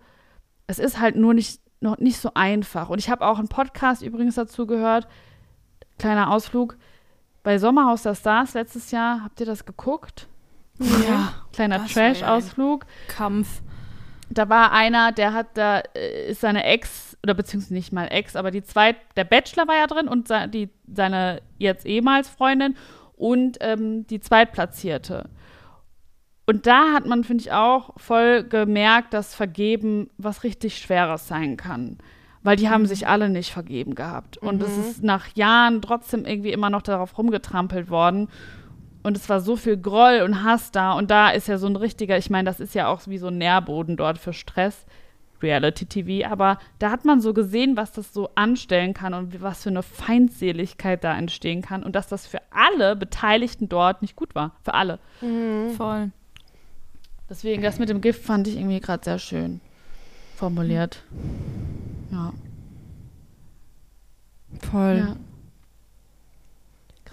Es 0.67 0.79
ist 0.79 1.01
halt 1.01 1.17
nur 1.17 1.35
nicht, 1.35 1.61
noch 1.81 1.99
nicht 1.99 2.19
so 2.19 2.33
einfach. 2.35 2.89
Und 2.89 2.99
ich 2.99 3.11
habe 3.11 3.27
auch 3.27 3.39
einen 3.39 3.49
Podcast 3.49 4.03
übrigens 4.03 4.35
dazu 4.35 4.67
gehört. 4.67 5.07
Kleiner 5.99 6.31
Ausflug. 6.31 6.77
Bei 7.43 7.59
Sommerhaus 7.59 8.03
der 8.03 8.17
Stars 8.17 8.55
letztes 8.55 8.91
Jahr, 8.91 9.23
habt 9.23 9.39
ihr 9.41 9.47
das 9.47 9.65
geguckt? 9.65 10.29
Ja. 10.79 11.33
Kleiner 11.53 11.87
Trash-Ausflug 11.87 12.85
Kampf. 13.09 13.63
Da 14.31 14.49
war 14.49 14.73
einer, 14.73 15.13
der 15.13 15.33
hat 15.33 15.49
da 15.55 15.83
äh, 15.95 16.31
ist 16.31 16.41
seine 16.41 16.65
Ex 16.65 17.17
oder 17.23 17.35
beziehungsweise 17.35 17.75
nicht 17.75 17.93
mal 17.93 18.07
Ex, 18.09 18.37
aber 18.37 18.51
die 18.51 18.63
zweit, 18.63 18.97
der 19.17 19.25
Bachelor 19.25 19.69
war 19.69 19.77
ja 19.77 19.87
drin 19.87 20.09
und 20.09 20.29
die 20.53 20.71
seine 20.93 21.43
jetzt 21.59 21.87
ehemals 21.87 22.29
Freundin 22.29 22.77
und 23.17 23.59
ähm, 23.61 24.07
die 24.07 24.21
zweitplatzierte. 24.21 25.29
Und 26.47 26.67
da 26.67 26.93
hat 26.93 27.07
man, 27.07 27.25
finde 27.25 27.43
ich, 27.43 27.53
auch 27.53 27.91
voll 27.97 28.45
gemerkt, 28.45 29.15
dass 29.15 29.35
Vergeben 29.35 30.11
was 30.17 30.45
richtig 30.45 30.79
Schweres 30.79 31.27
sein 31.27 31.57
kann. 31.57 31.99
weil 32.47 32.55
die 32.55 32.69
haben 32.69 32.87
sich 32.87 33.09
alle 33.09 33.29
nicht 33.29 33.51
vergeben 33.53 33.97
gehabt. 33.97 34.39
Und 34.39 34.63
es 34.63 34.79
ist 34.79 35.03
nach 35.03 35.27
Jahren 35.35 35.83
trotzdem 35.83 36.25
irgendwie 36.25 36.53
immer 36.53 36.71
noch 36.71 36.83
darauf 36.83 37.19
rumgetrampelt 37.19 37.91
worden. 37.91 38.29
Und 39.07 39.17
es 39.17 39.29
war 39.29 39.41
so 39.41 39.55
viel 39.55 39.77
Groll 39.77 40.23
und 40.23 40.43
Hass 40.43 40.73
da. 40.73 40.95
Und 40.95 41.13
da 41.13 41.31
ist 41.31 41.47
ja 41.47 41.59
so 41.59 41.69
ein 41.69 41.77
richtiger, 41.77 42.19
ich 42.19 42.29
meine, 42.29 42.47
das 42.47 42.59
ist 42.59 42.75
ja 42.75 42.89
auch 42.89 43.07
wie 43.07 43.19
so 43.19 43.29
ein 43.29 43.39
Nährboden 43.39 43.97
dort 43.97 44.19
für 44.19 44.33
Stress. 44.33 44.85
Reality-TV, 45.41 46.27
aber 46.27 46.59
da 46.81 46.91
hat 46.91 47.05
man 47.05 47.21
so 47.21 47.33
gesehen, 47.33 47.77
was 47.77 47.93
das 47.93 48.13
so 48.13 48.31
anstellen 48.35 48.95
kann 48.95 49.15
und 49.15 49.41
was 49.43 49.63
für 49.63 49.69
eine 49.69 49.85
Feindseligkeit 49.85 51.05
da 51.05 51.17
entstehen 51.17 51.63
kann 51.63 51.85
und 51.85 51.95
dass 51.95 52.09
das 52.09 52.27
für 52.27 52.41
alle 52.51 52.97
Beteiligten 52.97 53.69
dort 53.69 54.03
nicht 54.03 54.17
gut 54.17 54.35
war. 54.35 54.57
Für 54.65 54.75
alle. 54.75 54.99
Voll. 55.77 56.11
Deswegen, 57.31 57.63
das 57.63 57.79
mit 57.79 57.91
dem 57.91 58.01
Gift 58.01 58.25
fand 58.25 58.49
ich 58.49 58.57
irgendwie 58.57 58.81
gerade 58.81 59.05
sehr 59.05 59.21
schön 59.21 59.61
formuliert. 60.35 61.03
Ja. 62.11 62.33
Voll. 64.69 65.05
ja. 65.07 65.17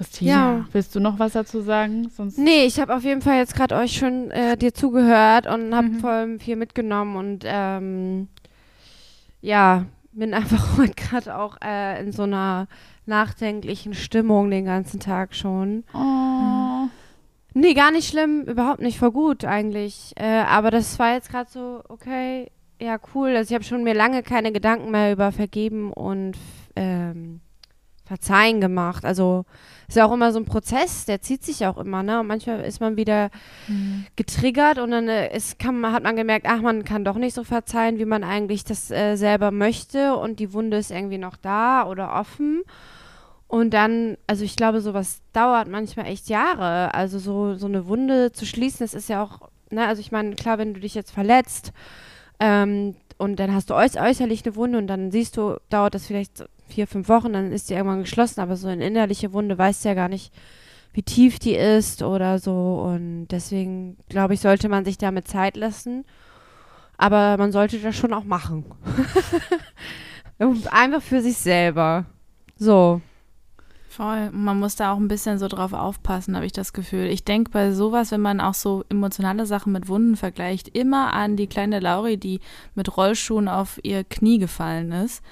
Christina, 0.04 0.32
Ja. 0.60 0.66
willst 0.72 0.96
du 0.96 1.00
noch 1.00 1.20
was 1.20 1.34
dazu 1.34 1.62
sagen? 1.62 2.10
Sonst 2.10 2.38
Nee, 2.38 2.66
ich 2.66 2.80
habe 2.80 2.96
auf 2.96 3.04
jeden 3.04 3.22
Fall 3.22 3.38
jetzt 3.38 3.56
gerade 3.56 3.76
euch 3.76 3.96
schon 3.98 4.30
äh, 4.32 4.58
dir 4.58 4.74
zugehört 4.74 5.48
und 5.48 5.74
habe 5.76 5.88
Mhm. 5.88 6.00
voll 6.00 6.40
viel 6.40 6.56
mitgenommen 6.56 7.16
und 7.16 7.44
ähm, 7.46 8.28
ja, 9.42 9.86
bin 10.12 10.34
einfach 10.34 10.78
heute 10.78 10.94
gerade 10.94 11.38
auch 11.38 11.58
äh, 11.64 12.02
in 12.04 12.12
so 12.12 12.24
einer 12.24 12.68
nachdenklichen 13.06 13.94
Stimmung 13.94 14.50
den 14.50 14.66
ganzen 14.66 15.00
Tag 15.00 15.36
schon. 15.36 15.84
Oh. 15.94 16.88
Nee, 17.56 17.74
gar 17.74 17.92
nicht 17.92 18.10
schlimm, 18.10 18.42
überhaupt 18.44 18.82
nicht, 18.82 18.98
voll 18.98 19.12
gut 19.12 19.46
eigentlich. 19.46 20.14
Äh, 20.16 20.44
aber 20.48 20.72
das 20.72 20.98
war 21.00 21.14
jetzt 21.14 21.30
gerade 21.30 21.50
so, 21.52 21.84
okay, 21.90 22.50
ja, 22.82 22.98
cool. 23.14 23.36
Also 23.36 23.52
ich 23.52 23.54
habe 23.56 23.64
schon 23.64 23.84
mir 23.84 23.94
lange 23.94 24.24
keine 24.24 24.52
Gedanken 24.52 24.90
mehr 24.92 25.12
über 25.14 25.32
Vergeben 25.32 25.94
und 25.94 26.34
ähm, 26.76 27.42
Verzeihen 28.06 28.60
gemacht. 28.60 29.06
Also 29.06 29.46
ist 29.88 29.98
ja 29.98 30.06
auch 30.06 30.14
immer 30.14 30.32
so 30.32 30.40
ein 30.40 30.46
Prozess, 30.46 31.06
der 31.06 31.22
zieht 31.22 31.44
sich 31.44 31.66
auch 31.66 31.78
immer, 31.78 32.04
ne? 32.04 32.20
Und 32.20 32.28
manchmal 32.28 32.62
ist 32.62 32.80
man 32.80 32.98
wieder 32.98 33.30
getriggert 34.16 34.80
und 34.80 34.92
dann 34.92 35.08
äh, 35.08 35.36
ist, 35.36 35.60
kann, 35.60 35.92
hat 35.92 36.04
man 36.04 36.16
gemerkt, 36.16 36.46
ach, 36.50 36.62
man 36.62 36.84
kann 36.84 37.06
doch 37.06 37.18
nicht 37.18 37.34
so 37.34 37.44
verzeihen, 37.44 38.00
wie 38.00 38.06
man 38.06 38.24
eigentlich 38.24 38.64
das 38.64 38.92
äh, 38.92 39.16
selber 39.16 39.52
möchte 39.52 40.16
und 40.16 40.40
die 40.40 40.54
Wunde 40.54 40.78
ist 40.78 40.92
irgendwie 40.92 41.18
noch 41.18 41.36
da 41.36 41.86
oder 41.88 42.14
offen. 42.14 42.64
Und 43.48 43.72
dann, 43.72 44.18
also 44.26 44.44
ich 44.44 44.56
glaube, 44.56 44.82
sowas 44.82 45.22
dauert 45.32 45.68
manchmal 45.68 46.08
echt 46.08 46.28
Jahre. 46.28 46.94
Also 46.96 47.20
so, 47.20 47.54
so 47.54 47.68
eine 47.68 47.86
Wunde 47.88 48.32
zu 48.32 48.48
schließen, 48.48 48.80
das 48.80 48.96
ist 48.96 49.10
ja 49.10 49.22
auch, 49.22 49.50
ne, 49.70 49.86
also 49.86 50.00
ich 50.00 50.12
meine, 50.12 50.34
klar, 50.34 50.58
wenn 50.58 50.74
du 50.74 50.80
dich 50.80 50.96
jetzt 50.96 51.12
verletzt 51.12 51.72
ähm, 52.40 52.96
und 53.20 53.40
dann 53.40 53.54
hast 53.54 53.70
du 53.70 53.76
äuß 53.76 53.98
äußerlich 53.98 54.44
eine 54.44 54.56
Wunde 54.56 54.80
und 54.80 54.88
dann 54.88 55.12
siehst 55.12 55.38
du, 55.38 55.58
dauert 55.70 55.94
das 55.94 56.08
vielleicht 56.08 56.46
vier, 56.74 56.88
fünf 56.88 57.08
Wochen, 57.08 57.34
dann 57.34 57.52
ist 57.52 57.70
die 57.70 57.74
irgendwann 57.74 58.02
geschlossen, 58.02 58.42
aber 58.42 58.58
so 58.58 58.68
eine 58.68 58.86
innerliche 58.86 59.32
Wunde 59.32 59.58
weißt 59.58 59.84
du 59.84 59.90
ja 59.90 59.96
gar 59.96 60.10
nicht, 60.10 60.34
wie 60.94 61.04
tief 61.04 61.40
die 61.40 61.56
ist 61.56 62.02
oder 62.02 62.40
so. 62.40 62.84
Und 62.86 63.28
deswegen, 63.28 63.98
glaube 64.10 64.34
ich, 64.34 64.42
sollte 64.42 64.70
man 64.70 64.86
sich 64.86 64.98
damit 64.98 65.28
Zeit 65.28 65.58
lassen. 65.58 66.06
Aber 66.98 67.38
man 67.38 67.52
sollte 67.52 67.80
das 67.80 67.96
schon 67.96 68.14
auch 68.14 68.24
machen. 68.24 68.66
Einfach 70.72 71.02
für 71.02 71.22
sich 71.22 71.38
selber. 71.38 72.06
So. 72.58 73.02
Voll. 73.90 74.32
Man 74.32 74.58
muss 74.58 74.76
da 74.76 74.92
auch 74.92 74.98
ein 74.98 75.08
bisschen 75.08 75.38
so 75.38 75.48
drauf 75.48 75.74
aufpassen, 75.74 76.36
habe 76.36 76.48
ich 76.48 76.52
das 76.52 76.74
Gefühl. 76.74 77.06
Ich 77.06 77.26
denke 77.26 77.52
bei 77.52 77.72
sowas, 77.72 78.12
wenn 78.12 78.22
man 78.22 78.42
auch 78.42 78.56
so 78.56 78.84
emotionale 78.90 79.46
Sachen 79.46 79.72
mit 79.72 79.88
Wunden 79.88 80.16
vergleicht, 80.16 80.70
immer 80.70 81.14
an 81.14 81.36
die 81.36 81.46
kleine 81.46 81.80
Lauri, 81.80 82.18
die 82.18 82.40
mit 82.74 82.98
Rollschuhen 82.98 83.48
auf 83.48 83.80
ihr 83.84 84.04
Knie 84.04 84.40
gefallen 84.40 84.92
ist. 84.92 85.24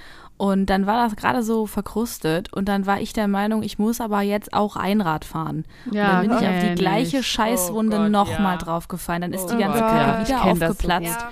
Und 0.41 0.71
dann 0.71 0.87
war 0.87 1.03
das 1.03 1.15
gerade 1.15 1.43
so 1.43 1.67
verkrustet 1.67 2.51
und 2.51 2.67
dann 2.67 2.87
war 2.87 2.99
ich 2.99 3.13
der 3.13 3.27
Meinung, 3.27 3.61
ich 3.61 3.77
muss 3.77 4.01
aber 4.01 4.21
jetzt 4.21 4.53
auch 4.53 4.75
Einrad 4.75 5.23
fahren. 5.23 5.65
und 5.85 5.93
dann 5.97 6.27
bin 6.27 6.31
ich 6.39 6.47
auf 6.47 6.63
die 6.63 6.73
gleiche 6.81 7.19
ich. 7.19 7.27
Scheißwunde 7.27 8.05
Oh 8.05 8.09
nochmal 8.09 8.55
ja. 8.55 8.57
draufgefallen. 8.57 9.21
Dann 9.21 9.33
ist 9.33 9.45
die 9.45 9.53
Oh 9.53 9.59
ganze 9.59 9.77
Gott, 9.81 9.89
Kacke 9.91 10.31
ja, 10.31 10.43
wieder 10.47 10.55
so 10.55 10.65
aufgeplatzt. 10.65 11.25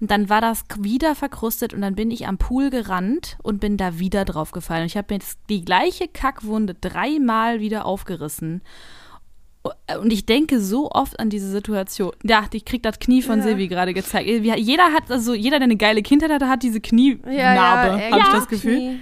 Und 0.00 0.12
dann 0.12 0.28
war 0.28 0.40
das 0.40 0.62
wieder 0.78 1.16
verkrustet 1.16 1.74
und 1.74 1.80
dann 1.80 1.96
bin 1.96 2.12
ich 2.12 2.28
am 2.28 2.38
Pool 2.38 2.70
gerannt 2.70 3.36
und 3.42 3.58
bin 3.58 3.76
da 3.76 3.98
wieder 3.98 4.24
drauf 4.24 4.52
gefallen. 4.52 4.82
Und 4.82 4.86
ich 4.86 4.96
habe 4.96 5.08
mir 5.10 5.18
jetzt 5.18 5.40
die 5.48 5.64
gleiche 5.64 6.06
Kackwunde 6.06 6.74
dreimal 6.74 7.58
wieder 7.58 7.84
aufgerissen. 7.84 8.62
Und 10.00 10.12
ich 10.12 10.26
denke 10.26 10.60
so 10.60 10.90
oft 10.90 11.20
an 11.20 11.30
diese 11.30 11.48
Situation. 11.48 12.12
Ja, 12.24 12.44
ich 12.52 12.64
krieg 12.64 12.82
das 12.82 12.98
Knie 12.98 13.22
von 13.22 13.42
Silvi 13.42 13.68
gerade 13.68 13.94
gezeigt. 13.94 14.28
Jeder 14.28 14.92
hat, 14.92 15.08
also 15.08 15.34
jeder, 15.34 15.58
der 15.58 15.64
eine 15.64 15.76
geile 15.76 16.02
Kindheit 16.02 16.32
hatte, 16.32 16.48
hat 16.48 16.64
diese 16.64 16.80
Knienarbe, 16.80 18.00
äh, 18.00 18.10
habe 18.10 18.20
ich 18.20 18.26
ja, 18.26 18.32
das 18.32 18.48
Gefühl. 18.48 18.76
Knie. 18.76 19.00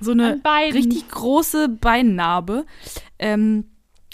So 0.00 0.12
eine 0.12 0.40
richtig 0.72 1.08
große 1.10 1.68
Beinnarbe. 1.68 2.64
Ähm, 3.18 3.64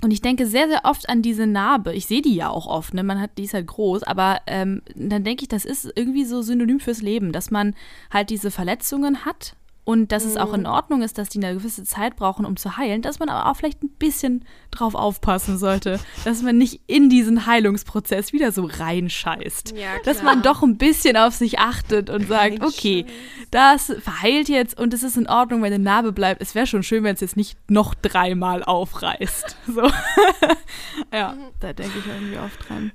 und 0.03 0.11
ich 0.11 0.21
denke 0.21 0.47
sehr, 0.47 0.69
sehr 0.69 0.81
oft 0.85 1.09
an 1.09 1.23
diese 1.23 1.47
Narbe. 1.47 1.95
Ich 1.95 2.07
sehe 2.07 2.21
die 2.21 2.35
ja 2.35 2.51
auch 2.51 2.67
oft, 2.67 2.93
ne? 2.93 3.05
Man 3.05 3.21
hat, 3.21 3.39
die 3.39 3.45
ist 3.45 3.55
halt 3.55 3.69
groß, 3.69 4.03
aber 4.03 4.41
ähm, 4.47 4.83
dann 4.95 5.25
denke 5.25 5.43
ich, 5.43 5.49
das 5.49 5.65
ist 5.65 5.91
irgendwie 5.95 6.25
so 6.25 6.43
synonym 6.43 6.81
fürs 6.81 7.01
Leben, 7.01 7.33
dass 7.33 7.51
man 7.51 7.75
halt 8.11 8.31
diese 8.31 8.51
Verletzungen 8.51 9.25
hat 9.25 9.55
und 9.87 10.11
dass 10.11 10.25
es 10.25 10.37
auch 10.37 10.53
in 10.53 10.67
Ordnung 10.67 11.01
ist, 11.01 11.17
dass 11.17 11.29
die 11.29 11.39
eine 11.39 11.57
gewisse 11.57 11.85
Zeit 11.85 12.17
brauchen, 12.17 12.45
um 12.45 12.57
zu 12.57 12.77
heilen, 12.77 13.03
dass 13.03 13.21
man 13.21 13.29
aber 13.29 13.49
auch 13.49 13.55
vielleicht 13.55 13.85
ein 13.85 13.89
bisschen 13.89 14.45
drauf 14.73 14.97
aufpassen 14.97 15.59
sollte, 15.59 16.01
dass 16.25 16.43
man 16.43 16.59
nicht 16.59 16.81
in 16.89 17.09
diesen 17.09 17.47
Heilungsprozess 17.47 18.33
wieder 18.33 18.51
so 18.51 18.65
reinscheißt. 18.65 19.77
Ja, 19.77 19.91
dass 20.05 20.25
man 20.25 20.43
doch 20.43 20.65
ein 20.65 20.77
bisschen 20.77 21.17
auf 21.17 21.37
sich 21.37 21.61
achtet 21.61 22.11
und 22.11 22.27
sagt, 22.27 22.65
okay, 22.65 23.07
das 23.53 23.93
verheilt 24.01 24.49
jetzt 24.49 24.77
und 24.77 24.93
es 24.93 25.05
ist 25.05 25.17
in 25.17 25.29
Ordnung, 25.29 25.63
wenn 25.63 25.73
eine 25.73 25.83
Narbe 25.83 26.11
bleibt. 26.11 26.43
Es 26.43 26.57
wäre 26.57 26.67
schon 26.67 26.83
schön, 26.83 27.05
wenn 27.05 27.15
es 27.15 27.21
jetzt 27.21 27.37
nicht 27.37 27.57
noch 27.71 27.95
dreimal 27.95 28.65
aufreißt. 28.65 29.57
So. 29.67 29.83
ja, 31.13 31.37
da 31.61 31.73
denke 31.73 31.99
ich 31.99 32.07
irgendwie 32.07 32.39
oft 32.39 32.69
dran. 32.69 32.93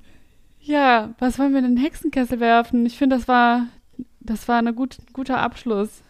Ja, 0.60 1.14
was 1.20 1.38
wollen 1.38 1.52
wir 1.52 1.60
in 1.60 1.76
den 1.76 1.78
Hexenkessel 1.78 2.40
werfen? 2.40 2.86
Ich 2.86 2.98
finde, 2.98 3.18
das 3.18 3.28
war, 3.28 3.68
das 4.20 4.48
war 4.48 4.58
ein 4.58 4.76
gut, 4.76 4.98
guter 5.14 5.40
Abschluss. 5.40 6.02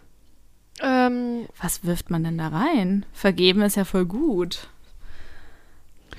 Ähm, 0.81 1.47
Was 1.61 1.83
wirft 1.83 2.09
man 2.09 2.23
denn 2.23 2.37
da 2.37 2.47
rein? 2.49 3.05
Vergeben 3.13 3.61
ist 3.61 3.75
ja 3.77 3.85
voll 3.85 4.05
gut. 4.05 4.67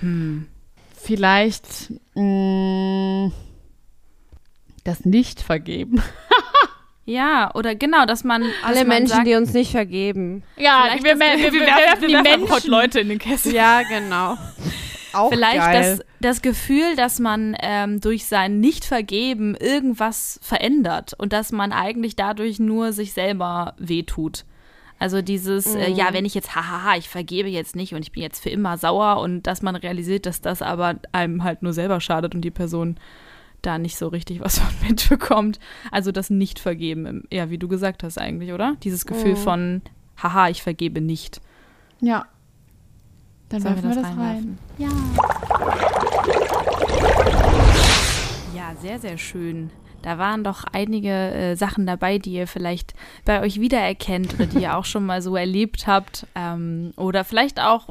Hm. 0.01 0.47
Vielleicht 0.97 1.93
mh, 2.15 3.33
das 4.85 5.05
Nicht-Vergeben. 5.05 6.03
Ja, 7.05 7.51
oder 7.55 7.75
genau, 7.75 8.07
dass 8.07 8.23
man 8.23 8.43
dass 8.43 8.53
alle 8.63 8.79
man 8.85 8.89
Menschen, 9.01 9.09
sagt, 9.17 9.27
die 9.27 9.35
uns 9.35 9.53
nicht 9.53 9.73
vergeben. 9.73 10.45
Ja, 10.57 10.85
vielleicht 10.85 11.03
wir, 11.03 11.17
das- 11.17 11.21
wir, 11.21 11.53
wir, 11.53 11.53
wir 11.53 11.67
werfen 11.67 12.09
die 12.09 12.15
Menschen. 12.15 12.71
Leute 12.71 13.01
in 13.01 13.09
den 13.09 13.19
Kessel. 13.19 13.53
Ja, 13.53 13.83
genau. 13.83 14.39
Auch 15.13 15.29
Vielleicht 15.31 15.57
geil. 15.57 15.97
das, 15.99 16.07
das 16.21 16.43
Gefühl, 16.43 16.95
dass 16.95 17.19
man 17.19 17.57
ähm, 17.61 18.01
durch 18.01 18.27
sein 18.27 18.61
Nicht-Vergeben 18.61 19.57
irgendwas 19.57 20.39
verändert 20.45 21.13
und 21.19 21.33
dass 21.33 21.51
man 21.51 21.73
eigentlich 21.73 22.15
dadurch 22.15 22.61
nur 22.61 22.93
sich 22.93 23.13
selber 23.13 23.75
wehtut. 23.79 24.45
Also 25.03 25.21
dieses, 25.21 25.75
äh, 25.75 25.91
ja, 25.91 26.13
wenn 26.13 26.25
ich 26.25 26.33
jetzt, 26.33 26.55
hahaha, 26.55 26.97
ich 26.97 27.09
vergebe 27.09 27.49
jetzt 27.49 27.75
nicht 27.75 27.93
und 27.93 28.03
ich 28.03 28.13
bin 28.13 28.23
jetzt 28.23 28.41
für 28.41 28.51
immer 28.51 28.79
sauer 28.79 29.19
und 29.21 29.49
dass 29.49 29.61
man 29.61 29.75
realisiert, 29.75 30.27
dass 30.27 30.41
das 30.41 30.63
aber 30.63 30.95
einem 31.11 31.43
halt 31.43 31.65
nur 31.65 31.73
selber 31.73 32.01
schadet 32.01 32.37
und 32.37 32.43
die 32.43 32.53
Person 32.53 32.95
da 33.63 33.79
nicht 33.79 33.97
so 33.97 34.07
richtig 34.07 34.39
was 34.39 34.59
von 34.61 34.89
mitbekommt. 34.89 35.59
Also 35.91 36.13
das 36.13 36.31
Nicht-Vergeben, 36.31 37.25
ja, 37.33 37.51
wie 37.51 37.59
du 37.59 37.67
gesagt 37.67 38.05
hast 38.05 38.17
eigentlich, 38.17 38.53
oder? 38.53 38.77
Dieses 38.85 39.05
Gefühl 39.05 39.35
von, 39.35 39.83
haha, 40.23 40.51
ich 40.51 40.63
vergebe 40.63 41.01
nicht. 41.01 41.41
Ja. 42.01 42.27
Dann 43.49 43.61
Sollen 43.61 43.83
werfen 43.83 43.89
wir 43.89 44.03
das 44.03 44.17
rein. 44.17 44.59
Ja, 48.55 48.77
sehr, 48.81 49.01
sehr 49.01 49.19
schön. 49.19 49.73
Da 50.03 50.19
waren 50.19 50.45
doch 50.45 50.65
einige 50.73 51.11
äh, 51.11 51.55
Sachen 51.57 51.87
dabei, 51.87 52.19
die 52.19 52.33
ihr 52.33 52.47
vielleicht 52.47 52.95
bei 53.25 53.41
euch 53.41 53.61
wiedererkennt 53.61 54.35
oder 54.35 54.47
die 54.47 54.63
ihr 54.63 54.77
auch 54.77 54.85
schon 54.85 55.07
mal 55.07 55.23
so 55.23 55.37
erlebt 55.37 55.87
habt. 55.87 56.27
Ähm, 56.35 56.93
oder 56.97 57.25
vielleicht 57.25 57.61
auch 57.61 57.89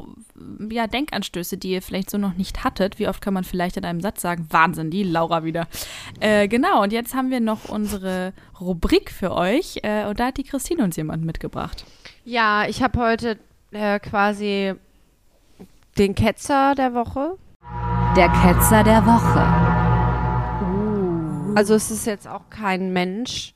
ja, 0.70 0.86
Denkanstöße, 0.86 1.56
die 1.56 1.72
ihr 1.72 1.82
vielleicht 1.82 2.10
so 2.10 2.18
noch 2.18 2.34
nicht 2.34 2.64
hattet. 2.64 2.98
Wie 2.98 3.08
oft 3.08 3.22
kann 3.22 3.34
man 3.34 3.44
vielleicht 3.44 3.76
in 3.76 3.84
einem 3.84 4.00
Satz 4.00 4.22
sagen? 4.22 4.46
Wahnsinn, 4.50 4.90
die 4.90 5.02
Laura 5.02 5.44
wieder. 5.44 5.66
Äh, 6.20 6.48
genau, 6.48 6.82
und 6.82 6.92
jetzt 6.92 7.14
haben 7.14 7.30
wir 7.30 7.40
noch 7.40 7.68
unsere 7.68 8.32
Rubrik 8.60 9.10
für 9.10 9.32
euch. 9.32 9.80
Äh, 9.82 10.06
und 10.06 10.20
da 10.20 10.26
hat 10.26 10.36
die 10.36 10.44
Christine 10.44 10.84
uns 10.84 10.96
jemand 10.96 11.24
mitgebracht. 11.24 11.84
Ja, 12.24 12.66
ich 12.68 12.82
habe 12.82 13.00
heute 13.00 13.38
äh, 13.72 13.98
quasi 13.98 14.74
den 15.98 16.14
Ketzer 16.14 16.74
der 16.74 16.94
Woche. 16.94 17.36
Der 18.16 18.28
Ketzer 18.28 18.84
der 18.84 19.04
Woche. 19.06 19.81
Also 21.56 21.74
es 21.74 21.90
ist 21.90 22.06
jetzt 22.06 22.26
auch 22.28 22.48
kein 22.50 22.92
Mensch, 22.92 23.52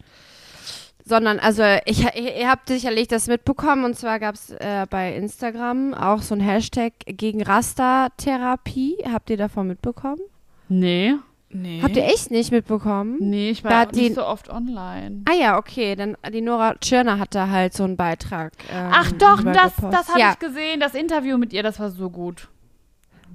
sondern 1.05 1.39
also 1.39 1.63
ich, 1.85 2.03
ihr, 2.17 2.37
ihr 2.37 2.51
habt 2.51 2.69
sicherlich 2.69 3.09
das 3.09 3.27
mitbekommen 3.29 3.85
und 3.85 3.97
zwar 3.97 4.19
gab 4.19 4.35
es 4.35 4.51
äh, 4.51 4.87
bei 4.91 5.15
Instagram 5.15 5.95
auch 5.95 6.23
so 6.23 6.35
ein 6.35 6.41
Hashtag 6.41 6.93
gegen 7.07 7.43
Rasta-Therapie. 7.43 8.97
Habt 9.13 9.31
ihr 9.31 9.37
davon 9.37 9.69
mitbekommen? 9.69 10.21
Nee. 10.69 11.15
Nee. 11.49 11.81
Habt 11.81 11.97
ihr 11.97 12.05
echt 12.05 12.31
nicht 12.33 12.51
mitbekommen? 12.51 13.17
Nee, 13.21 13.51
ich 13.51 13.63
war 13.63 13.71
Da 13.71 13.83
auch 13.85 13.93
die- 13.93 14.01
nicht 14.03 14.15
so 14.17 14.27
oft 14.27 14.51
online. 14.51 15.23
Ah 15.31 15.35
ja, 15.35 15.57
okay. 15.59 15.95
Dann 15.95 16.17
die 16.33 16.41
Nora 16.41 16.75
Tschirner 16.81 17.19
hat 17.21 17.35
da 17.37 17.49
halt 17.49 17.73
so 17.73 17.85
einen 17.85 17.97
Beitrag. 17.97 18.53
Ähm, 18.71 18.91
Ach 18.93 19.13
doch, 19.13 19.43
das, 19.43 19.77
gepostet. 19.77 19.93
das 19.93 20.09
habe 20.09 20.21
ja. 20.21 20.33
ich 20.33 20.39
gesehen. 20.41 20.81
Das 20.81 20.95
Interview 20.95 21.39
mit 21.39 21.53
ihr, 21.53 21.63
das 21.63 21.79
war 21.79 21.91
so 21.91 22.11
gut. 22.11 22.49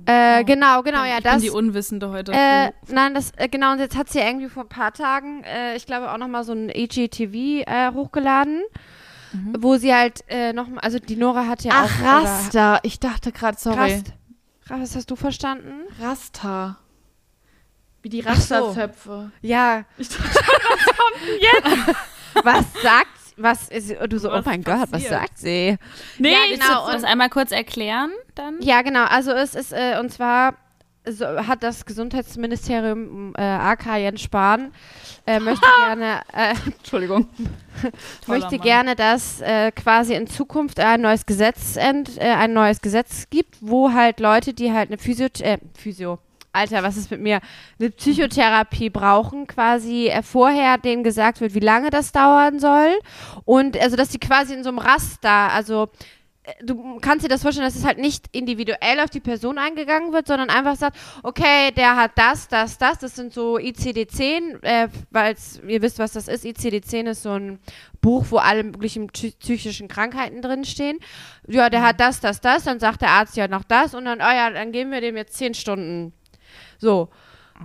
Äh, 0.05 0.43
genau, 0.43 0.81
genau, 0.83 1.03
ja, 1.03 1.17
ich 1.17 1.23
das. 1.23 1.33
bin 1.35 1.41
die 1.43 1.49
Unwissende 1.49 2.09
heute. 2.09 2.31
Äh, 2.33 2.71
nein, 2.87 3.13
das, 3.13 3.31
äh, 3.37 3.47
genau, 3.47 3.71
und 3.73 3.79
jetzt 3.79 3.95
hat 3.97 4.09
sie 4.09 4.19
irgendwie 4.19 4.49
vor 4.49 4.63
ein 4.63 4.69
paar 4.69 4.93
Tagen, 4.93 5.43
äh, 5.43 5.75
ich 5.75 5.85
glaube, 5.85 6.11
auch 6.11 6.17
nochmal 6.17 6.43
so 6.43 6.53
ein 6.53 6.69
EGTV 6.69 7.33
äh, 7.67 7.91
hochgeladen, 7.93 8.61
wo 9.57 9.77
sie 9.77 9.93
halt 9.93 10.23
äh, 10.27 10.53
nochmal, 10.53 10.79
also 10.79 10.99
die 10.99 11.15
Nora 11.15 11.47
hat 11.47 11.63
ja 11.63 11.71
Ach, 11.73 11.83
auch. 11.85 11.99
oder- 12.01 12.09
Raster. 12.29 12.79
Ich 12.83 12.99
dachte 12.99 13.31
gerade, 13.31 13.57
sorry. 13.59 13.93
Rast. 13.93 14.13
Was 14.67 14.95
hast 14.95 15.11
du 15.11 15.15
verstanden? 15.15 15.81
Raster. 15.99 16.77
Wie 18.01 18.09
die 18.09 18.25
Ach 18.25 18.35
so. 18.35 18.55
Rasterzöpfe. 18.55 19.31
Ja. 19.41 19.83
Ich 19.97 20.09
dachte, 20.09 20.23
was 20.23 20.85
kommt 20.85 21.27
denn 21.27 21.83
jetzt? 21.85 21.95
Was 22.43 22.65
sagt, 22.81 23.07
was 23.41 23.69
ist, 23.69 23.91
und 23.99 24.11
du 24.13 24.19
so, 24.19 24.29
Was 24.31 24.45
oh 24.45 24.49
mein 24.49 24.63
Gott, 24.63 24.81
was 24.81 24.91
passiert? 24.91 25.11
sagt 25.11 25.37
sie? 25.37 25.77
Nee, 26.17 26.31
Ja, 26.31 26.37
genau. 26.51 26.87
Du 26.87 26.93
das 26.93 27.03
einmal 27.03 27.29
kurz 27.29 27.51
erklären 27.51 28.11
dann? 28.35 28.61
Ja, 28.61 28.81
genau, 28.81 29.05
also 29.05 29.31
es 29.31 29.55
ist, 29.55 29.73
äh, 29.73 29.97
und 29.99 30.11
zwar 30.11 30.55
so, 31.07 31.25
hat 31.25 31.63
das 31.63 31.85
Gesundheitsministerium 31.85 33.33
äh, 33.35 33.41
AK 33.41 33.97
Jens 33.97 34.21
Spahn 34.21 34.71
äh, 35.25 35.39
möchte 35.39 35.65
gerne 35.85 36.21
äh, 36.33 36.53
Entschuldigung. 36.65 37.27
Möchte 38.27 38.57
Mann. 38.57 38.61
gerne, 38.61 38.95
dass 38.95 39.41
äh, 39.41 39.71
quasi 39.71 40.13
in 40.13 40.27
Zukunft 40.27 40.79
ein 40.79 41.01
neues 41.01 41.25
Gesetz 41.25 41.75
ent, 41.75 42.17
äh, 42.17 42.31
ein 42.33 42.53
neues 42.53 42.81
Gesetz 42.81 43.25
gibt, 43.31 43.57
wo 43.61 43.91
halt 43.93 44.19
Leute, 44.19 44.53
die 44.53 44.71
halt 44.71 44.89
eine 44.89 44.97
Physio, 44.99 45.27
äh, 45.39 45.57
Physio, 45.75 46.19
Alter, 46.53 46.83
was 46.83 46.97
ist 46.97 47.11
mit 47.11 47.21
mir, 47.21 47.39
eine 47.79 47.89
Psychotherapie 47.91 48.89
brauchen, 48.89 49.47
quasi 49.47 50.07
äh, 50.07 50.21
vorher 50.21 50.77
denen 50.77 51.03
gesagt 51.03 51.41
wird, 51.41 51.53
wie 51.55 51.59
lange 51.59 51.89
das 51.89 52.11
dauern 52.11 52.59
soll 52.59 52.97
und 53.45 53.79
also, 53.79 53.95
dass 53.95 54.09
die 54.09 54.19
quasi 54.19 54.53
in 54.53 54.63
so 54.63 54.69
einem 54.69 54.79
Raster, 54.79 55.29
also 55.51 55.89
äh, 56.43 56.53
du 56.63 56.99
kannst 56.99 57.23
dir 57.23 57.29
das 57.29 57.43
vorstellen, 57.43 57.67
dass 57.67 57.75
es 57.75 57.85
halt 57.85 57.99
nicht 57.99 58.25
individuell 58.31 58.99
auf 58.99 59.09
die 59.09 59.19
Person 59.19 59.57
eingegangen 59.59 60.11
wird, 60.11 60.27
sondern 60.27 60.49
einfach 60.49 60.75
sagt, 60.75 60.97
okay, 61.23 61.71
der 61.77 61.95
hat 61.95 62.11
das, 62.15 62.47
das, 62.47 62.77
das, 62.77 62.97
das 62.99 63.15
sind 63.15 63.31
so 63.31 63.57
ICD-10, 63.57 64.63
äh, 64.63 64.87
weil 65.11 65.35
ihr 65.67 65.81
wisst, 65.81 65.99
was 65.99 66.13
das 66.13 66.27
ist. 66.27 66.43
ICD-10 66.43 67.11
ist 67.11 67.23
so 67.23 67.31
ein 67.31 67.59
Buch, 68.01 68.25
wo 68.29 68.37
alle 68.37 68.63
möglichen 68.63 69.07
psy- 69.11 69.35
psychischen 69.39 69.87
Krankheiten 69.87 70.41
drinstehen. 70.41 70.97
Ja, 71.47 71.69
der 71.69 71.83
hat 71.83 71.99
das, 71.99 72.19
das, 72.19 72.41
das, 72.41 72.63
dann 72.63 72.79
sagt 72.79 73.01
der 73.03 73.09
Arzt 73.09 73.37
ja 73.37 73.47
noch 73.47 73.63
das 73.63 73.93
und 73.93 74.05
dann, 74.05 74.19
oh 74.19 74.23
ja, 74.35 74.49
dann 74.49 74.71
geben 74.71 74.91
wir 74.91 74.99
dem 75.01 75.15
jetzt 75.17 75.37
zehn 75.37 75.53
Stunden. 75.53 76.11
So. 76.81 77.09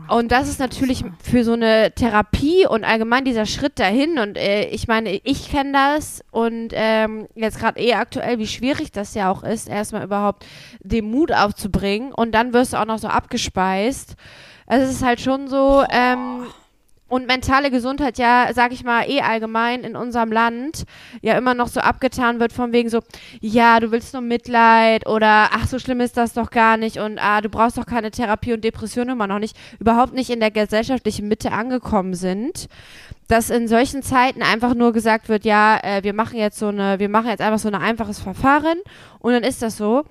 Und 0.09 0.31
das 0.31 0.47
ist 0.49 0.61
natürlich 0.61 1.05
für 1.23 1.43
so 1.43 1.55
eine 1.55 1.91
Therapie 1.93 2.67
und 2.67 2.85
allgemein 2.85 3.25
dieser 3.25 3.47
Schritt 3.47 3.79
dahin. 3.79 4.19
Und 4.19 4.37
äh, 4.37 4.67
ich 4.67 4.89
meine, 4.89 5.21
ich 5.25 5.51
kenne 5.51 5.73
das 5.73 6.23
und 6.31 6.69
ähm, 6.73 7.27
jetzt 7.35 7.59
gerade 7.59 7.81
eh 7.81 7.95
aktuell, 7.95 8.39
wie 8.39 8.47
schwierig 8.47 8.93
das 8.93 9.15
ja 9.15 9.31
auch 9.31 9.43
ist, 9.43 9.69
erstmal 9.69 10.05
überhaupt 10.05 10.45
den 10.81 11.11
Mut 11.11 11.33
aufzubringen 11.33 12.13
und 12.13 12.33
dann 12.33 12.53
wirst 12.53 12.75
du 12.75 12.77
auch 12.77 12.85
noch 12.85 12.99
so 12.99 13.09
abgespeist. 13.09 14.17
Also 14.67 14.85
es 14.85 14.93
ist 14.93 15.03
halt 15.03 15.21
schon 15.21 15.49
so. 15.49 15.83
Ähm, 15.89 16.47
und 17.09 17.27
mentale 17.29 17.71
Gesundheit, 17.71 18.19
ja, 18.19 18.49
sag 18.53 18.73
ich 18.73 18.83
mal, 18.83 19.09
eh 19.09 19.21
allgemein 19.21 19.85
in 19.85 19.95
unserem 19.95 20.33
Land 20.33 20.85
ja 21.23 21.39
immer 21.39 21.55
noch 21.55 21.69
so 21.69 21.81
abgetan 21.81 22.41
wird, 22.41 22.53
von 22.53 22.73
wegen 22.73 22.89
so, 22.89 23.01
ja, 23.41 23.79
du 23.79 23.93
willst 23.93 24.13
nur 24.13 24.23
Mitleid 24.23 25.07
oder 25.07 25.51
ach, 25.53 25.69
so 25.69 25.79
schlimm 25.79 26.01
ist 26.01 26.17
das 26.17 26.33
doch 26.33 26.51
gar 26.51 26.77
nicht 26.77 26.99
und 26.99 27.19
ah, 27.19 27.41
du 27.41 27.49
brauchst 27.49 27.79
doch 27.79 27.87
keine 27.87 28.11
Therapie 28.11 28.55
und 28.55 28.65
Depression 28.65 29.09
immer 29.09 29.29
noch 29.29 29.39
nicht, 29.39 29.57
überhaupt 29.79 30.15
nicht 30.15 30.31
in 30.31 30.41
der 30.41 30.51
gesellschaftlichen 30.51 31.29
Mitte 31.29 31.53
angekommen 31.53 32.15
sind. 32.15 32.67
Dass 33.29 33.51
in 33.51 33.67
solchen 33.67 34.05
Zeiten 34.05 34.43
einfach 34.43 34.75
nur 34.75 34.93
gesagt 34.93 35.29
wird, 35.29 35.45
ja, 35.45 35.79
äh, 35.83 36.05
wir 36.05 36.13
machen 36.13 36.39
jetzt 36.39 36.59
so 36.61 36.69
eine, 36.69 37.01
wir 37.01 37.09
machen 37.09 37.29
jetzt 37.29 37.41
einfach 37.41 37.59
so 37.59 37.67
ein 37.67 37.75
einfaches 37.75 38.21
Verfahren 38.21 38.79
und 39.19 39.33
dann 39.33 39.43
ist 39.43 39.63
das 39.63 39.77
so. 39.77 40.05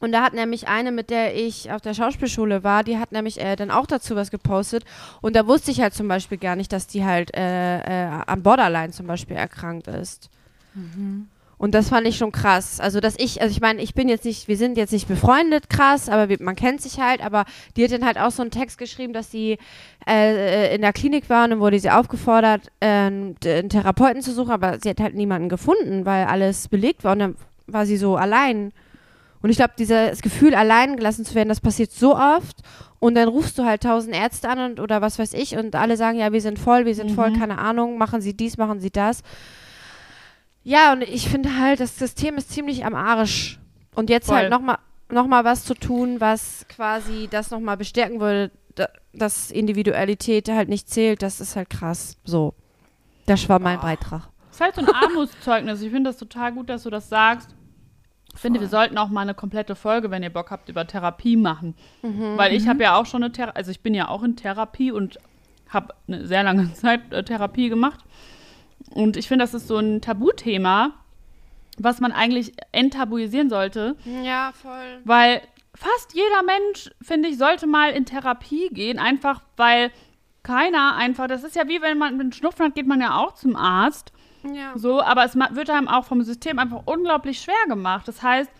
Und 0.00 0.12
da 0.12 0.22
hat 0.22 0.32
nämlich 0.32 0.66
eine, 0.66 0.92
mit 0.92 1.10
der 1.10 1.36
ich 1.36 1.70
auf 1.70 1.82
der 1.82 1.94
Schauspielschule 1.94 2.64
war, 2.64 2.82
die 2.82 2.98
hat 2.98 3.12
nämlich 3.12 3.40
äh, 3.40 3.54
dann 3.54 3.70
auch 3.70 3.86
dazu 3.86 4.16
was 4.16 4.30
gepostet. 4.30 4.84
Und 5.20 5.36
da 5.36 5.46
wusste 5.46 5.70
ich 5.70 5.80
halt 5.80 5.94
zum 5.94 6.08
Beispiel 6.08 6.38
gar 6.38 6.56
nicht, 6.56 6.72
dass 6.72 6.86
die 6.86 7.04
halt 7.04 7.36
äh, 7.36 7.80
äh, 7.80 8.08
an 8.26 8.42
Borderline 8.42 8.92
zum 8.92 9.06
Beispiel 9.06 9.36
erkrankt 9.36 9.86
ist. 9.88 10.30
Und 11.58 11.74
das 11.74 11.90
fand 11.90 12.06
ich 12.06 12.16
schon 12.16 12.32
krass. 12.32 12.80
Also, 12.80 13.00
dass 13.00 13.16
ich, 13.18 13.42
also 13.42 13.52
ich 13.52 13.60
meine, 13.60 13.82
ich 13.82 13.92
bin 13.92 14.08
jetzt 14.08 14.24
nicht, 14.24 14.48
wir 14.48 14.56
sind 14.56 14.78
jetzt 14.78 14.92
nicht 14.92 15.06
befreundet 15.06 15.68
krass, 15.68 16.08
aber 16.08 16.30
wir, 16.30 16.38
man 16.40 16.56
kennt 16.56 16.80
sich 16.80 16.98
halt, 17.00 17.22
aber 17.22 17.44
die 17.76 17.84
hat 17.84 17.92
dann 17.92 18.06
halt 18.06 18.16
auch 18.16 18.30
so 18.30 18.40
einen 18.40 18.50
Text 18.50 18.78
geschrieben, 18.78 19.12
dass 19.12 19.30
sie 19.30 19.58
äh, 20.08 20.74
in 20.74 20.80
der 20.80 20.94
Klinik 20.94 21.28
war 21.28 21.44
und 21.44 21.50
dann 21.50 21.60
wurde 21.60 21.78
sie 21.78 21.90
aufgefordert, 21.90 22.72
äh, 22.80 22.86
einen 22.86 23.36
Therapeuten 23.38 24.22
zu 24.22 24.32
suchen, 24.32 24.52
aber 24.52 24.78
sie 24.82 24.88
hat 24.88 25.00
halt 25.00 25.14
niemanden 25.14 25.50
gefunden, 25.50 26.06
weil 26.06 26.24
alles 26.24 26.68
belegt 26.68 27.04
war 27.04 27.12
und 27.12 27.18
dann 27.18 27.36
war 27.66 27.84
sie 27.84 27.98
so 27.98 28.16
allein. 28.16 28.72
Und 29.42 29.50
ich 29.50 29.56
glaube, 29.56 29.72
dieses 29.78 30.20
Gefühl, 30.20 30.54
allein 30.54 30.96
gelassen 30.96 31.24
zu 31.24 31.34
werden, 31.34 31.48
das 31.48 31.60
passiert 31.60 31.92
so 31.92 32.16
oft. 32.16 32.58
Und 32.98 33.14
dann 33.14 33.28
rufst 33.28 33.58
du 33.58 33.64
halt 33.64 33.82
tausend 33.82 34.14
Ärzte 34.14 34.48
an 34.48 34.58
und, 34.58 34.80
oder 34.80 35.00
was 35.00 35.18
weiß 35.18 35.32
ich 35.32 35.56
und 35.56 35.74
alle 35.74 35.96
sagen, 35.96 36.18
ja, 36.18 36.32
wir 36.32 36.42
sind 36.42 36.58
voll, 36.58 36.84
wir 36.84 36.94
sind 36.94 37.10
voll, 37.12 37.32
keine 37.32 37.58
Ahnung, 37.58 37.96
machen 37.96 38.20
sie 38.20 38.34
dies, 38.34 38.58
machen 38.58 38.78
sie 38.80 38.90
das. 38.90 39.22
Ja, 40.62 40.92
und 40.92 41.02
ich 41.02 41.28
finde 41.28 41.58
halt, 41.58 41.80
das 41.80 41.98
System 41.98 42.36
ist 42.36 42.50
ziemlich 42.50 42.84
am 42.84 42.94
Arsch. 42.94 43.58
Und 43.94 44.10
jetzt 44.10 44.26
Voll. 44.26 44.36
halt 44.36 44.50
nochmal 44.50 44.78
noch 45.12 45.26
mal 45.26 45.44
was 45.44 45.64
zu 45.64 45.74
tun, 45.74 46.20
was 46.20 46.66
quasi 46.68 47.28
das 47.30 47.50
nochmal 47.50 47.76
bestärken 47.76 48.20
würde, 48.20 48.52
da, 48.74 48.88
dass 49.12 49.50
Individualität 49.50 50.48
halt 50.48 50.68
nicht 50.68 50.88
zählt, 50.88 51.22
das 51.22 51.40
ist 51.40 51.56
halt 51.56 51.68
krass. 51.68 52.16
So. 52.24 52.54
Das 53.26 53.48
war 53.48 53.58
mein 53.58 53.80
Beitrag. 53.80 54.28
Das 54.48 54.56
ist 54.56 54.60
halt 54.60 54.74
so 54.76 54.80
ein 54.82 54.88
Armutszeugnis. 54.94 55.82
Ich 55.82 55.90
finde 55.90 56.10
das 56.10 56.18
total 56.18 56.52
gut, 56.52 56.68
dass 56.68 56.84
du 56.84 56.90
das 56.90 57.08
sagst. 57.08 57.54
Ich 58.34 58.40
finde, 58.40 58.60
wir 58.60 58.68
sollten 58.68 58.96
auch 58.96 59.08
mal 59.08 59.22
eine 59.22 59.34
komplette 59.34 59.74
Folge, 59.74 60.10
wenn 60.10 60.22
ihr 60.22 60.30
Bock 60.30 60.50
habt, 60.50 60.68
über 60.68 60.86
Therapie 60.86 61.36
machen. 61.36 61.74
Weil 62.36 62.52
ich 62.54 62.68
habe 62.68 62.82
ja 62.82 62.96
auch 62.96 63.06
schon 63.06 63.22
eine 63.22 63.32
Therapie, 63.32 63.56
also 63.56 63.70
ich 63.70 63.80
bin 63.80 63.94
ja 63.94 64.08
auch 64.08 64.22
in 64.22 64.36
Therapie 64.36 64.92
und 64.92 65.18
habe 65.68 65.94
eine 66.08 66.26
sehr 66.26 66.42
lange 66.42 66.72
Zeit 66.74 67.12
äh, 67.12 67.22
Therapie 67.22 67.68
gemacht. 67.68 68.00
Und 68.94 69.16
ich 69.16 69.28
finde, 69.28 69.44
das 69.44 69.54
ist 69.54 69.68
so 69.68 69.76
ein 69.78 70.00
Tabuthema, 70.00 70.92
was 71.78 72.00
man 72.00 72.12
eigentlich 72.12 72.52
enttabuisieren 72.72 73.50
sollte. 73.50 73.96
Ja, 74.24 74.52
voll. 74.52 75.00
Weil 75.04 75.42
fast 75.74 76.14
jeder 76.14 76.42
Mensch, 76.42 76.90
finde 77.00 77.28
ich, 77.28 77.38
sollte 77.38 77.66
mal 77.66 77.90
in 77.90 78.04
Therapie 78.04 78.68
gehen, 78.70 78.98
einfach 78.98 79.42
weil 79.56 79.90
keiner 80.42 80.96
einfach, 80.96 81.26
das 81.26 81.44
ist 81.44 81.56
ja 81.56 81.68
wie 81.68 81.82
wenn 81.82 81.98
man 81.98 82.18
einen 82.18 82.32
Schnupfen 82.32 82.66
hat, 82.66 82.74
geht 82.74 82.86
man 82.86 83.00
ja 83.00 83.16
auch 83.16 83.34
zum 83.34 83.56
Arzt. 83.56 84.12
Ja. 84.42 84.72
So, 84.76 85.02
aber 85.02 85.24
es 85.24 85.34
wird 85.36 85.70
einem 85.70 85.88
auch 85.88 86.04
vom 86.04 86.22
System 86.22 86.58
einfach 86.58 86.82
unglaublich 86.86 87.40
schwer 87.40 87.54
gemacht. 87.68 88.08
Das 88.08 88.22
heißt, 88.22 88.50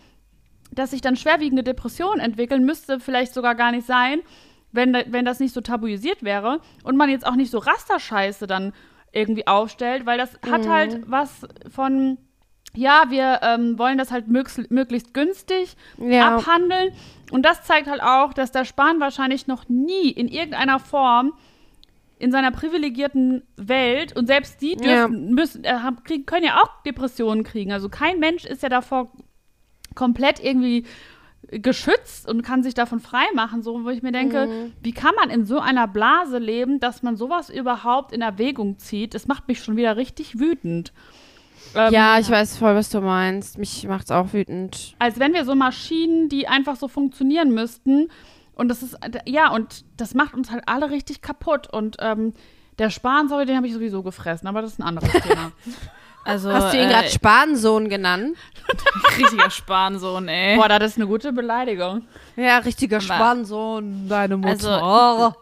dass 0.71 0.91
sich 0.91 1.01
dann 1.01 1.15
schwerwiegende 1.15 1.63
Depressionen 1.63 2.19
entwickeln, 2.19 2.63
müsste 2.65 2.99
vielleicht 2.99 3.33
sogar 3.33 3.55
gar 3.55 3.71
nicht 3.71 3.85
sein, 3.85 4.21
wenn, 4.71 4.93
wenn 4.93 5.25
das 5.25 5.39
nicht 5.39 5.53
so 5.53 5.59
tabuisiert 5.61 6.23
wäre 6.23 6.61
und 6.83 6.95
man 6.95 7.09
jetzt 7.09 7.25
auch 7.25 7.35
nicht 7.35 7.51
so 7.51 7.57
Rasterscheiße 7.57 8.47
dann 8.47 8.73
irgendwie 9.11 9.45
aufstellt, 9.47 10.05
weil 10.05 10.17
das 10.17 10.39
hat 10.49 10.67
halt 10.69 11.01
was 11.11 11.45
von, 11.69 12.17
ja, 12.73 13.03
wir 13.09 13.39
ähm, 13.41 13.77
wollen 13.77 13.97
das 13.97 14.11
halt 14.11 14.27
mögs- 14.29 14.65
möglichst 14.69 15.13
günstig 15.13 15.75
Ja. 15.97 16.37
abhandeln. 16.37 16.93
Und 17.31 17.43
das 17.45 17.63
zeigt 17.63 17.87
halt 17.89 18.01
auch, 18.01 18.31
dass 18.33 18.53
der 18.53 18.63
Spahn 18.63 19.01
wahrscheinlich 19.01 19.47
noch 19.47 19.67
nie 19.67 20.09
in 20.09 20.29
irgendeiner 20.29 20.79
Form 20.79 21.33
in 22.21 22.31
seiner 22.31 22.51
privilegierten 22.51 23.43
Welt 23.57 24.15
und 24.15 24.27
selbst 24.27 24.61
die 24.61 24.77
Ja. 24.81 25.07
dürfen, 25.07 25.33
müssen, 25.33 25.63
äh, 25.63 25.69
haben, 25.73 26.03
kriegen, 26.03 26.25
können 26.25 26.45
ja 26.45 26.57
auch 26.61 26.83
Depressionen 26.83 27.43
kriegen. 27.43 27.71
Also 27.71 27.89
kein 27.89 28.19
Mensch 28.19 28.45
ist 28.45 28.63
ja 28.63 28.69
davor 28.69 29.11
komplett 29.95 30.39
irgendwie 30.43 30.85
geschützt 31.49 32.29
und 32.29 32.43
kann 32.43 32.63
sich 32.63 32.73
davon 32.75 32.99
freimachen, 32.99 33.61
so 33.61 33.83
wo 33.83 33.89
ich 33.89 34.03
mir 34.03 34.11
denke, 34.11 34.47
Mhm. 34.47 34.71
wie 34.81 34.93
kann 34.93 35.13
man 35.15 35.29
in 35.29 35.45
so 35.45 35.59
einer 35.59 35.87
Blase 35.87 36.37
leben, 36.37 36.79
dass 36.79 37.03
man 37.03 37.17
sowas 37.17 37.49
überhaupt 37.49 38.13
in 38.13 38.21
Erwägung 38.21 38.77
zieht? 38.77 39.13
Das 39.15 39.27
macht 39.27 39.47
mich 39.47 39.61
schon 39.63 39.75
wieder 39.75 39.97
richtig 39.97 40.39
wütend. 40.39 40.93
Ähm, 41.75 41.91
Ja, 41.93 42.19
ich 42.19 42.29
weiß 42.29 42.57
voll, 42.57 42.75
was 42.75 42.89
du 42.89 43.01
meinst. 43.01 43.57
Mich 43.57 43.85
macht's 43.87 44.11
auch 44.11 44.33
wütend. 44.33 44.95
als 44.99 45.19
wenn 45.19 45.33
wir 45.33 45.43
so 45.45 45.55
Maschinen, 45.55 46.29
die 46.29 46.47
einfach 46.47 46.75
so 46.75 46.87
funktionieren 46.87 47.53
müssten. 47.53 48.07
Und 48.55 48.67
das 48.69 48.83
ist, 48.83 48.97
ja, 49.25 49.51
und 49.51 49.85
das 49.97 50.13
macht 50.13 50.33
uns 50.33 50.51
halt 50.51 50.63
alle 50.67 50.89
richtig 50.89 51.21
kaputt. 51.21 51.67
Und 51.71 51.97
ähm, 51.99 52.33
der 52.79 52.89
Spahn, 52.89 53.27
sorry, 53.29 53.45
den 53.45 53.55
habe 53.57 53.67
ich 53.67 53.73
sowieso 53.73 54.03
gefressen, 54.03 54.47
aber 54.47 54.61
das 54.61 54.73
ist 54.73 54.79
ein 54.79 54.83
anderes 54.83 55.11
Thema. 55.23 55.51
Also, 56.23 56.51
Hast 56.53 56.73
du 56.73 56.77
ihn 56.77 56.87
äh, 56.87 56.91
gerade 56.91 57.09
Spansohn 57.09 57.89
genannt? 57.89 58.37
richtiger 59.17 59.49
Spansohn, 59.49 60.27
ey. 60.27 60.55
Boah, 60.55 60.67
das 60.69 60.91
ist 60.91 60.97
eine 60.97 61.07
gute 61.07 61.33
Beleidigung. 61.33 62.03
Ja, 62.35 62.59
richtiger 62.59 62.97
Aber- 62.97 63.05
Spansohn, 63.05 64.07
deine 64.07 64.37
Mutter. 64.37 64.81
Also- 64.83 65.33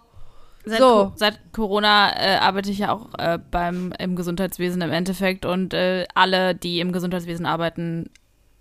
Seit, 0.66 0.80
So. 0.80 0.88
Co 1.06 1.12
seit 1.16 1.40
Corona 1.54 2.12
äh, 2.16 2.36
arbeite 2.38 2.70
ich 2.70 2.80
ja 2.80 2.92
auch 2.92 3.08
äh, 3.18 3.40
beim 3.50 3.94
im 3.98 4.16
Gesundheitswesen 4.18 4.82
im 4.82 4.92
Endeffekt 4.92 5.46
und 5.46 5.74
äh, 5.74 6.06
alle, 6.14 6.54
die 6.54 6.82
im 6.82 6.92
Gesundheitswesen 6.92 7.46
arbeiten, 7.46 8.10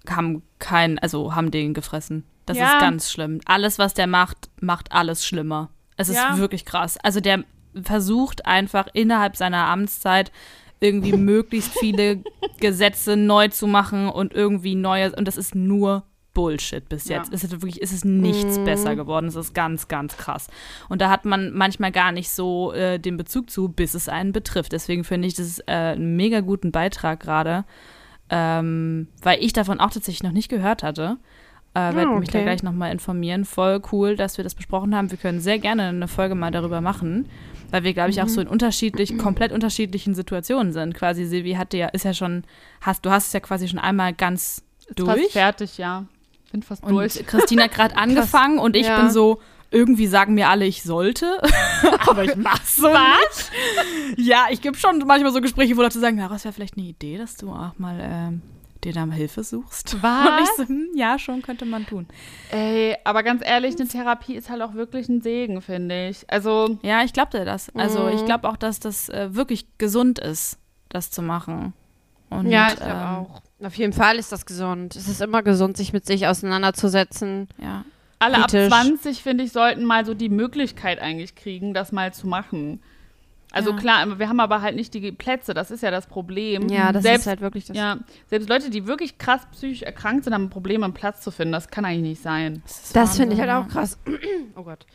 haben 0.09 0.43
keinen, 0.61 0.99
also 1.01 1.35
haben 1.35 1.51
den 1.51 1.75
gefressen. 1.75 2.25
Das 2.49 2.57
Ja. 2.59 2.75
ist 2.75 2.81
ganz 2.81 3.11
schlimm. 3.11 3.41
Alles, 3.45 3.79
was 3.79 3.95
der 3.95 4.07
macht, 4.07 4.49
macht 4.61 4.93
alles 4.93 5.25
schlimmer. 5.25 5.71
Es 5.97 6.09
ist 6.09 6.17
Ja. 6.17 6.39
wirklich 6.39 6.65
krass. 6.65 6.97
Also 7.03 7.21
der 7.21 7.45
versucht 7.83 8.47
einfach 8.47 8.89
innerhalb 8.93 9.37
seiner 9.37 9.67
Amtszeit 9.67 10.33
irgendwie 10.81 11.13
möglichst 11.17 11.77
viele 11.79 12.23
Gesetze 12.61 13.17
neu 13.17 13.49
zu 13.49 13.67
machen 13.67 14.09
und 14.09 14.33
irgendwie 14.33 14.75
neue. 14.75 15.15
Und 15.15 15.27
das 15.29 15.37
ist 15.37 15.55
nur 15.55 16.05
Bullshit 16.35 16.89
bis 16.89 17.09
Ja. 17.09 17.17
jetzt. 17.17 17.33
Es 17.33 17.43
ist 17.43 17.51
wirklich, 17.51 17.83
es 17.83 17.93
ist 17.93 18.05
nichts 18.05 18.59
besser 18.61 18.95
geworden. 18.95 19.27
Es 19.27 19.35
ist 19.35 19.55
ganz, 19.55 19.89
ganz 19.89 20.17
krass. 20.17 20.47
Und 20.89 21.01
da 21.01 21.11
hat 21.11 21.25
man 21.25 21.53
manchmal 21.53 21.91
gar 21.91 22.13
nicht 22.13 22.31
so 22.31 22.73
äh, 22.73 22.99
den 23.01 23.17
Bezug 23.17 23.51
zu, 23.51 23.69
bis 23.69 23.95
es 23.95 24.09
einen 24.09 24.31
betrifft. 24.33 24.71
Deswegen 24.73 25.03
finde 25.03 25.27
ich 25.27 25.35
das 25.35 25.59
äh, 25.67 25.73
einen 25.73 26.15
mega 26.17 26.41
guten 26.41 26.71
Beitrag 26.71 27.19
gerade, 27.21 27.65
ähm, 28.31 29.09
weil 29.23 29.43
ich 29.43 29.53
davon 29.53 29.81
auch 29.81 29.91
tatsächlich 29.91 30.23
noch 30.23 30.33
nicht 30.33 30.49
gehört 30.49 30.83
hatte. 30.83 31.17
Äh, 31.75 31.95
werde 31.95 32.11
mich 32.19 32.29
da 32.31 32.39
okay. 32.39 32.45
gleich 32.45 32.62
nochmal 32.62 32.91
informieren. 32.93 33.45
Voll 33.45 33.81
cool, 33.93 34.16
dass 34.16 34.37
wir 34.37 34.43
das 34.45 34.55
besprochen 34.55 34.95
haben. 34.97 35.11
Wir 35.11 35.19
können 35.19 35.41
sehr 35.41 35.59
gerne 35.59 35.85
eine 35.89 36.09
Folge 36.09 36.35
mal 36.35 36.51
darüber 36.51 36.81
machen, 36.81 37.29
weil 37.71 37.85
wir, 37.85 37.93
glaube 37.95 38.11
ich, 38.11 38.21
auch 38.23 38.29
so 38.29 38.41
in 38.41 38.49
unterschiedlich, 38.49 39.16
komplett 39.19 39.53
unterschiedlichen 39.53 40.14
Situationen 40.14 40.73
sind. 40.73 40.95
Quasi, 40.95 41.25
Silvi 41.25 41.53
hatte 41.55 41.77
ja, 41.77 41.89
ist 41.89 42.05
ja 42.05 42.14
schon, 42.14 42.45
hast, 42.81 43.05
du 43.07 43.11
hast 43.11 43.29
es 43.29 43.33
ja 43.33 43.41
quasi 43.41 43.69
schon 43.69 43.79
einmal 43.79 44.12
ganz 44.14 44.62
Ist 44.89 44.99
durch. 44.99 45.21
fast 45.21 45.33
fertig, 45.33 45.79
ja. 45.79 46.07
Bin 46.51 46.62
fast 46.62 46.83
Und 46.83 46.95
durch. 46.95 47.25
Christina 47.27 47.64
hat 47.64 47.73
gerade 47.73 47.97
angefangen 47.99 48.59
und 48.59 48.75
ich 48.75 48.87
Ja. 48.87 49.01
bin 49.03 49.11
so, 49.11 49.41
irgendwie 49.71 50.07
sagen 50.07 50.33
mir 50.33 50.49
alle, 50.49 50.64
ich 50.64 50.83
sollte. 50.83 51.41
Aber 52.09 52.25
ich 52.25 52.35
mach's 52.37 52.77
so 52.77 52.89
nicht. 52.89 53.51
Ja, 54.16 54.47
ich 54.51 54.62
gebe 54.62 54.77
schon 54.79 54.99
manchmal 55.07 55.31
so 55.33 55.43
Gespräche, 55.43 55.77
wo 55.77 55.83
Leute 55.83 55.99
sagen, 56.01 56.16
na, 56.16 56.29
das 56.29 56.45
wäre 56.45 56.55
vielleicht 56.55 56.79
eine 56.79 56.87
Idee, 56.87 57.19
dass 57.19 57.37
du 57.37 57.51
auch 57.51 57.79
mal 57.79 57.99
ähm, 58.01 58.43
dir 58.85 58.93
da 58.93 59.07
mal 59.07 59.16
Hilfe 59.16 59.43
suchst. 59.43 59.97
Was? 60.03 60.57
So, 60.57 60.68
hm, 60.68 60.89
ja, 60.95 61.18
schon 61.18 61.43
könnte 61.43 61.64
man 61.64 61.87
tun. 61.87 62.07
Ey, 62.51 62.97
aber 63.05 63.22
ganz 63.22 63.43
ehrlich, 63.45 63.76
eine 63.79 63.89
Therapie 63.89 64.35
ist 64.35 64.51
halt 64.51 64.62
auch 64.62 64.74
wirklich 64.74 65.09
ein 65.09 65.20
Segen, 65.20 65.61
finde 65.62 66.09
ich. 66.09 66.24
Also, 66.29 66.79
Ja, 66.83 67.03
ich 67.03 67.12
glaube 67.12 67.37
dir 67.37 67.45
das. 67.45 67.74
Also 67.74 68.09
ich 68.09 68.24
glaube 68.24 68.49
auch, 68.49 68.57
dass 68.57 68.81
das 68.81 69.09
äh, 69.09 69.35
wirklich 69.35 69.66
gesund 69.79 70.18
ist, 70.18 70.59
das 70.89 71.11
zu 71.11 71.22
machen. 71.22 71.72
Und, 72.31 72.51
ja, 72.51 72.68
ich 72.68 72.76
glaube 72.76 72.93
ähm, 72.93 73.26
auch. 73.26 73.43
Auf 73.66 73.74
jeden 73.74 73.93
Fall 73.93 74.16
ist 74.16 74.31
das 74.31 74.47
gesund. 74.47 74.95
Es 74.95 75.09
ist 75.09 75.20
immer 75.20 75.43
gesund, 75.43 75.76
sich 75.76 75.93
mit 75.93 76.07
sich 76.07 76.26
auseinanderzusetzen. 76.26 77.49
Ja. 77.61 77.85
alle 78.20 78.37
Kritisch. 78.43 78.72
ab 78.72 78.85
20, 78.85 79.22
finde 79.22 79.45
ich, 79.45 79.53
sollten 79.53 79.85
mal 79.85 80.07
so 80.07 80.14
die 80.14 80.29
Möglichkeit 80.29 81.01
eigentlich 81.01 81.35
kriegen, 81.35 81.74
das 81.74 81.91
mal 81.91 82.12
zu 82.12 82.26
machen. 82.29 82.81
Also 83.51 83.71
Ja. 83.71 83.77
klar, 83.77 84.19
wir 84.19 84.29
haben 84.29 84.41
aber 84.41 84.61
halt 84.61 84.77
nicht 84.77 84.93
die 84.93 85.11
Plätze, 85.13 85.55
das 85.55 85.71
ist 85.71 85.83
ja 85.83 85.91
das 85.91 86.07
Problem. 86.07 86.69
Ja, 86.69 86.93
das 86.93 87.03
selbst, 87.03 87.21
ist 87.23 87.27
halt 87.29 87.41
wirklich 87.41 87.65
das. 87.65 87.77
Ja, 87.77 87.99
selbst 88.27 88.49
Leute, 88.49 88.69
die 88.71 88.87
wirklich 88.87 89.17
krass 89.19 89.41
psychisch 89.53 89.83
erkrankt 89.83 90.25
sind, 90.25 90.35
haben 90.35 90.45
ein 90.45 90.51
Problem, 90.51 90.85
einen 90.85 90.93
Platz 90.93 91.23
zu 91.23 91.31
finden. 91.31 91.53
Das 91.53 91.69
kann 91.69 91.85
eigentlich 91.85 92.03
nicht 92.03 92.23
sein. 92.23 92.63
ist 92.67 92.95
Das 92.95 93.17
finde 93.17 93.35
ich 93.35 93.41
halt 93.41 93.51
auch 93.51 93.67
krass. 93.69 93.99
oh 94.57 94.63
Gott. 94.65 94.87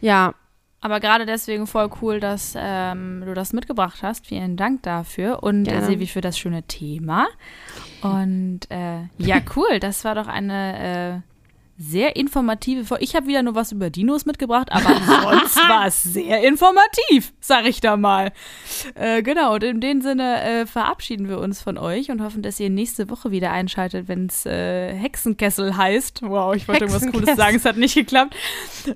Ja, 0.00 0.34
Aber 0.80 0.98
gerade 0.98 1.26
deswegen 1.26 1.66
voll 1.68 1.90
cool, 2.00 2.18
dass 2.18 2.54
ähm, 2.56 3.22
du 3.24 3.34
das 3.34 3.52
mitgebracht 3.52 4.02
hast. 4.02 4.26
Vielen 4.26 4.56
Dank 4.56 4.82
dafür. 4.82 5.42
Und 5.42 5.68
äh, 5.68 5.70
Gerne. 5.72 5.86
Silvi 5.86 6.06
für 6.08 6.20
das 6.22 6.36
schöne 6.38 6.64
Thema. 6.64 7.28
Und 8.00 8.60
äh, 8.68 9.02
ja, 9.18 9.36
cool. 9.54 9.78
Das 9.78 10.04
war 10.04 10.14
doch 10.16 10.26
eine 10.26 11.22
äh, 11.24 11.31
sehr 11.82 12.16
informative 12.16 12.84
Folge. 12.84 13.04
Ich 13.04 13.14
habe 13.16 13.26
wieder 13.26 13.42
nur 13.42 13.54
was 13.54 13.72
über 13.72 13.90
Dinos 13.90 14.24
mitgebracht, 14.24 14.70
aber 14.70 14.94
sonst 14.94 15.56
war 15.68 15.86
es 15.86 16.02
sehr 16.02 16.42
informativ, 16.44 17.32
sag 17.40 17.66
ich 17.66 17.80
da 17.80 17.96
mal. 17.96 18.32
Äh, 18.94 19.22
genau, 19.22 19.54
und 19.54 19.64
in 19.64 19.80
dem 19.80 20.00
Sinne 20.00 20.42
äh, 20.42 20.66
verabschieden 20.66 21.28
wir 21.28 21.38
uns 21.38 21.60
von 21.60 21.78
euch 21.78 22.10
und 22.10 22.22
hoffen, 22.22 22.42
dass 22.42 22.60
ihr 22.60 22.70
nächste 22.70 23.10
Woche 23.10 23.30
wieder 23.30 23.50
einschaltet, 23.50 24.08
wenn 24.08 24.26
es 24.26 24.46
äh, 24.46 24.94
Hexenkessel 24.94 25.76
heißt. 25.76 26.22
Wow, 26.22 26.54
ich 26.54 26.68
wollte 26.68 26.84
irgendwas 26.84 27.10
Cooles 27.10 27.36
sagen, 27.36 27.56
es 27.56 27.64
hat 27.64 27.76
nicht 27.76 27.94
geklappt. 27.94 28.34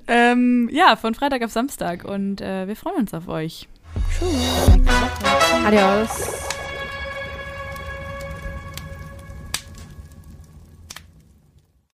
Ähm, 0.07 0.69
ja, 0.71 0.95
von 0.95 1.13
Freitag 1.13 1.43
auf 1.43 1.51
Samstag 1.51 2.05
und 2.05 2.41
äh, 2.41 2.67
wir 2.67 2.75
freuen 2.75 2.97
uns 2.97 3.13
auf 3.13 3.27
euch. 3.27 3.67
adios. 5.65 6.56